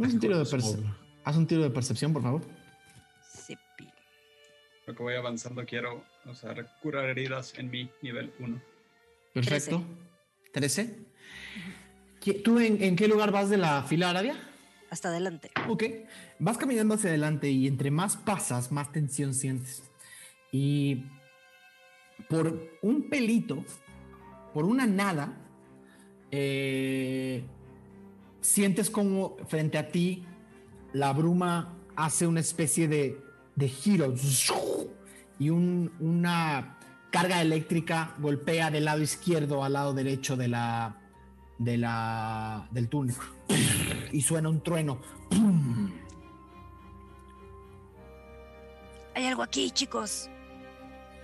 [0.02, 0.94] Haz un tiro de, perce-
[1.24, 2.42] haz un tiro de percepción, por favor.
[3.46, 3.56] Sí,
[4.86, 8.60] Lo que voy avanzando quiero, o sea, curar heridas en mi nivel 1.
[9.32, 9.82] Perfecto.
[10.52, 10.98] 13.
[12.20, 14.36] ¿Qui- ¿Tú en, en qué lugar vas de la fila Arabia?
[14.92, 15.50] Hasta adelante.
[15.68, 15.84] Ok,
[16.38, 19.82] vas caminando hacia adelante y entre más pasas, más tensión sientes.
[20.52, 21.06] Y
[22.28, 23.64] por un pelito,
[24.52, 25.32] por una nada,
[26.30, 27.42] eh,
[28.42, 30.24] sientes como frente a ti
[30.92, 33.18] la bruma hace una especie de,
[33.56, 34.14] de giro
[35.38, 36.78] y un- una
[37.10, 41.01] carga eléctrica golpea del lado izquierdo al lado derecho de la,
[41.64, 43.14] de la, del túnel
[44.12, 44.98] y suena un trueno.
[49.14, 50.28] Hay algo aquí, chicos.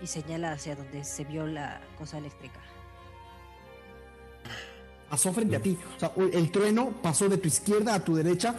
[0.00, 2.60] Y señala hacia donde se vio la cosa eléctrica.
[5.10, 5.76] pasó frente a ti.
[5.96, 8.54] O sea, el trueno pasó de tu izquierda a tu derecha.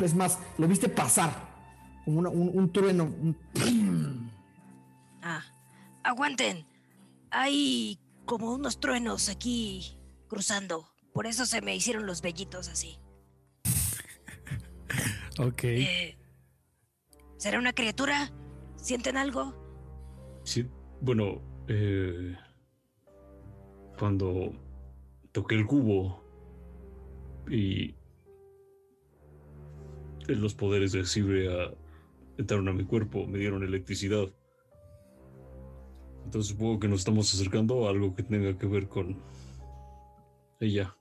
[0.00, 1.32] Es más, lo viste pasar.
[2.04, 3.04] Como una- un, un trueno.
[3.04, 4.30] un-
[5.22, 5.42] Ah,
[6.04, 6.64] aguanten.
[7.30, 9.98] Hay como unos truenos aquí
[10.28, 10.88] cruzando.
[11.12, 12.98] Por eso se me hicieron los vellitos así.
[15.38, 15.64] Ok.
[15.64, 16.18] Eh,
[17.38, 18.30] ¿Será una criatura?
[18.76, 19.54] ¿Sienten algo?
[20.44, 20.66] Sí,
[21.00, 22.36] bueno, eh,
[23.98, 24.52] cuando
[25.32, 26.22] toqué el cubo
[27.48, 27.94] y
[30.26, 31.72] los poderes de Sibria
[32.36, 34.28] entraron a mi cuerpo, me dieron electricidad.
[36.24, 39.22] Entonces supongo que nos estamos acercando a algo que tenga que ver con
[40.60, 40.96] ella.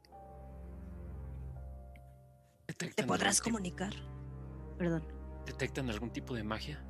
[2.79, 3.93] ¿Te ¿Detectan podrás algún comunicar?
[4.77, 5.01] Perdón.
[5.01, 6.81] tipo- ¿Detectan algún tipo de magia?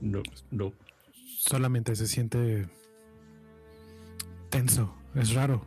[0.00, 0.72] No, no.
[1.38, 2.66] Solamente se siente
[4.48, 4.94] tenso.
[5.14, 5.62] Es raro.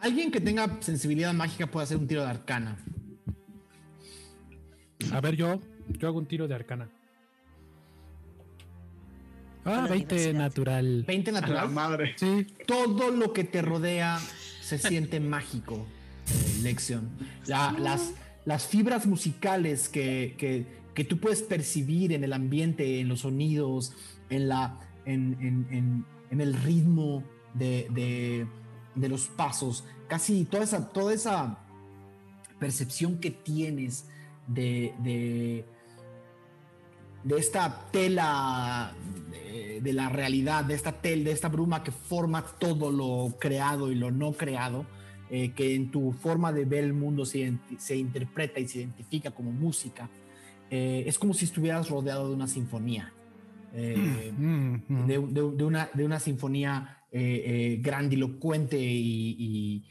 [0.00, 2.76] Alguien que tenga sensibilidad mágica puede hacer un tiro de arcana.
[5.12, 6.90] A ver, yo, yo hago un tiro de arcana.
[9.64, 10.38] Ah, la 20 diversidad.
[10.38, 11.04] natural.
[11.06, 11.70] 20 A la natural.
[11.70, 12.14] madre.
[12.18, 12.46] Sí.
[12.66, 14.18] Todo lo que te rodea
[14.68, 15.86] se siente mágico,
[16.28, 17.08] eh, Lexion.
[17.46, 18.12] La- las,
[18.44, 23.92] las fibras musicales que, que- que tú puedes percibir en el ambiente, en los sonidos,
[24.30, 27.22] en, la, en, en- en- en el ritmo
[27.54, 28.46] de, de-
[28.94, 31.58] de los pasos, casi toda esa, toda esa
[32.58, 34.06] percepción que tienes
[34.48, 35.64] de, de,
[37.24, 38.94] de esta tela
[39.30, 43.90] de, de la realidad, de esta tel, de esta bruma que forma todo lo creado
[43.92, 44.86] y lo no creado,
[45.30, 47.52] eh, que en tu forma de ver el mundo se,
[47.96, 50.08] interpreta y se identifica como música.
[50.70, 53.12] Eh, es como si estuvieras rodeado de una sinfonía.
[53.74, 55.06] Eh, Mm, mm.
[55.06, 57.04] de, de- de una, de una sinfonía
[57.80, 59.84] grandilocuente y, y-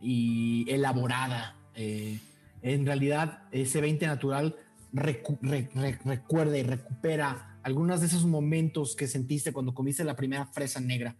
[0.00, 1.56] y elaborada.
[1.74, 4.56] En realidad, ese 20 natural
[4.92, 10.16] recu- re- re- recuerda y recupera algunos de esos momentos que sentiste cuando comiste la
[10.16, 11.16] primera fresa negra.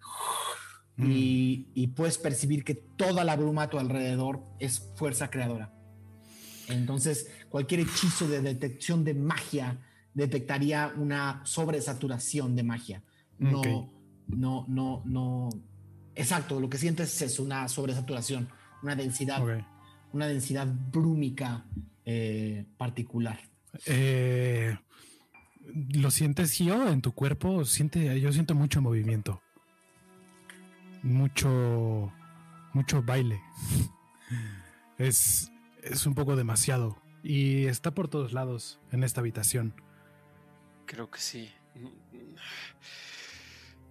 [0.99, 5.73] Y, y puedes percibir que toda la bruma a tu alrededor es fuerza creadora.
[6.69, 9.79] Entonces, cualquier hechizo de detección de magia
[10.15, 13.03] detectaría una sobresaturación de magia.
[13.39, 13.91] No,
[14.29, 15.49] no, no, no.
[16.15, 18.49] Exacto, lo que sientes es una sobresaturación,
[18.83, 19.43] una densidad,
[20.13, 21.65] una densidad brúmica
[22.05, 23.41] eh, particular.
[23.87, 24.77] Eh,
[25.95, 27.65] ¿Lo sientes, Gio, en tu cuerpo?
[27.65, 29.41] Siente, yo siento mucho movimiento.
[31.03, 32.13] Mucho,
[32.73, 33.41] mucho baile.
[34.99, 35.51] Es,
[35.83, 36.97] es un poco demasiado.
[37.25, 39.75] Y está por todos lados en esta habitación.
[40.87, 41.51] Creo que sí.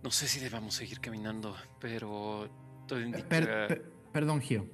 [0.04, 2.50] No sé si debamos seguir caminando, pero
[2.88, 3.28] todo indica...
[3.28, 4.66] Per- per- perdón, Gio.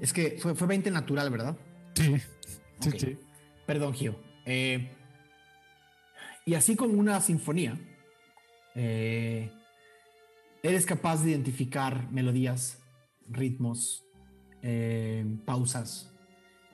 [0.00, 1.56] Es que fue, fue 20 natural, ¿verdad?
[1.94, 2.16] Sí,
[2.80, 3.18] sí, sí.
[3.66, 4.20] Perdón, Gio.
[4.46, 4.90] Eh,
[6.44, 7.78] y así como una sinfonía,
[8.74, 9.50] eh,
[10.62, 12.82] eres capaz de identificar melodías,
[13.28, 14.04] ritmos,
[14.62, 16.12] eh, pausas.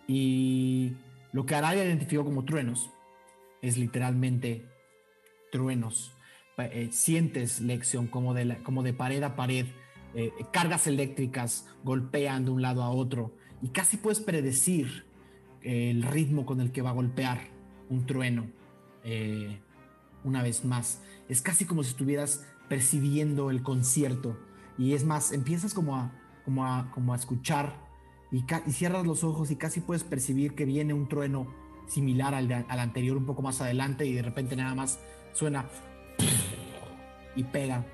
[0.09, 0.93] Y
[1.33, 2.91] lo que Aradia identificó como truenos
[3.63, 4.67] es literalmente
[5.53, 6.13] truenos.
[6.91, 9.65] Sientes lección como de, pared a pared,
[10.53, 15.07] cargas eléctricas golpean de un lado a otro y casi puedes predecir
[15.63, 17.49] el ritmo con el que va a golpear
[17.91, 18.47] un trueno
[19.05, 19.61] eh,
[20.25, 21.03] una vez más.
[21.29, 24.39] Es casi como si estuvieras percibiendo el concierto
[24.79, 26.13] y es más, empiezas como a,
[26.45, 27.75] como a, como a escuchar
[28.33, 31.53] y, y cierras los ojos y casi puedes percibir que viene un trueno
[31.89, 35.01] similar al, al anterior un poco más adelante y de repente nada más
[35.33, 35.67] suena
[37.37, 37.85] y pega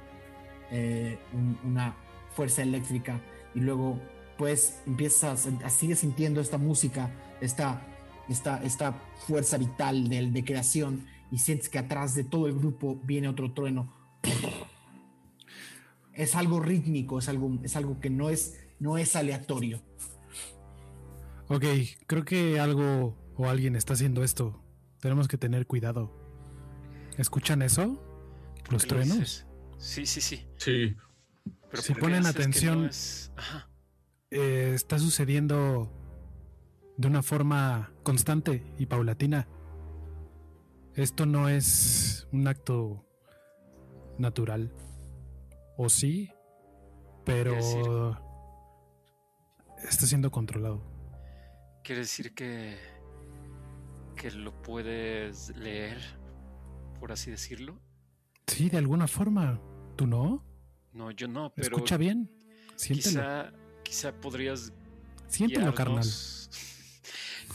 [0.70, 1.97] eh, un- una
[2.35, 3.20] fuerza eléctrica
[3.55, 3.98] y luego
[4.36, 7.10] pues empiezas sigues sintiendo esta música,
[7.40, 7.81] esta,
[8.28, 8.93] esta, esta
[9.27, 13.53] fuerza vital de, de creación y sientes que atrás de todo el grupo viene otro
[13.53, 13.93] trueno.
[16.12, 19.82] Es algo rítmico, es algo, es algo que no es no es aleatorio.
[21.48, 21.65] Ok,
[22.07, 24.62] creo que algo o alguien está haciendo esto.
[25.01, 26.12] Tenemos que tener cuidado.
[27.19, 28.03] ¿Escuchan eso?
[28.70, 29.19] ¿Los ¿Qué truenos?
[29.19, 29.47] dices?
[29.78, 30.47] Sí, sí, sí.
[30.57, 30.97] Sí.
[31.70, 33.69] Pero Si ¿por qué ponen no atención- es- Ajá.
[34.31, 35.93] Eh, está sucediendo
[36.97, 39.48] de una forma constante y paulatina.
[40.94, 43.05] Esto no es un acto
[44.18, 44.73] natural.
[45.77, 46.31] O sí,
[47.24, 48.18] pero
[49.89, 50.82] está siendo controlado.
[51.85, 52.78] Quiere decir que.
[54.16, 55.98] que lo puedes leer,
[56.98, 57.78] por así decirlo.
[58.47, 59.60] Sí, de alguna forma.
[59.97, 60.44] ¿Tú no?
[60.93, 61.77] No, yo no, pero.
[61.77, 62.31] Escucha bien.
[62.77, 63.20] Siéntelo.
[63.20, 63.52] Quizá,
[63.82, 64.73] quizá podrías
[65.28, 66.06] Siéntelo, carnal.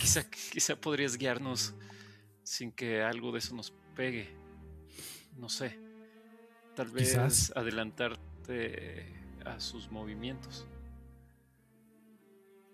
[0.02, 1.74] quizá, quizá podrías guiarnos
[2.44, 4.30] sin que algo de eso nos pegue.
[5.38, 5.78] No sé.
[6.76, 7.54] Tal vez Quizás.
[7.56, 9.06] adelantarte
[9.46, 10.66] a sus movimientos.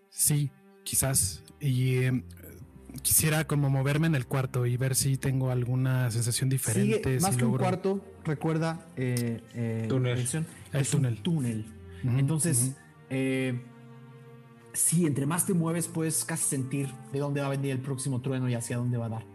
[0.10, 0.50] Sí,
[0.84, 1.44] quizás.
[1.60, 2.24] Y eh,
[3.02, 7.04] quisiera como moverme en el cuarto y ver si tengo alguna sensación diferente.
[7.04, 10.20] Sigue, más si que un cuarto, recuerda eh, eh, Túnel.
[10.20, 11.22] El es un túnel.
[11.22, 11.66] túnel.
[12.04, 12.76] Entonces,
[13.10, 13.60] eh,
[14.78, 18.22] sí, entre más te mueves, puedes casi sentir de dónde va a venir el próximo
[18.22, 19.26] trueno y hacia dónde va a dar.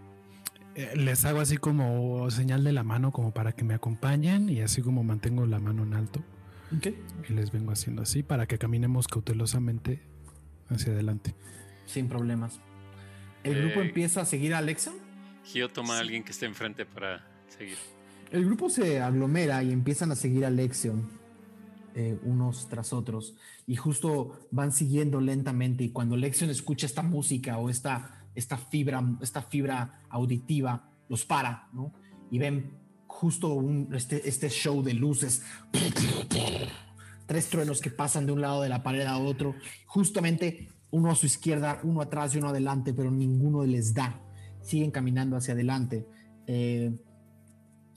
[0.75, 4.63] Eh, les hago así como señal de la mano como para que me acompañen y
[4.63, 6.21] así como mantengo la mano en alto
[6.75, 6.87] Ok.
[7.29, 10.01] y les vengo haciendo así para que caminemos cautelosamente
[10.71, 11.35] hacia adelante.
[11.85, 12.59] Sin problemas.
[13.45, 14.93] El grupo Eh, empieza a seguir a Alexa.
[15.45, 17.77] Gio toma a alguien que esté enfrente para seguir.
[18.31, 21.07] El grupo se aglomera y empiezan a seguir a Lexion
[21.95, 23.35] eh, unos tras otros
[23.67, 29.03] y justo van siguiendo lentamente y cuando Lexion escucha esta música o esta, esta, fibra,
[29.21, 31.93] esta fibra auditiva, los para, ¿no?
[32.31, 32.73] Y ven
[33.07, 35.43] justo un, este, este show de luces.
[37.27, 39.55] Tres truenos que pasan de un lado de la pared a otro,
[39.87, 44.21] justamente uno a su izquierda, uno atrás y uno adelante, pero ninguno les da.
[44.61, 46.07] Siguen caminando hacia adelante.
[46.47, 46.95] Eh,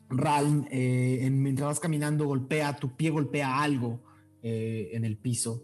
[0.10, 4.02] Ralm, eh, en- mientras vas caminando, golpea, tu pie golpea algo
[4.48, 5.64] eh, en el piso.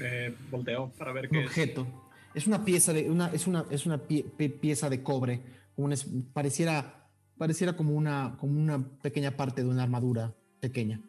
[0.00, 1.86] Eh, volteo para ver Un qué objeto.
[2.34, 5.40] Es una pieza de, una, es una, es una pie- pie- pieza de cobre.
[5.76, 5.94] una
[6.32, 7.08] pareciera,
[7.38, 11.00] pareciera como una, como una pequeña parte de una armadura pequeña.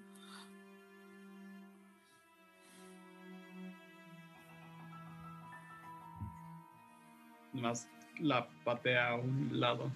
[7.54, 7.88] Nomás
[8.20, 9.92] la patea a un lado.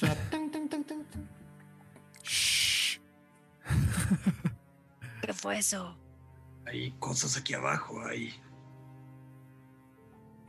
[5.28, 5.94] ¿Qué fue eso?
[6.64, 8.32] Hay cosas aquí abajo, hay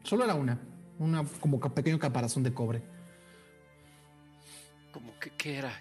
[0.06, 0.57] Solo era una.
[0.99, 2.81] Una como pequeño caparazón de cobre.
[4.93, 5.73] Como que, ¿Qué era?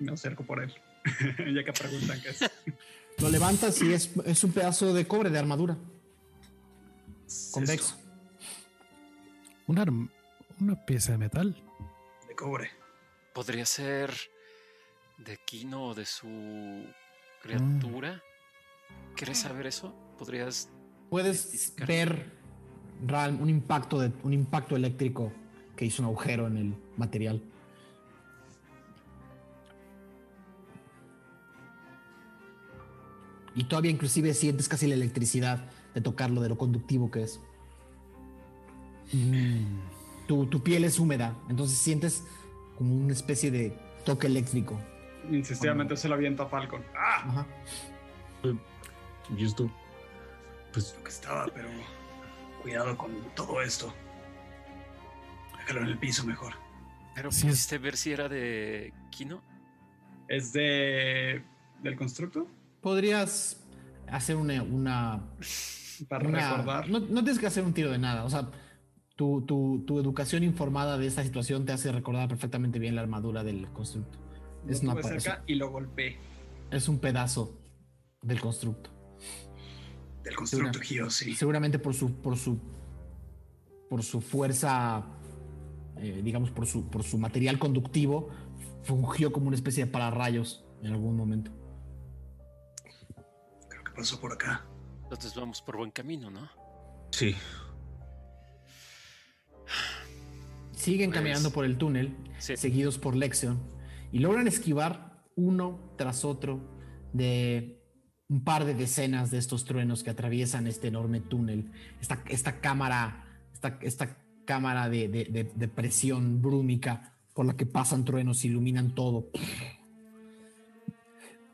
[0.00, 0.74] Me acerco por él.
[1.54, 2.40] ya que preguntan qué es.
[3.18, 5.76] Lo levantas y es, es un pedazo de cobre de armadura.
[7.52, 7.96] Convexo.
[9.68, 10.10] Una, arm-
[10.58, 11.56] una pieza de metal.
[12.26, 12.72] de cobre.
[13.32, 14.12] ¿Podría ser
[15.18, 16.86] de Kino o de su
[17.42, 18.22] criatura?
[19.16, 19.94] ¿Quieres saber eso?
[20.18, 20.68] ¿Podrías
[21.10, 22.32] Puedes ver
[23.40, 25.32] un impacto de un impacto eléctrico
[25.76, 27.42] que hizo un agujero en el material.
[33.54, 37.40] Y todavía inclusive sientes casi la electricidad de tocarlo, de lo conductivo que es.
[40.26, 42.24] Tu, tu piel es húmeda, entonces sientes
[42.76, 44.80] como una especie de toque eléctrico.
[45.30, 46.82] Insistivamente se lo aviento a Falcon.
[46.96, 47.24] ¡Ah!
[47.28, 47.46] Ajá.
[49.36, 49.70] Y esto,
[50.72, 51.68] pues Lo que estaba, pero
[52.62, 53.92] cuidado con todo esto.
[55.58, 56.52] Déjalo en el piso mejor.
[57.14, 59.42] ¿Pero Sí, es- pudiste ver si era de Kino?
[60.28, 61.42] ¿Es de.
[61.82, 62.46] del constructo?
[62.80, 63.62] Podrías
[64.10, 65.22] hacer una, una
[66.08, 66.90] Para una- recordar.
[66.90, 68.24] No, no tienes que hacer un tiro de nada.
[68.24, 68.50] O sea,
[69.16, 73.42] tu, tu- tu educación informada de esta situación te hace recordar perfectamente bien la armadura
[73.44, 74.18] del constructo.
[74.68, 76.16] Es, una cerca y lo golpeé.
[76.70, 77.58] es un pedazo
[78.22, 78.90] del constructo.
[80.22, 81.34] Del constructo Gio, sí.
[81.34, 82.58] Seguramente por su, por su,
[83.90, 85.04] por su fuerza,
[85.98, 88.30] eh, digamos, por su, por su material conductivo,
[88.84, 91.50] fungió como una especie de pararrayos en algún momento.
[93.68, 94.64] Creo que pasó por acá.
[95.02, 96.48] Entonces vamos por buen camino, ¿no?
[97.10, 97.34] sí.
[100.72, 102.56] Siguen Pues- caminando por el túnel, Sí.
[102.56, 103.58] seguidos por Lexion,
[104.14, 106.60] y logran esquivar uno tras otro
[107.12, 107.82] de
[108.28, 113.24] un par de decenas de estos truenos que atraviesan este enorme túnel, esta, cámara,
[113.80, 119.30] esta, cámara de, presión brúmica por la que pasan truenos, iluminan todo.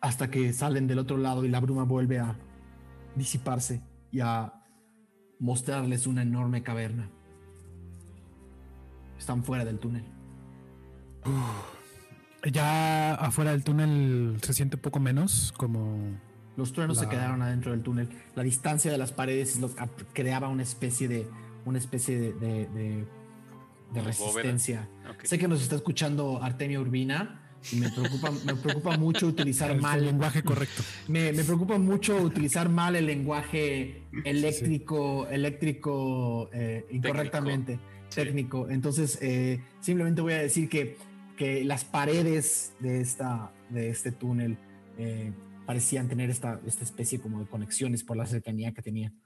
[0.03, 2.37] hasta que salen del otro lado y la bruma vuelve a
[3.17, 3.81] disiparse
[4.13, 4.53] y a
[5.39, 7.09] mostrarles una enorme caverna.
[9.19, 10.05] Están fuera del túnel.
[12.51, 15.99] Ya afuera del túnel se siente un poco menos, como
[16.57, 18.09] Los truenos se quedaron adentro del túnel.
[18.35, 21.27] La distancia de las paredes es lo que ap- creaba una especie de
[21.67, 23.07] una especie de, de- de- de
[23.93, 24.89] Como resistencia.
[25.25, 27.43] Sé que nos está escuchando Artemia Urbina
[27.73, 30.83] y me preocupa, me preocupa mucho utilizar el mal lenguaje correcto.
[31.09, 37.79] Me, me preocupa mucho utilizar mal el lenguaje eléctrico, eléctrico eh, incorrectamente,
[38.15, 38.69] técnico.
[38.71, 40.97] Entonces, eh, simplemente voy a decir que,
[41.41, 44.59] que las paredes de, esta, de este túnel
[44.99, 45.33] eh,
[45.65, 49.19] parecían tener esta, esta especie como de conexiones por la cercanía que tenían.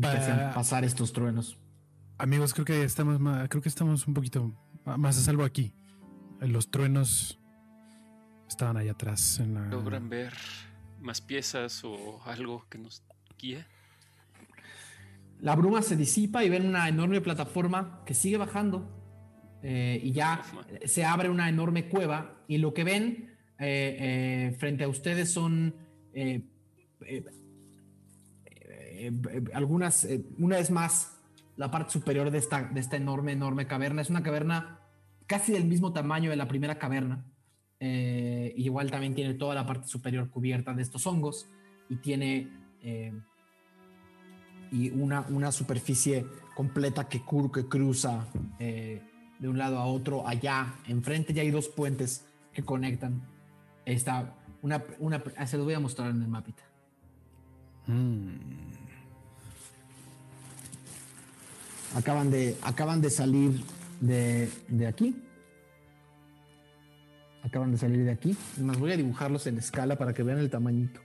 [0.00, 1.58] Que hacían pasar estos truenos.
[2.16, 4.54] Amigos, creo que estamos creo que estamos un poquito
[4.86, 5.74] más a salvo aquí.
[6.40, 7.38] Los truenos
[8.48, 10.32] estaban allá atrás en la ¿Logran ver
[10.98, 13.04] más piezas o algo que nos
[13.38, 13.66] guíe?
[15.40, 19.01] La bruma se disipa y ven una enorme plataforma que sigue bajando.
[19.62, 20.42] Eh, y ya
[20.84, 22.44] se abre una enorme cueva.
[22.48, 23.96] Y lo que ven eh,
[24.50, 25.74] eh, frente a ustedes son
[29.54, 30.06] algunas,
[30.38, 31.18] una vez más,
[31.56, 34.02] la parte superior de esta, de esta enorme, enorme caverna.
[34.02, 34.80] Es una caverna
[35.26, 37.24] casi del mismo tamaño de la primera caverna.
[37.80, 41.48] igual también tiene toda la parte superior cubierta de estos hongos.
[41.88, 42.48] Y tiene
[44.70, 46.24] y una, una superficie
[46.54, 48.26] completa que, cur- que cruza
[49.42, 50.26] de un lado a otro.
[50.26, 52.24] Allá, enfrente ya hay dos puentes
[52.54, 53.20] que conectan.
[53.84, 56.62] Está una, una, ah, se los voy a mostrar en el mapita.
[57.88, 58.36] Mm.
[61.96, 63.60] Acaban de, acaban de salir
[64.00, 65.20] de, de aquí.
[67.42, 68.30] Acaban de salir de aquí.
[68.30, 71.00] Es Más voy a dibujarlos en escala para que vean el tamañito.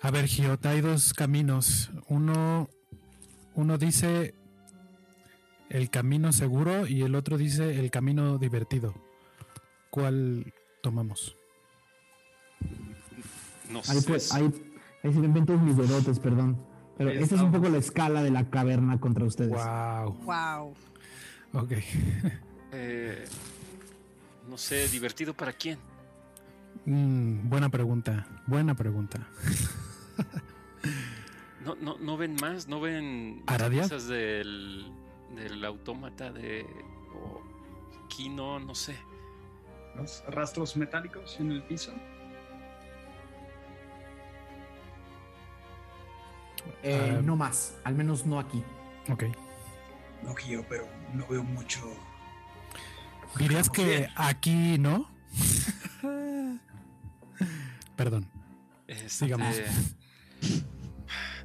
[0.00, 1.92] A ver, Giot, hay dos caminos.
[2.08, 2.68] Uno,
[3.54, 4.34] uno dice
[5.72, 8.94] el camino seguro y el otro dice el camino divertido.
[9.90, 11.36] ¿Cuál tomamos?
[13.70, 14.08] No Ahí, sé.
[14.08, 14.44] pues, ahí,
[15.02, 16.62] ahí se me ven todos mis dedotes, perdón.
[16.98, 19.52] Pero Ahí esta es un poco la escala de la caverna contra ustedes.
[19.52, 20.14] Wow.
[20.24, 20.74] Wow.
[21.54, 21.72] Ok.
[22.74, 23.26] Eh,
[24.48, 25.78] no sé, divertido para quién.
[26.86, 28.26] Mm, buena pregunta.
[28.46, 29.28] Buena pregunta.
[31.64, 33.82] No, no, no ven más, no ven ¿Aradia?
[33.82, 34.90] piezas del,
[35.34, 36.66] del autómata de
[37.14, 37.42] o
[38.08, 38.96] Kino, no sé.
[39.96, 41.92] Los rastros metálicos en el piso.
[46.82, 47.22] Eh, Ah.
[47.22, 48.62] no más, al menos no aquí.
[49.10, 49.24] Ok.
[50.22, 51.80] No, Gio, pero no veo mucho.
[53.38, 55.10] ¿Dirías que aquí no?
[57.96, 58.28] Perdón.
[58.86, 59.56] Este, Sigamos.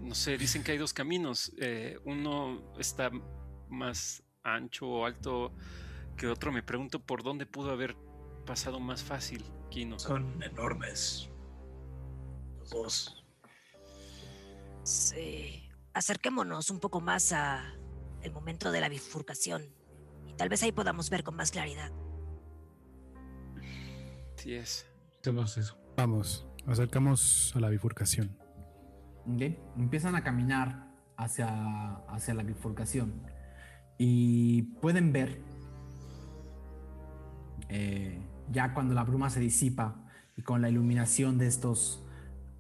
[0.01, 1.51] No sé, dicen que hay dos caminos.
[1.59, 3.09] eh, uno está
[3.69, 5.53] más ancho o alto
[6.15, 6.51] que otro.
[6.51, 7.95] Me pregunto por dónde pudo haber
[8.45, 9.99] pasado más fácil, Kino.
[9.99, 11.29] Son enormes.
[12.59, 13.25] Los dos.
[14.83, 15.69] Sí.
[15.93, 17.73] Acerquémonos un poco más a
[18.21, 19.63] el momento de la bifurcación.
[20.27, 21.91] Y tal vez ahí podamos ver con más claridad.
[24.35, 24.85] Sí es.
[25.19, 25.77] Hacemos eso.
[25.97, 28.37] Vamos, acercamos a la bifurcación.
[29.25, 29.41] ¿ok?
[29.77, 30.87] Empiezan a caminar
[31.17, 33.23] hacia, hacia la bifurcación
[33.97, 35.41] y pueden ver,
[37.69, 38.19] eh,
[38.51, 40.03] ya cuando la bruma se disipa
[40.35, 42.03] y con la iluminación de estos,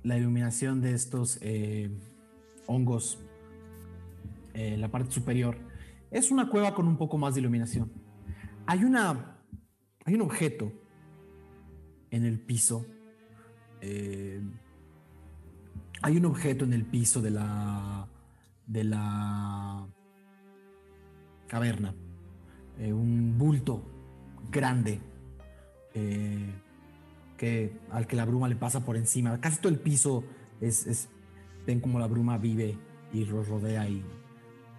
[0.03, 1.91] la iluminación de estos eh,
[2.65, 3.19] hongos
[4.53, 5.55] eh, la parte superior,
[6.09, 7.91] es una cueva con un poco más de iluminación.
[8.65, 9.37] Hay una,
[10.03, 10.71] hay un objeto
[12.09, 12.85] en el piso.
[13.81, 14.41] eh,
[16.01, 18.07] hay un objeto en el piso de la
[18.65, 19.87] de la
[21.47, 21.93] caverna,
[22.79, 23.81] eh, un bulto
[24.51, 24.99] grande
[25.93, 26.53] eh,
[27.37, 29.39] que al que la bruma le pasa por encima.
[29.39, 30.23] Casi todo el piso
[30.61, 31.09] es, es-
[31.65, 32.77] ven como la bruma vive
[33.13, 34.03] y los rodea y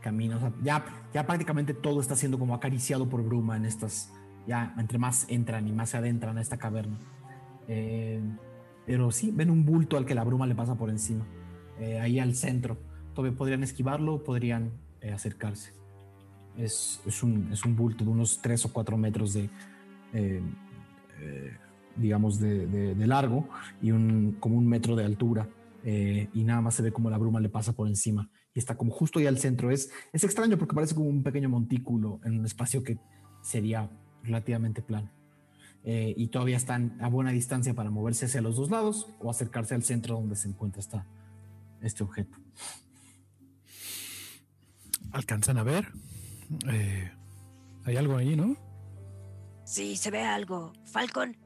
[0.00, 0.38] camina.
[0.62, 4.12] Ya, ya prácticamente todo está siendo como acariciado por bruma en estas.
[4.46, 6.98] Ya entre más entran y más se adentran a esta caverna.
[7.68, 8.22] Eh,
[8.86, 11.26] pero sí, ven un bulto al que la bruma le pasa por encima.
[12.00, 12.76] ahí al centro.
[13.14, 14.70] Todavía podrían esquivarlo, podrían
[15.12, 15.77] acercarse.
[16.58, 19.48] Es, es un, es un bulto de unos 3 o 4 metros de,
[20.12, 20.42] eh,
[21.20, 21.56] eh,
[21.96, 23.48] digamos, de, de- largo
[23.80, 25.48] y un, como un metro de altura.
[25.84, 28.28] eh, y nada más se ve como la bruma le pasa por encima.
[28.54, 29.70] Y está como justo ahí al centro.
[29.70, 32.98] Es, es extraño porque parece como un pequeño montículo en un espacio que
[33.42, 33.88] sería
[34.24, 35.10] relativamente plano.
[35.84, 39.74] eh, y todavía están a buena distancia para moverse hacia los dos lados o acercarse
[39.74, 41.06] al centro donde se encuentra esta,
[41.82, 42.36] este objeto.
[45.12, 45.86] ¿Alcanzan a ver?
[46.70, 47.10] Eh,
[47.84, 48.56] hay algo ahí, ¿no?
[49.64, 50.72] Sí, se ve algo.
[50.84, 51.36] Falcon,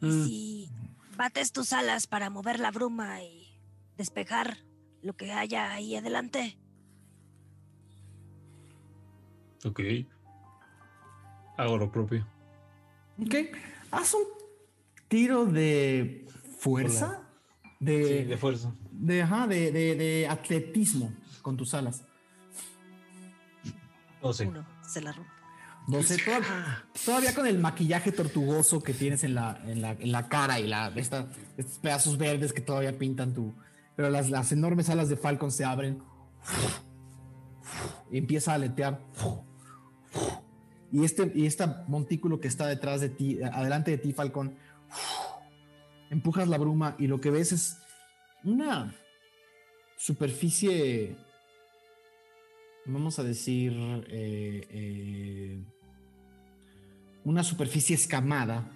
[0.00, 0.24] ¿y Mm.
[0.26, 0.70] si
[1.16, 3.60] bates tus alas para mover la bruma y
[3.96, 4.58] despejar
[5.02, 6.58] lo que haya ahí adelante?
[9.64, 9.80] Ok.
[11.56, 12.26] Hago lo propio.
[13.20, 13.34] Ok,
[13.90, 14.22] haz un
[15.08, 16.26] tiro de
[16.58, 17.22] fuerza,
[17.78, 18.72] de, Sí, de fuerza.
[18.90, 21.12] de, ajá, de, de- de atletismo
[21.42, 22.04] con tus alas.
[24.22, 24.46] No sé.
[24.46, 25.30] Uno, se la rompo.
[25.88, 30.28] 12, todavía, todavía con el maquillaje tortugoso que tienes en la, en la, en la
[30.28, 31.26] cara y la, esta-
[31.56, 33.52] estos pedazos verdes que todavía pintan tu...
[33.96, 36.02] Pero las, las enormes alas de Falcon se abren
[38.10, 39.00] y empieza a aletear.
[40.92, 44.54] Y este, y este montículo que está detrás de ti, adelante de ti, Falcon,
[46.10, 47.78] empujas la bruma y lo que ves es
[48.44, 48.94] una
[49.96, 51.16] superficie
[52.86, 53.72] vamos a decir,
[54.08, 55.64] eh, eh,
[57.24, 58.70] una superficie escamada,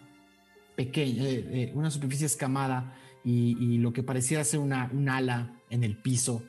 [0.77, 5.97] pequeña, eh, una superficie escamada y, lo que pareciera ser una, un ala en el
[5.97, 6.45] piso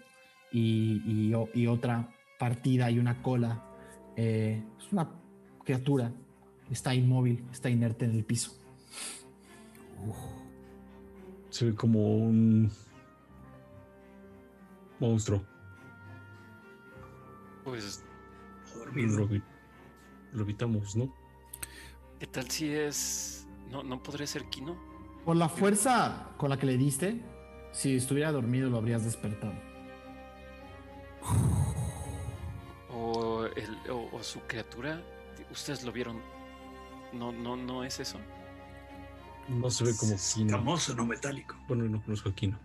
[0.52, 3.64] y, y otra partida y una cola.
[4.16, 5.10] Es una
[5.64, 6.12] criatura,
[6.70, 8.52] está inmóvil, está inerte en el piso.
[11.50, 12.72] Se ve como un
[15.00, 15.57] monstruo.
[17.68, 18.02] Pues,
[18.74, 19.28] Dormido.
[19.28, 19.42] Lo,
[20.32, 21.14] lo evitamos, ¿no?
[22.18, 23.46] ¿qué tal si es.
[23.70, 24.78] No, no podría ser Kino?
[25.26, 27.22] Por la fuerza con la que le diste,
[27.74, 29.54] si estuviera dormido lo habrías despertado.
[32.90, 35.04] O, el, o, o su criatura.
[35.52, 36.22] Ustedes lo vieron.
[37.12, 38.18] No, no, no es eso.
[39.50, 40.56] No se ve como Kino.
[40.56, 41.58] Escamoso, no metálico.
[41.68, 42.58] Bueno, no conozco a Kino.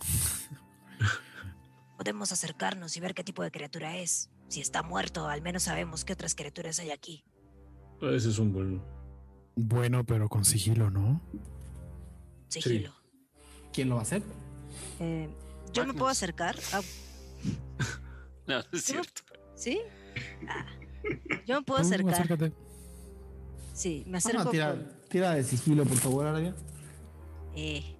[2.04, 4.28] Podemos acercarnos y ver qué tipo de criatura es.
[4.48, 7.24] Si está muerto, al menos sabemos qué otras criaturas hay aquí.
[8.02, 8.82] Ese es un buen.
[9.56, 11.22] Bueno, pero con sigilo, ¿no?
[12.48, 12.92] Sigilo.
[13.72, 14.22] ¿Quién lo va a hacer?
[15.00, 15.30] Eh,
[15.72, 16.56] yo me puedo acercar.
[16.74, 16.82] Ah,
[18.46, 19.22] No, es cierto.
[19.56, 19.80] ¿Sí?
[20.46, 20.66] Ah,
[21.46, 22.12] yo me puedo acercar.
[22.12, 22.52] acércate.
[23.72, 24.48] Sí, me Vamos acerco.
[24.48, 26.54] a tirar, con- tira de sigilo, por favor, Arabia.
[27.56, 27.93] eh,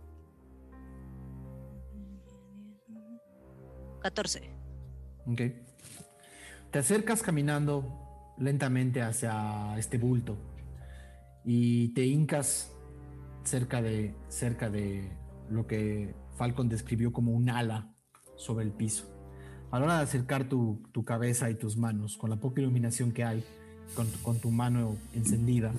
[4.04, 4.42] 14.
[5.24, 5.40] Ok.
[6.70, 10.36] Te acercas caminando lentamente hacia este bulto
[11.42, 12.70] y te hincas
[13.44, 15.10] cerca de, cerca de
[15.48, 17.94] lo que Falcon describió como un ala
[18.36, 19.10] sobre el piso.
[19.70, 23.10] A la hora de acercar tu, tu cabeza y tus manos, con la poca iluminación
[23.10, 23.42] que hay,
[23.96, 25.72] con, con tu mano encendida,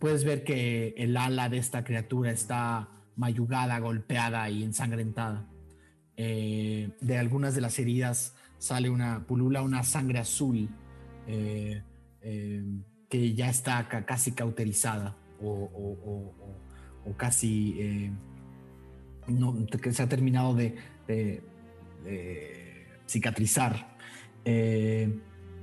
[0.00, 5.46] puedes ver que el ala de esta criatura está mayugada, golpeada y ensangrentada.
[6.16, 10.68] Eh, de algunas de las heridas sale una, pulula una sangre azul
[11.26, 11.82] eh,
[12.20, 12.62] eh,
[13.08, 16.34] que ya está ca- casi cauterizada o,
[17.16, 18.12] casi
[19.80, 20.76] que se ha terminado de,
[23.06, 23.96] cicatrizar.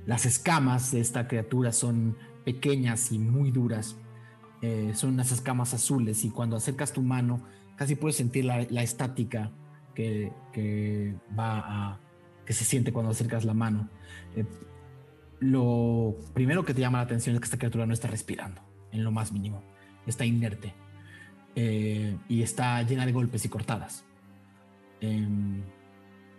[0.06, 3.96] Las escamas de esta criatura son pequeñas y muy duras.
[4.94, 7.44] Son unas escamas azules y cuando acercas tu mano
[7.76, 9.52] casi puedes sentir la estática
[10.52, 11.98] que, va
[12.44, 13.88] que se siente cuando acercas la mano.
[14.36, 14.44] Eh,
[15.40, 19.04] lo primero que te llama la atención es que esta criatura no está respirando en
[19.04, 19.62] lo más mínimo,
[20.06, 20.74] está inerte
[21.54, 24.04] eh, y está llena de golpes y cortadas.
[25.00, 25.62] Em,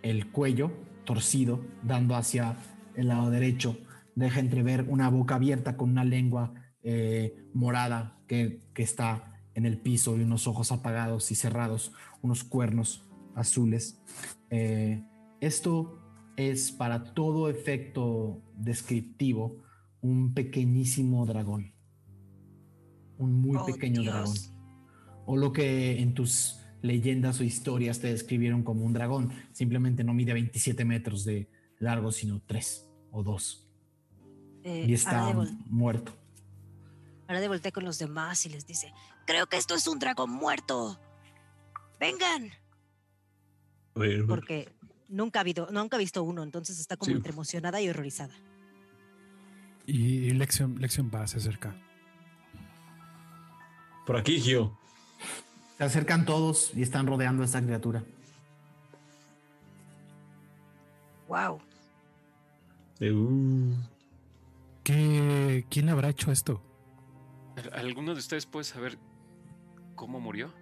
[0.02, 0.72] el cuello
[1.04, 2.56] torcido, dando hacia
[2.94, 3.78] el lado derecho,
[4.14, 9.78] deja entrever una boca abierta con una lengua eh, morada que, que está en el
[9.78, 11.92] piso y unos ojos apagados y cerrados,
[12.22, 13.09] unos cuernos
[13.40, 14.00] azules.
[14.50, 15.02] Eh,
[15.40, 15.98] esto
[16.36, 19.58] es para todo efecto descriptivo
[20.00, 21.74] un pequeñísimo dragón.
[23.18, 24.14] Un muy Oh, pequeño Dios.
[24.14, 24.36] dragón.
[25.26, 29.30] O lo que en tus leyendas o historias te describieron como un dragón.
[29.52, 33.68] Simplemente no mide 27 metros de largo, sino 3 o 2.
[34.64, 35.34] Eh, Y está
[35.66, 36.12] muerto.
[37.28, 38.92] Arade voltea con los demás y les dice:
[39.26, 40.98] Creo que esto es un dragón muerto.
[42.00, 42.50] Vengan.
[43.94, 44.68] Porque
[45.08, 47.16] nunca ha, habido, nunca ha visto uno, entonces está como Sí.
[47.16, 48.34] entre emocionada y horrorizada.
[49.86, 51.74] Y, y Lexion, Lexion va, se acerca.
[54.06, 54.78] Por aquí, Gio.
[55.78, 58.04] Se acercan todos y están rodeando a esta criatura.
[61.28, 61.60] Wow.
[63.00, 63.74] Eh, uh,
[64.84, 66.62] ¿Qué, ¿Quién habrá hecho esto?
[67.72, 68.98] ¿Alguno de ustedes puede saber
[69.94, 70.52] cómo murió?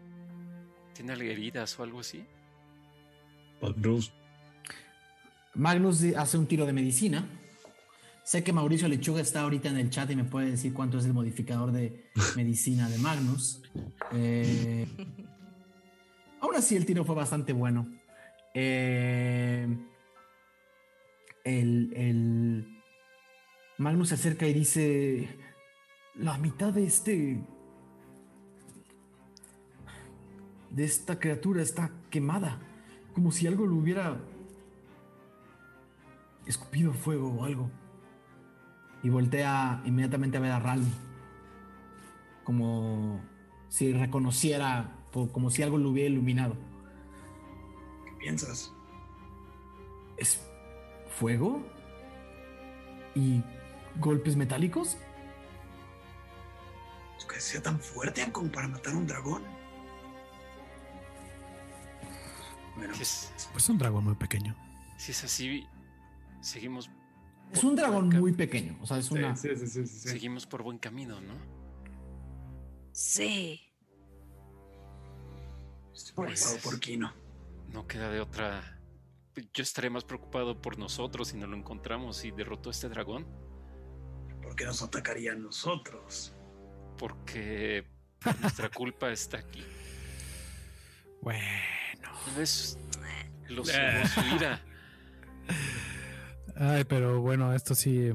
[0.95, 2.25] ¿Tiene heridas o algo así?
[3.61, 4.13] Magnus.
[5.55, 7.29] Magnus hace un tiro de medicina.
[8.25, 11.07] Sé que Mauricio Lechuga está ahorita en el chat y me puede decir cuánto es
[11.07, 13.63] el modificador de medicina de Magnus.
[14.13, 14.87] Eh,
[16.41, 17.89] aún así, el tiro fue bastante bueno.
[18.55, 19.67] Eh,
[21.45, 22.83] el, el
[23.79, 25.29] Magnus se acerca y dice:
[26.17, 27.41] La mitad de este.
[30.71, 32.61] de esta criatura está quemada.
[33.19, 34.17] Como si algo lo hubiera
[36.47, 37.69] escupido fuego o algo.
[39.03, 40.89] Y voltea inmediatamente a ver a Ralm.
[42.45, 43.21] Como
[43.69, 44.97] si reconociera,
[45.33, 46.55] como si algo lo hubiera iluminado.
[48.05, 48.73] ¿Qué piensas?
[50.17, 50.41] ¿Es
[51.11, 51.67] fuego?
[53.17, 53.43] ¿Y
[53.99, 54.97] golpes metálicos?
[57.19, 59.58] ¿Es que sea tan fuerte como para matar a un dragón?
[62.79, 64.55] Bueno, es, pues un dragón muy pequeño.
[64.97, 65.67] Si es así,
[66.41, 66.89] seguimos.
[67.53, 68.79] Es un dragón muy pequeño.
[68.81, 69.35] O sea, es una.
[69.35, 71.35] Sí, sí, sí, seguimos por buen camino, ¿no?
[72.93, 73.61] Sí.
[75.93, 77.13] Estoy pues, por Kino.
[77.73, 78.81] No queda de otra.
[79.53, 83.27] Yo estaré más preocupado por nosotros si no lo encontramos y derrotó a este dragón.
[84.41, 86.33] ¿Por qué nos atacaría a nosotros?
[86.97, 87.89] Porque
[88.41, 89.65] nuestra culpa está aquí.
[91.21, 91.43] Bueno.
[92.39, 92.79] Es
[93.49, 94.61] lo su ira.
[96.57, 98.11] Ay, pero bueno, esto sí,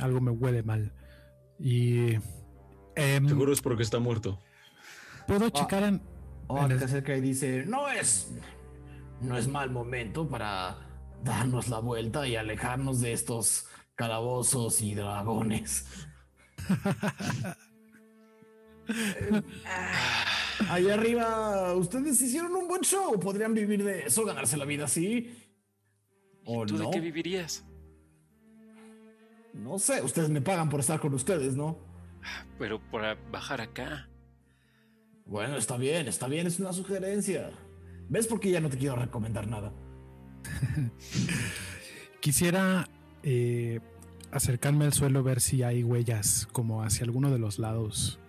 [0.00, 0.92] algo me huele mal.
[1.58, 2.14] Y.
[2.94, 4.40] Em, Seguro es porque está muerto.
[5.26, 6.02] ¿Puedo checar en.?
[6.48, 8.32] Oh, en acerca y dice: No es.
[9.20, 10.78] No es mal momento para
[11.22, 15.86] darnos la vuelta y alejarnos de estos calabozos y dragones.
[20.68, 23.18] Allá arriba, ustedes hicieron un buen show.
[23.20, 25.34] Podrían vivir de eso, ganarse la vida así.
[26.44, 27.64] ¿O ¿Tú de qué vivirías?
[29.52, 31.78] No sé, ustedes me pagan por estar con ustedes, ¿no?
[32.58, 34.08] Pero para bajar acá.
[35.24, 37.50] Bueno, está bien, está bien, es una sugerencia.
[38.08, 39.72] ¿Ves por qué ya no te quiero recomendar nada?
[42.20, 42.88] Quisiera
[43.22, 43.80] eh,
[44.30, 48.20] acercarme al suelo, ver si hay huellas como hacia alguno de los lados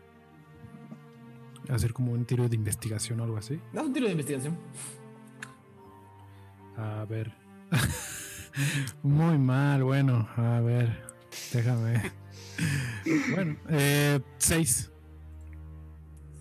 [1.70, 3.60] hacer como un tiro de investigación o algo así.
[3.76, 4.58] Haz un tiro de investigación.
[6.76, 7.34] A ver.
[9.04, 11.04] Muy mal, bueno, a ver,
[11.54, 12.12] déjame.
[13.34, 14.92] bueno, eh, seis.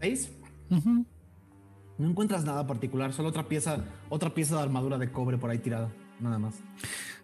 [0.01, 0.31] ¿Seis?
[0.71, 5.59] No encuentras nada particular, solo otra pieza, otra pieza de armadura de cobre por ahí
[5.59, 5.91] tirada,
[6.21, 6.57] nada más.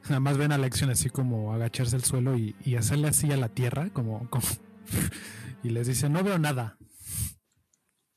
[0.05, 3.49] Nada más ven a Lexion así como agacharse al suelo y, hacerle así a la
[3.49, 4.47] tierra, como, como
[5.62, 6.77] y les dice, no veo nada.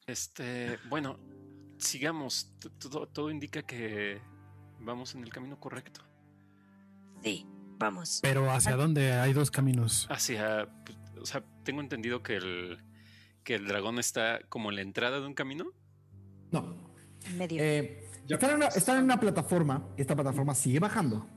[0.08, 1.18] Este, bueno,
[1.78, 2.52] sigamos.
[3.12, 4.22] Todo, indica que
[4.80, 6.02] vamos en el camino correcto.
[7.24, 7.46] Sí,
[7.78, 8.20] vamos.
[8.22, 9.14] Pero ¿hacia dónde?
[9.14, 10.08] Hay dos caminos.
[10.10, 12.84] Hacia, pues, o sea, tengo entendido que el,
[13.44, 15.72] que el dragón está como en la entrada de un camino.
[16.52, 16.94] No.
[17.36, 17.62] Medio.
[17.62, 19.90] Eh, están, en una, están, en una, plataforma.
[19.98, 21.28] Esta plataforma sigue bajando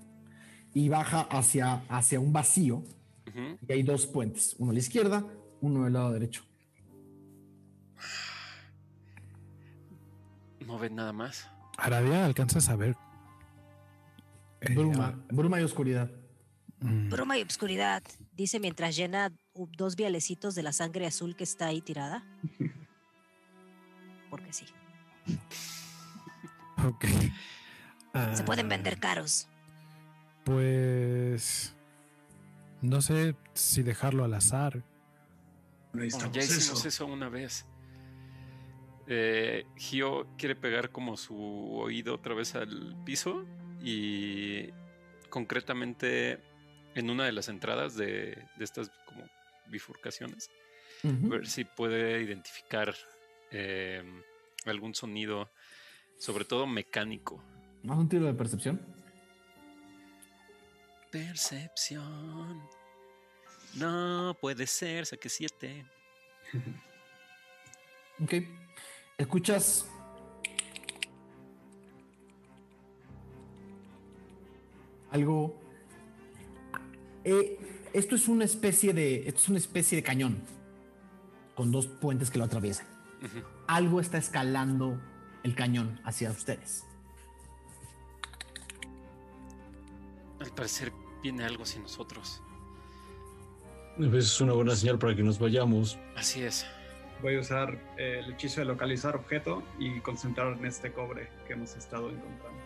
[0.75, 2.85] y baja hacia, hacia un vacío.
[3.69, 5.25] Y hay dos puentes, uno a la izquierda,
[5.61, 6.48] uno al lado derecho.
[10.69, 11.49] No ven nada más.
[11.79, 12.95] Aradia, alcanzas a ver.
[14.61, 16.11] Eh, bruma, bruma y oscuridad.
[16.81, 17.09] Mm.
[17.09, 18.03] Bruma y oscuridad,
[18.37, 22.23] dice mientras llena dos vialecitos de la sangre azul que está ahí tirada.
[24.31, 24.67] Porque sí.
[26.85, 27.07] Ok.
[28.35, 28.69] Se pueden ah.
[28.69, 29.49] vender caros.
[30.45, 31.75] Pues.
[32.83, 34.85] No sé si dejarlo al azar.
[35.95, 37.65] ya hicimos eso una vez.
[39.11, 41.35] Eh, Gio quiere pegar como su
[41.79, 43.47] oído otra vez al piso
[43.83, 44.69] y
[45.31, 46.41] concretamente
[46.95, 49.25] en una de las entradas de, estas como
[49.69, 50.51] bifurcaciones,
[51.03, 52.95] ver si puede identificar
[53.51, 54.03] eh,
[54.67, 55.51] algún sonido,
[56.19, 57.43] sobre todo mecánico.
[57.83, 58.81] ¿Más un tiro de percepción?
[61.11, 62.63] Percepción.
[63.75, 65.87] No puede ser, saqué siete.
[68.21, 68.35] ok.
[69.19, 69.85] Escuchas
[75.11, 75.61] algo.
[77.25, 77.59] Eh,
[77.93, 79.27] esto es una especie de.
[79.27, 80.41] Esto es una especie de cañón.
[81.57, 82.87] Con dos puentes que lo atraviesan.
[83.67, 85.01] Algo está escalando
[85.43, 86.85] el cañón hacia ustedes.
[90.39, 92.41] Al parecer viene algo hacia nosotros.
[93.99, 95.99] Es una buena señal para que nos vayamos.
[96.15, 96.65] Así es.
[97.23, 101.55] Voy a usar eh, el hechizo de localizar objeto y concentrar en este cobre que
[101.55, 102.61] hemos estado encontrando.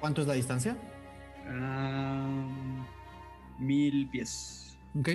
[0.00, 0.76] ¿Cuánto es la distancia?
[1.46, 2.48] Ah,
[3.60, 4.76] mil pies.
[4.98, 5.08] Ok.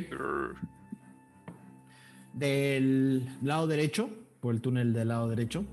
[2.34, 4.09] Del lado derecho,
[4.39, 5.65] por el túnel del lado derecho,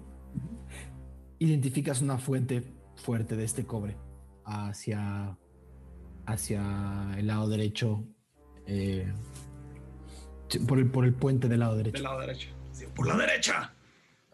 [1.39, 2.65] identificas una fuente
[2.97, 3.97] fuerte de este cobre
[4.45, 5.39] hacia,
[6.27, 8.05] hacia el lado derecho,
[8.67, 9.13] eh,
[10.61, 11.95] por, el, por el puente del lado derecho.
[11.95, 12.49] Del lado derecho.
[12.73, 13.73] Sí, por la derecha.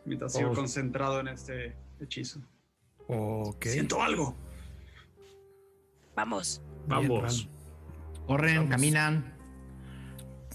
[0.05, 0.59] Mientras sigo Vamos.
[0.59, 2.41] concentrado en este hechizo.
[3.07, 3.67] Ok.
[3.67, 4.35] Siento algo.
[6.15, 6.63] Vamos.
[6.87, 7.49] Bien, Vamos.
[8.27, 8.71] Corren, Vamos.
[8.71, 9.35] caminan.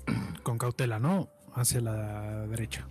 [0.43, 1.29] Con cautela, ¿no?
[1.53, 2.87] Hacia la derecha.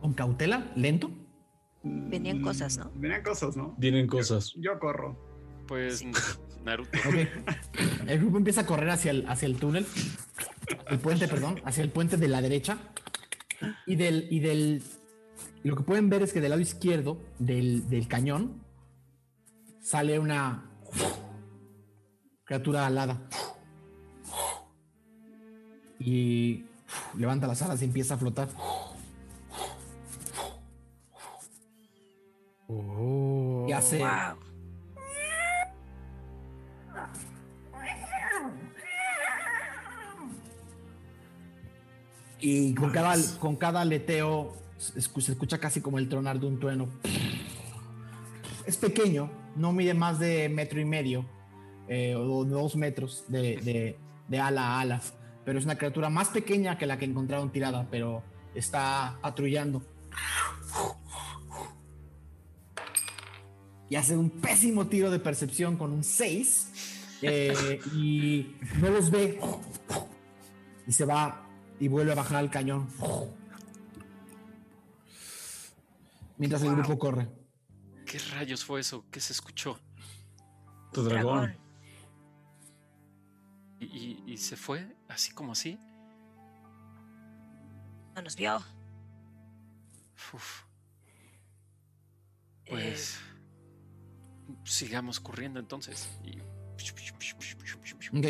[0.00, 1.10] Con cautela, lento.
[1.82, 2.90] Venían cosas, ¿no?
[2.94, 3.74] Venían cosas, ¿no?
[3.78, 4.52] Vienen cosas.
[4.56, 5.16] Yo corro.
[5.66, 6.02] Pues
[6.64, 6.98] Naruto.
[7.06, 7.14] Ok.
[8.06, 9.86] El grupo empieza a correr hacia el, hacia el túnel.
[10.88, 11.60] El puente, perdón.
[11.64, 12.78] Hacia el puente de la derecha.
[13.86, 14.28] Y del.
[14.30, 14.82] Y del
[15.62, 18.62] lo que pueden ver es que del lado izquierdo del, del cañón
[19.82, 20.70] sale una
[22.44, 23.20] criatura alada.
[25.98, 26.64] Y
[27.16, 28.48] levanta las alas y empieza a flotar.
[32.68, 33.66] Oh.
[33.68, 33.98] Y hace.
[33.98, 34.49] Wow.
[42.40, 46.46] Y con cada, con cada aleteo se escu- se escucha casi como el tronar de
[46.46, 46.88] un trueno.
[48.66, 51.24] Es pequeño, no mide más de metro y medio
[51.88, 55.02] eh, o dos metros de, de- de ala a ala,
[55.44, 58.22] pero es una criatura más pequeña que la que encontraron tirada, pero
[58.54, 59.82] está patrullando.
[63.88, 66.68] Y hace un pésimo tiro de percepción con un 6
[67.92, 68.46] y
[68.80, 69.40] no los ve
[70.86, 71.44] y se va
[71.80, 72.88] y vuelve a bajar al cañón.
[76.38, 77.28] Mientras el grupo corre.
[78.06, 79.04] ¿Qué rayos fue eso?
[79.10, 79.78] ¿Qué se escuchó?
[80.92, 81.42] Tu dragón.
[81.42, 81.56] Dragón.
[83.80, 85.78] ¿Y, y- y se fue así como así?
[88.14, 88.56] No nos vio.
[90.34, 90.62] Uf,
[92.66, 93.18] Eh, pues
[94.64, 96.08] sigamos corriendo entonces.
[96.24, 96.38] Y-
[98.12, 98.26] Ok.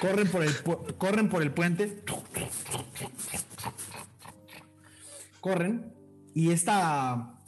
[0.00, 0.52] Corren por el,
[0.98, 2.02] corren por el puente.
[5.40, 5.92] Corren.
[6.34, 7.38] Y esta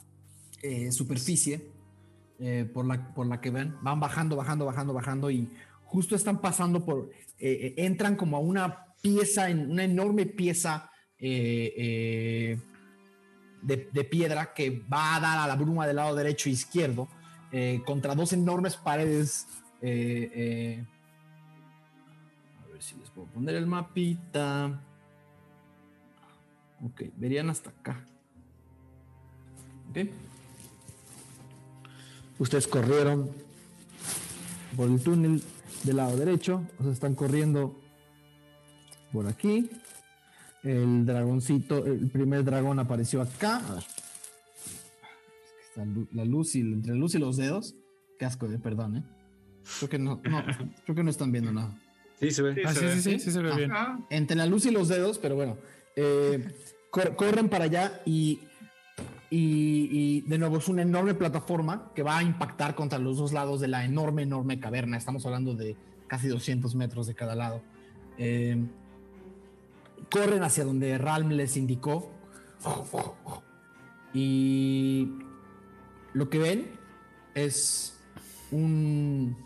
[0.62, 1.70] eh, superficie
[2.38, 5.30] eh, por, la, por la que ven, van bajando, bajando, bajando, bajando.
[5.30, 5.50] Y
[5.84, 7.10] justo están pasando por.
[7.38, 12.58] eh, entran como a una pieza, en una enorme pieza de,
[13.62, 17.08] de piedra que va a dar a la bruma del lado derecho e izquierdo.
[17.86, 19.46] contra dos enormes paredes.
[23.26, 24.80] Poner el mapita.
[26.84, 28.04] Ok, verían hasta acá.
[29.90, 30.08] Ok.
[32.38, 33.30] Ustedes corrieron
[34.76, 35.42] por el túnel
[35.84, 36.66] del lado derecho.
[36.78, 37.78] O sea, están corriendo
[39.12, 39.70] por aquí.
[40.62, 43.60] El dragoncito, el primer dragón apareció acá.
[46.12, 47.74] La luz y entre la luz y los dedos.
[48.18, 49.04] Qué asco de perdón, ¿eh?
[49.78, 50.44] Creo que no, no,
[50.84, 51.74] creo que no están viendo nada.
[52.28, 52.62] Sí, se ve.
[52.64, 52.92] Ah, se sí, ve.
[52.96, 53.56] sí, sí, sí se ve Ah.
[53.56, 53.70] bien.
[53.72, 55.56] Ah, Entre la luz y los dedos, pero bueno.
[55.96, 56.44] eh,
[56.90, 58.40] cor- corren para allá y,
[59.30, 63.32] y, y de nuevo es una enorme plataforma que va a impactar contra los dos
[63.32, 64.96] lados de la enorme, enorme caverna.
[64.96, 67.62] Estamos hablando de casi 200 metros de cada lado.
[68.18, 68.56] Eh,
[70.10, 72.10] corren hacia donde Ralm les indicó.
[74.12, 75.08] Y
[76.12, 76.70] lo que ven
[77.34, 77.98] es
[78.52, 79.36] un,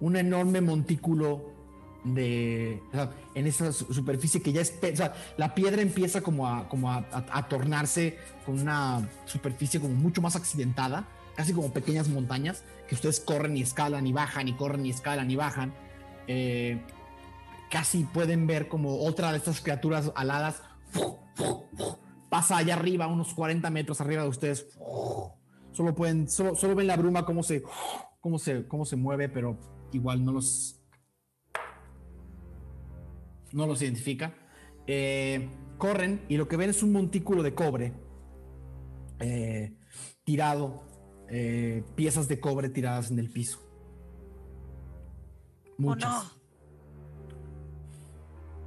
[0.00, 1.52] un enorme montículo
[2.16, 4.72] en esa su- superficie que ya es
[5.36, 11.08] la piedra empieza como a como a tornarse con una superficie como mucho más accidentada
[11.36, 15.30] casi como pequeñas montañas que ustedes corren y escalan y bajan y corren y escalan
[15.30, 15.72] y bajan.
[16.26, 16.80] Eh,
[17.70, 20.62] casi pueden ver como otra de estas criaturas aladas
[22.28, 24.66] pasa allá arriba unos 40 metros arriba de ustedes
[25.72, 27.62] solo pueden solo, solo ven la bruma cómo se
[28.20, 29.58] cómo se cómo se mueve pero
[29.92, 30.77] igual no los
[33.52, 34.34] no los identifica.
[34.86, 37.92] Eh, corren y lo que ven es un montículo de cobre
[39.20, 39.74] eh,
[40.24, 40.82] tirado,
[41.28, 43.60] eh, piezas de cobre tiradas en el piso.
[45.82, 46.08] ¿O Muchas.
[46.10, 46.38] no?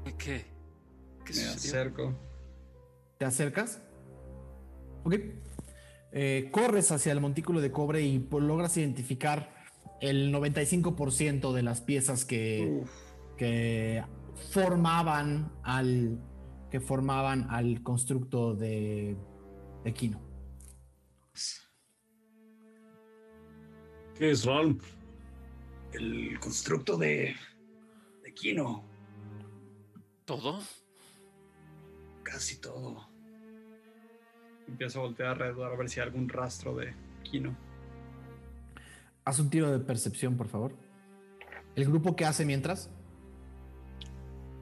[0.05, 0.13] ¿Qué?
[0.17, 0.45] ¿Qué,
[1.25, 1.55] ¿Qué me sucedió?
[1.55, 2.13] acerco.
[3.17, 3.81] ¿Te acercas?
[5.03, 5.15] Ok.
[6.13, 9.53] Eh, corres hacia el montículo de cobre y pues, logras identificar
[10.01, 12.91] el 95% de las piezas que, Uf.
[13.37, 14.03] que
[14.49, 16.19] formaban al
[16.71, 19.17] que formaban al constructo de,
[19.93, 20.21] Kino.
[24.17, 24.79] ¿Qué es Ralm?
[25.91, 27.35] El constructo de,
[28.33, 28.85] Kino.
[30.23, 30.59] ¿Todo?
[32.23, 33.09] Casi todo.
[34.65, 37.57] Empiezo a voltear alrededor a ver si hay algún rastro de Kino.
[39.25, 40.73] Haz un tiro de percepción, por favor.
[41.75, 42.89] ¿El grupo qué hace mientras?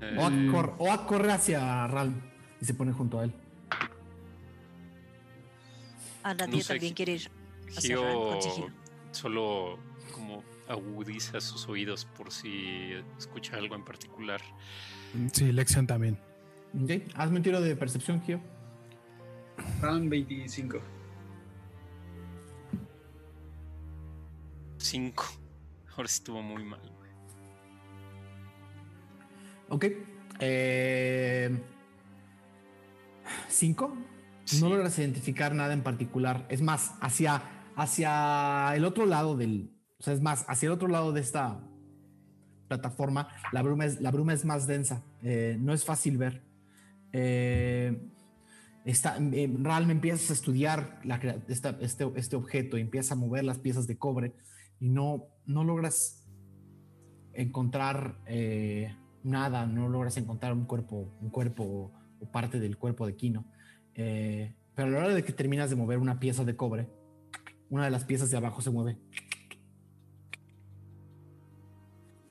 [0.02, 2.22] Eh, Oak, corre, Oak corre hacia Ralm
[2.62, 3.34] y se pone junto a él.
[6.24, 7.32] A nadie No también quiere ir
[7.76, 8.40] hacia Gio
[9.12, 9.80] solo
[10.14, 14.42] como agudiza sus oídos por si escucha algo en particular.
[15.34, 16.20] Sí, Lexion también.
[16.82, 18.40] Ok, Hazme un tiro de percepción, Gio.
[19.82, 20.80] Ran 25.
[24.78, 25.26] Cinco.
[25.96, 26.80] Ahora sí estuvo muy mal.
[29.70, 29.86] Ok.
[30.40, 31.58] Eh,
[33.50, 33.96] ¿Cinco?
[34.46, 34.62] Sí.
[34.62, 36.46] No logras identificar nada en particular.
[36.50, 37.44] Es más, hacia,
[37.76, 39.72] hacia el otro lado del.
[40.00, 41.60] O sea, es más, hacia el otro lado de esta
[42.68, 45.04] plataforma, la bruma es, la bruma es más densa.
[45.24, 46.44] Eh, no es fácil ver.
[47.12, 48.00] Eh,
[48.86, 53.44] está, eh, Ralm empiezas a estudiar la crea- esta- este, este objeto, empiezas a mover
[53.44, 54.34] las piezas de cobre
[54.80, 56.28] y no, no logras
[57.34, 63.16] encontrar eh, nada, no logras encontrar un cuerpo, un cuerpo o parte del cuerpo de
[63.16, 63.46] Kino.
[63.96, 66.90] Eh, pero a la hora de que terminas de mover una pieza de cobre,
[67.70, 68.98] una de las piezas de abajo se mueve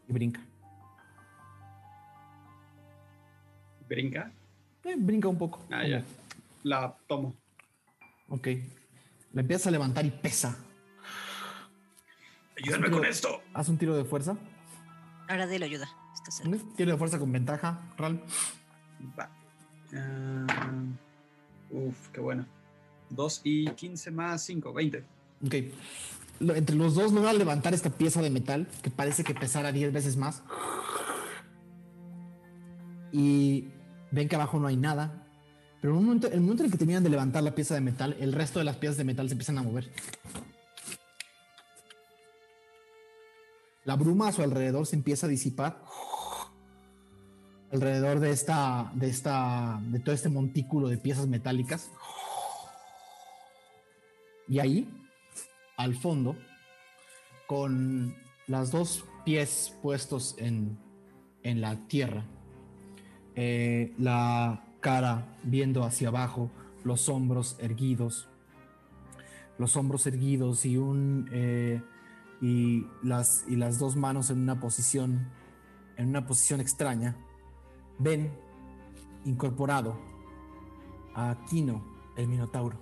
[0.08, 0.40] y brinca.
[3.86, 4.32] ¿Brinca?
[4.84, 5.64] Eh, brinca un poco.
[5.70, 6.04] Ah, ya.
[6.62, 7.34] La tomo.
[8.28, 8.48] Ok.
[9.32, 10.56] La empiezas a levantar y pesa.
[12.56, 13.42] Ayúdame con esto.
[13.54, 14.36] Haz un tiro de fuerza.
[15.28, 15.88] Ahora de lo ayuda.
[16.76, 18.22] De fuerza con ventaja, Ral.
[19.18, 19.30] Va.
[19.94, 20.46] Ah,
[21.70, 22.46] uf, qué bueno.
[23.10, 25.04] 2 y 15 más 5, 20.
[25.46, 25.54] Ok.
[26.40, 29.92] Lo- entre los dos logran levantar esta pieza de metal que parece que pesara 10
[29.92, 30.42] veces más.
[33.10, 33.68] Y
[34.10, 35.24] ven que abajo no hay nada.
[35.80, 37.80] Pero en un momento, el momento en el que terminan de levantar la pieza de
[37.80, 39.90] metal, el resto de las piezas de metal se empiezan a mover.
[43.84, 45.82] La bruma a su alrededor se empieza a disipar.
[47.72, 51.90] Alrededor de esta, de esta, de todo este montículo de piezas metálicas.
[54.48, 54.88] Y ahí,
[55.76, 56.36] al fondo,
[57.46, 58.16] con
[58.46, 60.78] las dos pies puestos en,
[61.42, 62.24] en la tierra,
[63.34, 66.50] eh, la cara viendo hacia abajo,
[66.84, 68.28] los hombros erguidos,
[69.58, 71.82] los hombros erguidos y un eh,
[72.40, 75.28] y las y las dos manos en una posición
[75.96, 77.16] en una posición extraña,
[77.98, 78.30] ven
[79.24, 79.98] incorporado
[81.14, 81.82] a Kino,
[82.16, 82.78] el Minotauro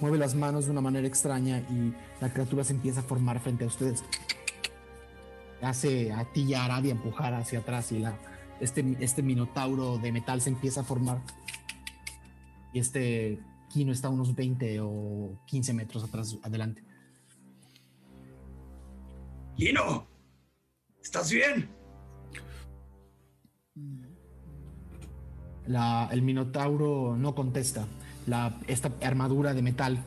[0.00, 3.64] mueve las manos de una manera extraña y la criatura se empieza a formar frente
[3.64, 4.04] a ustedes.
[5.62, 8.18] Hace a ti y a Aradia empujar hacia atrás y la,
[8.60, 11.22] este, este minotauro de metal se empieza a formar.
[12.72, 16.82] Y este Kino está a unos 20 o 15 metros atrás, adelante.
[19.56, 20.06] Kino,
[21.00, 21.75] ¿estás bien?
[25.66, 27.84] La- el minotauro no contesta.
[28.26, 30.02] La, esta armadura de metal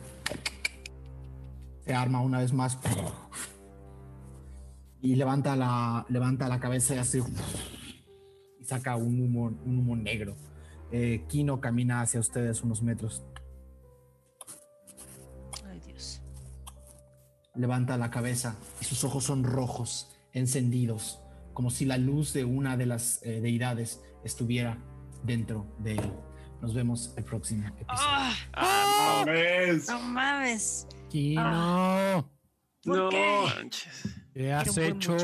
[1.84, 2.78] se arma una vez más
[5.00, 7.22] y levanta la, levanta la cabeza y hace
[8.58, 10.34] y saca un humo, un humo negro.
[10.92, 13.22] Eh, Kino camina hacia ustedes unos metros.
[15.66, 16.20] Ay, Dios.
[17.54, 21.20] Levanta la cabeza y sus ojos son rojos, encendidos,
[21.54, 24.78] como si la luz de una de las eh, deidades estuviera
[25.24, 26.12] dentro de él.
[26.62, 27.88] Nos vemos el próximo episodio.
[27.88, 28.34] ¡Ah!
[28.52, 29.88] Ah, ¡Mames!
[29.88, 30.86] ¡No mames!
[31.10, 32.30] Kino,
[32.84, 33.08] ¿Por No.
[33.08, 33.42] qué?
[33.56, 34.04] manches.
[34.34, 35.16] ¿qué has hecho?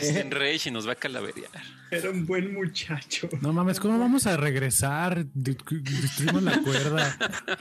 [0.00, 1.50] Es en Rage y nos va a calaverear.
[1.90, 3.28] Era un buen muchacho.
[3.40, 5.26] No mames, ¿cómo vamos a regresar?
[5.26, 5.56] De-
[6.00, 7.16] Destruimos la cuerda.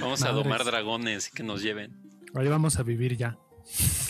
[0.00, 0.44] Vamos a Madres.
[0.44, 1.92] domar dragones y que nos lleven.
[2.34, 3.38] Ahí vamos a vivir ya.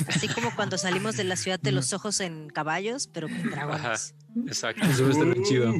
[0.09, 4.15] Así como cuando salimos de la ciudad de los ojos en caballos, pero con dragones.
[4.47, 4.85] Exacto.
[4.85, 5.75] Eso va a estar bien chido.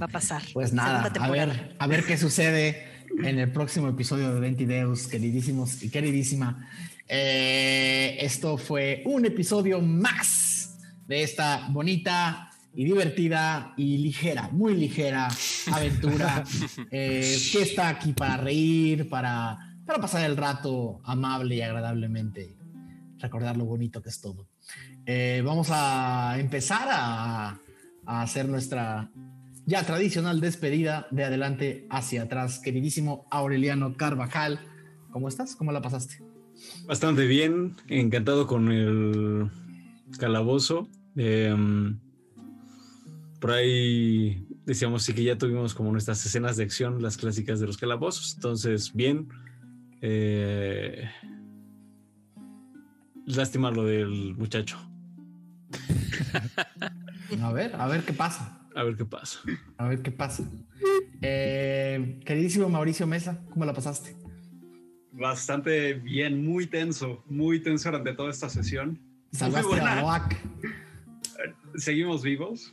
[0.00, 0.42] Va a pasar.
[0.52, 2.88] Pues nada, a ver, a ver qué sucede
[3.22, 6.68] en el próximo episodio de Ventideus, queridísimos y queridísima.
[7.06, 15.28] Eh, esto fue un episodio más de esta bonita y divertida y ligera, muy ligera
[15.70, 16.42] aventura
[16.90, 22.56] eh, que está aquí para reír, para, para pasar el rato amable y agradablemente.
[23.18, 24.48] recordar lo bonito que es todo.
[25.06, 27.58] Eh, vamos a empezar a,
[28.06, 29.10] hacer nuestra
[29.64, 32.58] ya tradicional despedida de adelante hacia atrás.
[32.58, 34.60] Queridísimo Aureliano Carvajal,
[35.10, 35.56] ¿cómo estás?
[35.56, 36.22] ¿Cómo la pasaste?
[36.86, 39.50] Bastante bien, encantado con el
[40.18, 40.86] calabozo.
[41.16, 41.98] Em,
[43.40, 47.66] por ahí decíamos sí que ya tuvimos como nuestras escenas de acción, las clásicas de
[47.66, 48.34] los calabozos.
[48.34, 49.28] Entonces, bien.
[50.06, 51.08] Eh,
[53.24, 54.76] lástima lo del muchacho.
[57.42, 58.60] A ver, a ver qué pasa.
[58.76, 59.40] A ver qué pasa.
[59.78, 60.44] A ver qué pasa.
[61.22, 64.14] Eh, queridísimo Mauricio Mesa, ¿cómo la pasaste?
[65.10, 69.00] Bastante bien, muy tenso, muy tenso durante toda esta sesión.
[69.32, 70.28] Salvaste Muy a.
[71.76, 72.70] Seguimos vivos,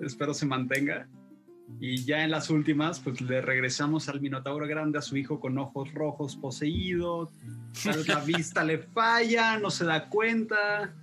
[0.00, 1.08] espero se mantenga.
[1.80, 5.58] Y ya en las últimas, pues le regresamos al Minotauro Grande, a su hijo con
[5.58, 7.30] ojos rojos poseído.
[7.84, 10.94] Tal vez la vista le falla, no se da cuenta.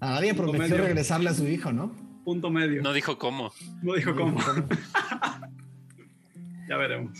[0.00, 0.86] A nadie Punto prometió medio.
[0.86, 1.94] regresarle a su hijo, ¿no?
[2.24, 2.82] Punto medio.
[2.82, 3.52] No dijo cómo.
[3.82, 4.40] No dijo cómo.
[6.68, 7.18] ya veremos.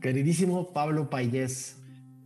[0.00, 1.78] Queridísimo Pablo Payés.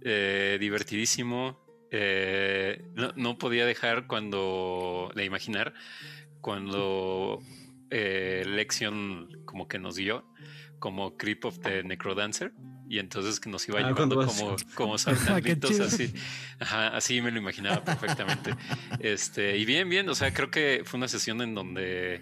[0.03, 1.59] Eh, divertidísimo.
[1.91, 5.75] Eh, no, no podía dejar cuando de imaginar
[6.45, 7.43] cuando
[7.97, 10.25] eh, Lexion como que nos dio
[10.81, 12.53] como Creep of the Necrodancer
[12.91, 14.99] y entonces que nos iba Ah, llevando como, como
[15.69, 15.85] chido.
[15.85, 16.13] así.
[16.59, 18.55] Ajá, así me lo imaginaba perfectamente.
[18.99, 22.21] Este, y bien, bien, o sea, creo que fue una sesión en donde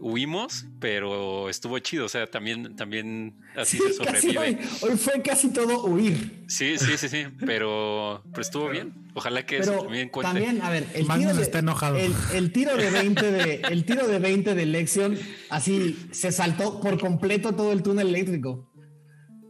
[0.00, 2.06] huimos, pero estuvo chido.
[2.06, 4.38] O sea, también, también así Sí, se casi sobrevive.
[4.82, 6.44] hoy, hoy fue casi todo huir.
[6.48, 8.94] Sí, sí, sí, sí, pero, pero estuvo bien.
[9.14, 10.32] Ojalá que eso también cuente.
[10.32, 11.96] también, a ver, el Magnus tiro, de, está enojado.
[11.96, 15.18] El, el tiro de 20 de el tiro de 20 de Lexion
[15.50, 18.68] así se saltó por completo todo el túnel eléctrico.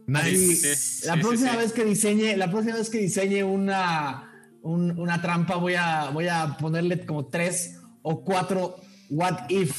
[0.07, 0.35] Nice.
[0.35, 1.57] Sí, sí, la sí, próxima sí.
[1.57, 6.27] vez que diseñe, la próxima vez que diseñe una, un- una trampa, voy a, voy
[6.27, 8.75] a ponerle como tres o cuatro
[9.09, 9.77] what if.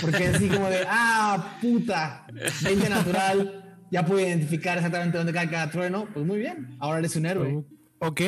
[0.00, 2.26] Porque así como de, ah, puta,
[2.62, 6.06] 20 natural, ya pude identificar exactamente dónde cae cada trueno.
[6.12, 7.64] Pues muy bien, ahora eres un héroe.
[8.00, 8.20] Ok,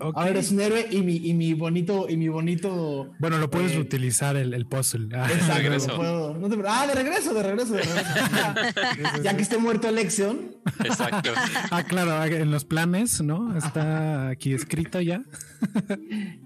[0.00, 0.16] ok.
[0.16, 3.12] Ahora eres un héroe y mi, y mi bonito, y mi bonito.
[3.20, 5.08] Bueno, lo puedes eh, utilizar el, el puzzle.
[5.14, 5.88] Ah, Exacto, regreso.
[5.88, 9.22] lo puedo- no te- ah, de regreso, de regreso, de regreso.
[9.22, 11.30] ya que esté muerto Lexion, Exacto.
[11.70, 13.56] Ah, claro, en los planes, ¿no?
[13.56, 15.22] Está aquí escrito ya.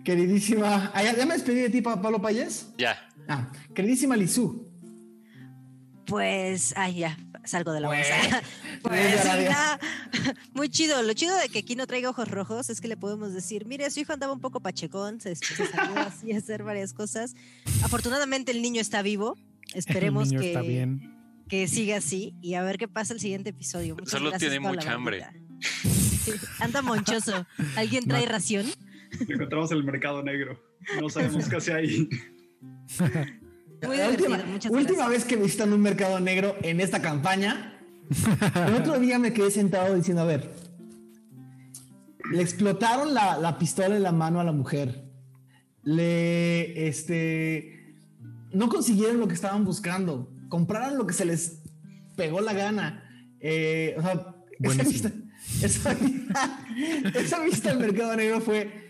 [0.05, 0.91] queridísima.
[0.95, 2.69] Ah, ya, me despedí de ti, Pa- Pablo Payés.
[2.79, 2.97] Ya.
[3.29, 4.67] Ah, queridísima Lizú.
[6.07, 8.43] Pues, ay, ya, salgo de la Pues, bolsa.
[8.83, 9.79] pues, nada,
[10.55, 11.03] muy chido.
[11.03, 13.91] Lo chido de que aquí no traiga ojos rojos es que le podemos decir, mire,
[13.91, 17.35] su hijo andaba un poco pachecón, se, se salió así a hacer varias cosas.
[17.83, 19.37] Afortunadamente el niño está vivo.
[19.75, 21.15] Esperemos el niño que, está bien.
[21.47, 23.95] que siga así y a ver qué pasa el siguiente episodio.
[23.97, 25.27] Muchas Solo tiene mucha hambre.
[25.61, 27.47] Sí, anda monchoso.
[27.77, 28.65] ¿Alguien trae ración?
[29.27, 30.59] Lo encontramos en el mercado negro.
[31.01, 32.09] No sabemos qué hace ahí.
[33.87, 37.79] Muy la última, última vez que visitan un mercado negro en esta campaña,
[38.67, 40.51] el otro día me quedé sentado diciendo, a ver,
[42.33, 45.05] le explotaron la, la pistola en la mano a la mujer.
[45.83, 47.95] Le, este,
[48.53, 50.31] no consiguieron lo que estaban buscando.
[50.49, 51.63] Compraron lo que se les
[52.17, 53.05] pegó la gana.
[53.41, 55.13] Eh, o sea, esa vista,
[55.63, 55.97] esa,
[57.15, 58.88] esa vista del mercado negro fue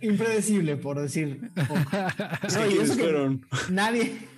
[0.00, 3.38] impredecible, por decir No, y eso que-.
[3.70, 4.12] Nadie.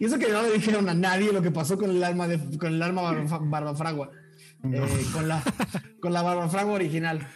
[0.00, 2.38] Y eso que no le dijeron a nadie lo que pasó con el arma de,
[2.58, 4.10] con el arma barba, barbafragua.
[4.72, 4.80] Eh,
[5.12, 5.42] con la
[6.00, 7.26] con la barbafragua original.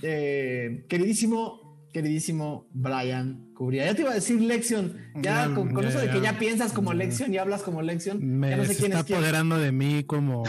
[0.00, 3.84] Eh, queridísimo, queridísimo Brian Cubría.
[3.86, 4.96] Ya te iba a decir Lexion.
[5.16, 6.32] Ya, Ya, con, con ya, eso de que ya.
[6.32, 6.94] ya piensas como.
[6.94, 8.24] Lexion y hablas como Lexion.
[8.24, 9.18] Me ya no sé se quién está es quién.
[9.18, 10.44] apoderando de mí como,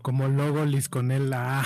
[0.00, 1.30] como Logolis con él.
[1.34, 1.64] Ah.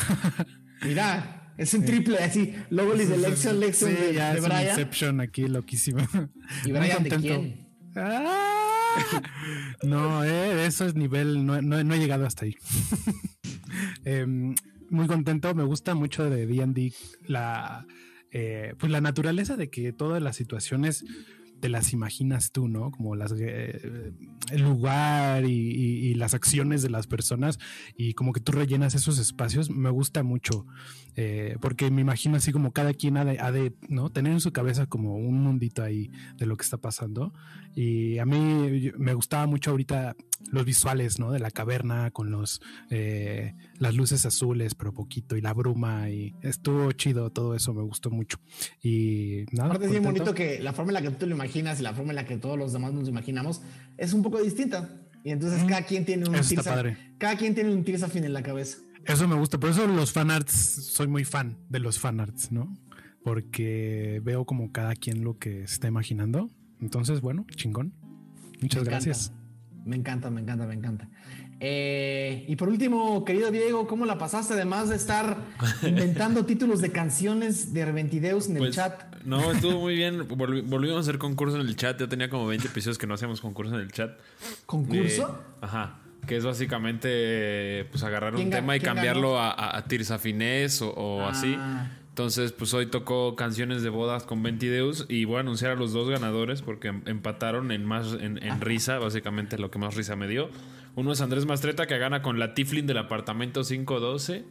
[0.82, 2.54] Mira, es un triple así.
[2.70, 4.68] Logolis de Lexion, Lexion Sí, de, ya de es Brian.
[4.68, 6.00] Inception aquí, loquísimo.
[6.64, 7.40] ¿Y Muy Brian de contento.
[7.40, 7.66] quién?
[7.96, 8.42] Ah.
[9.82, 12.54] No, eh, eso es nivel, no, no- no he llegado hasta ahí.
[14.04, 14.54] Em,
[14.90, 16.92] muy contento, me gusta mucho de D&D
[17.26, 17.84] la,
[18.30, 21.04] eh, pues la naturaleza de que todas las situaciones
[21.60, 22.90] te las imaginas tú, ¿no?
[22.90, 24.12] Como las, eh,
[24.50, 27.58] el lugar y, las acciones de las personas
[27.96, 30.66] y como que tú rellenas esos espacios, me gusta mucho,
[31.14, 34.10] eh, porque me imagino así como cada quien ha de, ha de, ¿no?
[34.10, 37.34] Tener en su cabeza como un mundito ahí de lo que está pasando.
[37.74, 40.16] Y a mí me gustaba mucho ahorita
[40.52, 41.32] los visuales, ¿no?
[41.32, 46.34] De la caverna con los eh, las luces azules, pero poquito, y la bruma, y
[46.42, 48.38] estuvo chido todo eso, me gustó mucho.
[48.82, 49.68] Y nada.
[49.70, 51.94] Aparte es bien bonito que la forma en la que tú lo imaginas y la
[51.94, 53.62] forma en la que todos los demás nos imaginamos
[53.96, 54.90] es un poco distinta.
[55.24, 56.96] Y entonces cada quien tiene un Tirsa- padre.
[57.18, 58.78] cada quien tiene un Tirsafin en la cabeza.
[59.04, 62.76] Eso me gusta, por eso los fanarts, soy muy fan de los fanarts, ¿no?
[63.24, 66.48] Porque veo como cada quien lo que está imaginando.
[66.80, 67.92] Entonces, bueno, chingón.
[68.60, 69.32] Muchas gracias.
[69.86, 71.08] Me encanta, me encanta, me encanta.
[71.58, 75.38] Eh, y por último, querido Diego, ¿cómo la pasaste además de estar
[75.82, 79.14] inventando títulos de canciones de Reventideus en el Pues, chat?
[79.24, 80.28] No, estuvo muy bien.
[80.28, 81.98] Volvi- volvimos a hacer concurso en el chat.
[81.98, 84.10] Ya tenía como 20 episodios que no hacíamos concurso en el chat.
[84.66, 85.28] ¿Concurso?
[85.28, 85.98] Eh, ajá.
[86.26, 89.38] Que es básicamente pues agarrar un ¿Quién ga- tema y cambiarlo ganó?
[89.40, 91.56] a, a, a Tirsa Finés o, o así.
[92.16, 95.92] Entonces, pues hoy tocó canciones de bodas con Ventideus y voy a anunciar a los
[95.92, 100.16] dos ganadores porque em- empataron en más en, en risa, básicamente lo que más risa
[100.16, 100.48] me dio.
[100.94, 104.46] Uno es Andrés Mastreta que gana con la Tiflin del apartamento 512.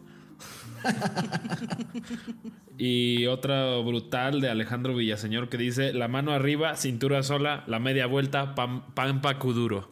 [2.77, 8.05] y otra brutal de Alejandro Villaseñor que dice la mano arriba, cintura sola, la media
[8.05, 9.89] vuelta, pam, pampa kuduro.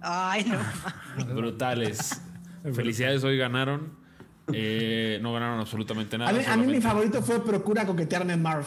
[0.00, 1.34] Ay, no.
[1.34, 2.22] Brutales.
[2.72, 4.00] Felicidades, hoy ganaron.
[4.54, 6.30] Eh, no ganaron absolutamente nada.
[6.30, 8.66] A mí, a mí mi favorito fue Procura coquetearme Marv.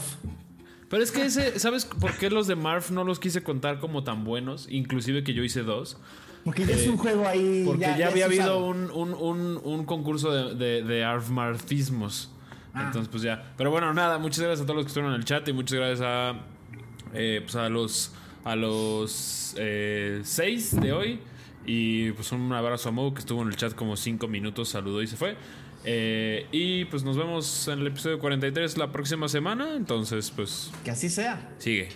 [0.90, 4.04] Pero es que ese, ¿sabes por qué los de Marv no los quise contar como
[4.04, 4.68] tan buenos?
[4.70, 5.98] Inclusive que yo hice dos.
[6.44, 7.64] Porque ya es un juego ahí.
[7.66, 12.32] Porque ya, ya había habido un, un, un, un concurso de, de, de arfmarfismos.
[12.74, 12.84] Ah.
[12.86, 13.52] Entonces, pues ya.
[13.58, 15.80] Pero bueno, nada, muchas gracias a todos los que estuvieron en el chat y muchas
[15.80, 16.36] gracias a,
[17.16, 21.20] eh, pues a los, a los eh, seis de hoy.
[21.66, 25.02] Y pues un abrazo a Mo que estuvo en el chat como cinco minutos, saludó
[25.02, 25.36] y se fue.
[25.86, 29.76] Eh, y pues nos vemos en el episodio 43 la próxima semana.
[29.76, 31.54] Entonces, pues Que así sea.
[31.58, 31.90] sigue.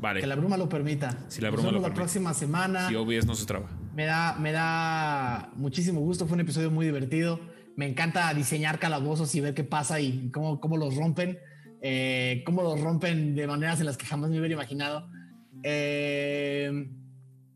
[0.00, 0.20] Vale.
[0.20, 1.24] Que la bruma lo permita.
[1.28, 1.96] Si la Nos bruma vemos lo la permite.
[1.96, 2.88] próxima semana.
[2.88, 3.68] Si OBS no se traba.
[3.94, 6.26] Me da, me da muchísimo gusto.
[6.26, 7.40] Fue un episodio muy divertido.
[7.76, 11.38] Me encanta diseñar calabozos y ver qué pasa y cómo, cómo los rompen.
[11.80, 15.08] eh, cómo los rompen de maneras en las que jamás me hubiera imaginado.
[15.62, 16.90] Eh,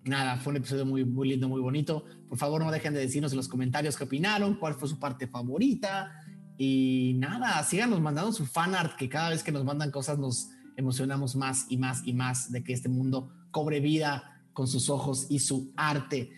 [0.05, 2.05] nada, fue un episodio muy, muy lindo, muy bonito.
[2.28, 5.26] Por favor, no dejen de decirnos en los comentarios qué opinaron, cuál fue su parte
[5.26, 6.12] favorita.
[6.56, 10.50] Y nada, síganos mandando su fan art, que cada vez que nos mandan cosas nos
[10.76, 15.26] emocionamos más y más y más de que este mundo cobre vida con sus ojos
[15.31, 16.31] y su arte.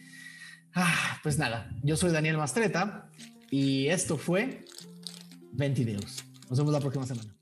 [0.74, 3.10] Ah, pues nada, yo soy Daniel Mastreta
[3.50, 4.64] y esto fue
[5.52, 6.24] Ventideus.
[6.48, 7.33] Nos vemos la próxima semana.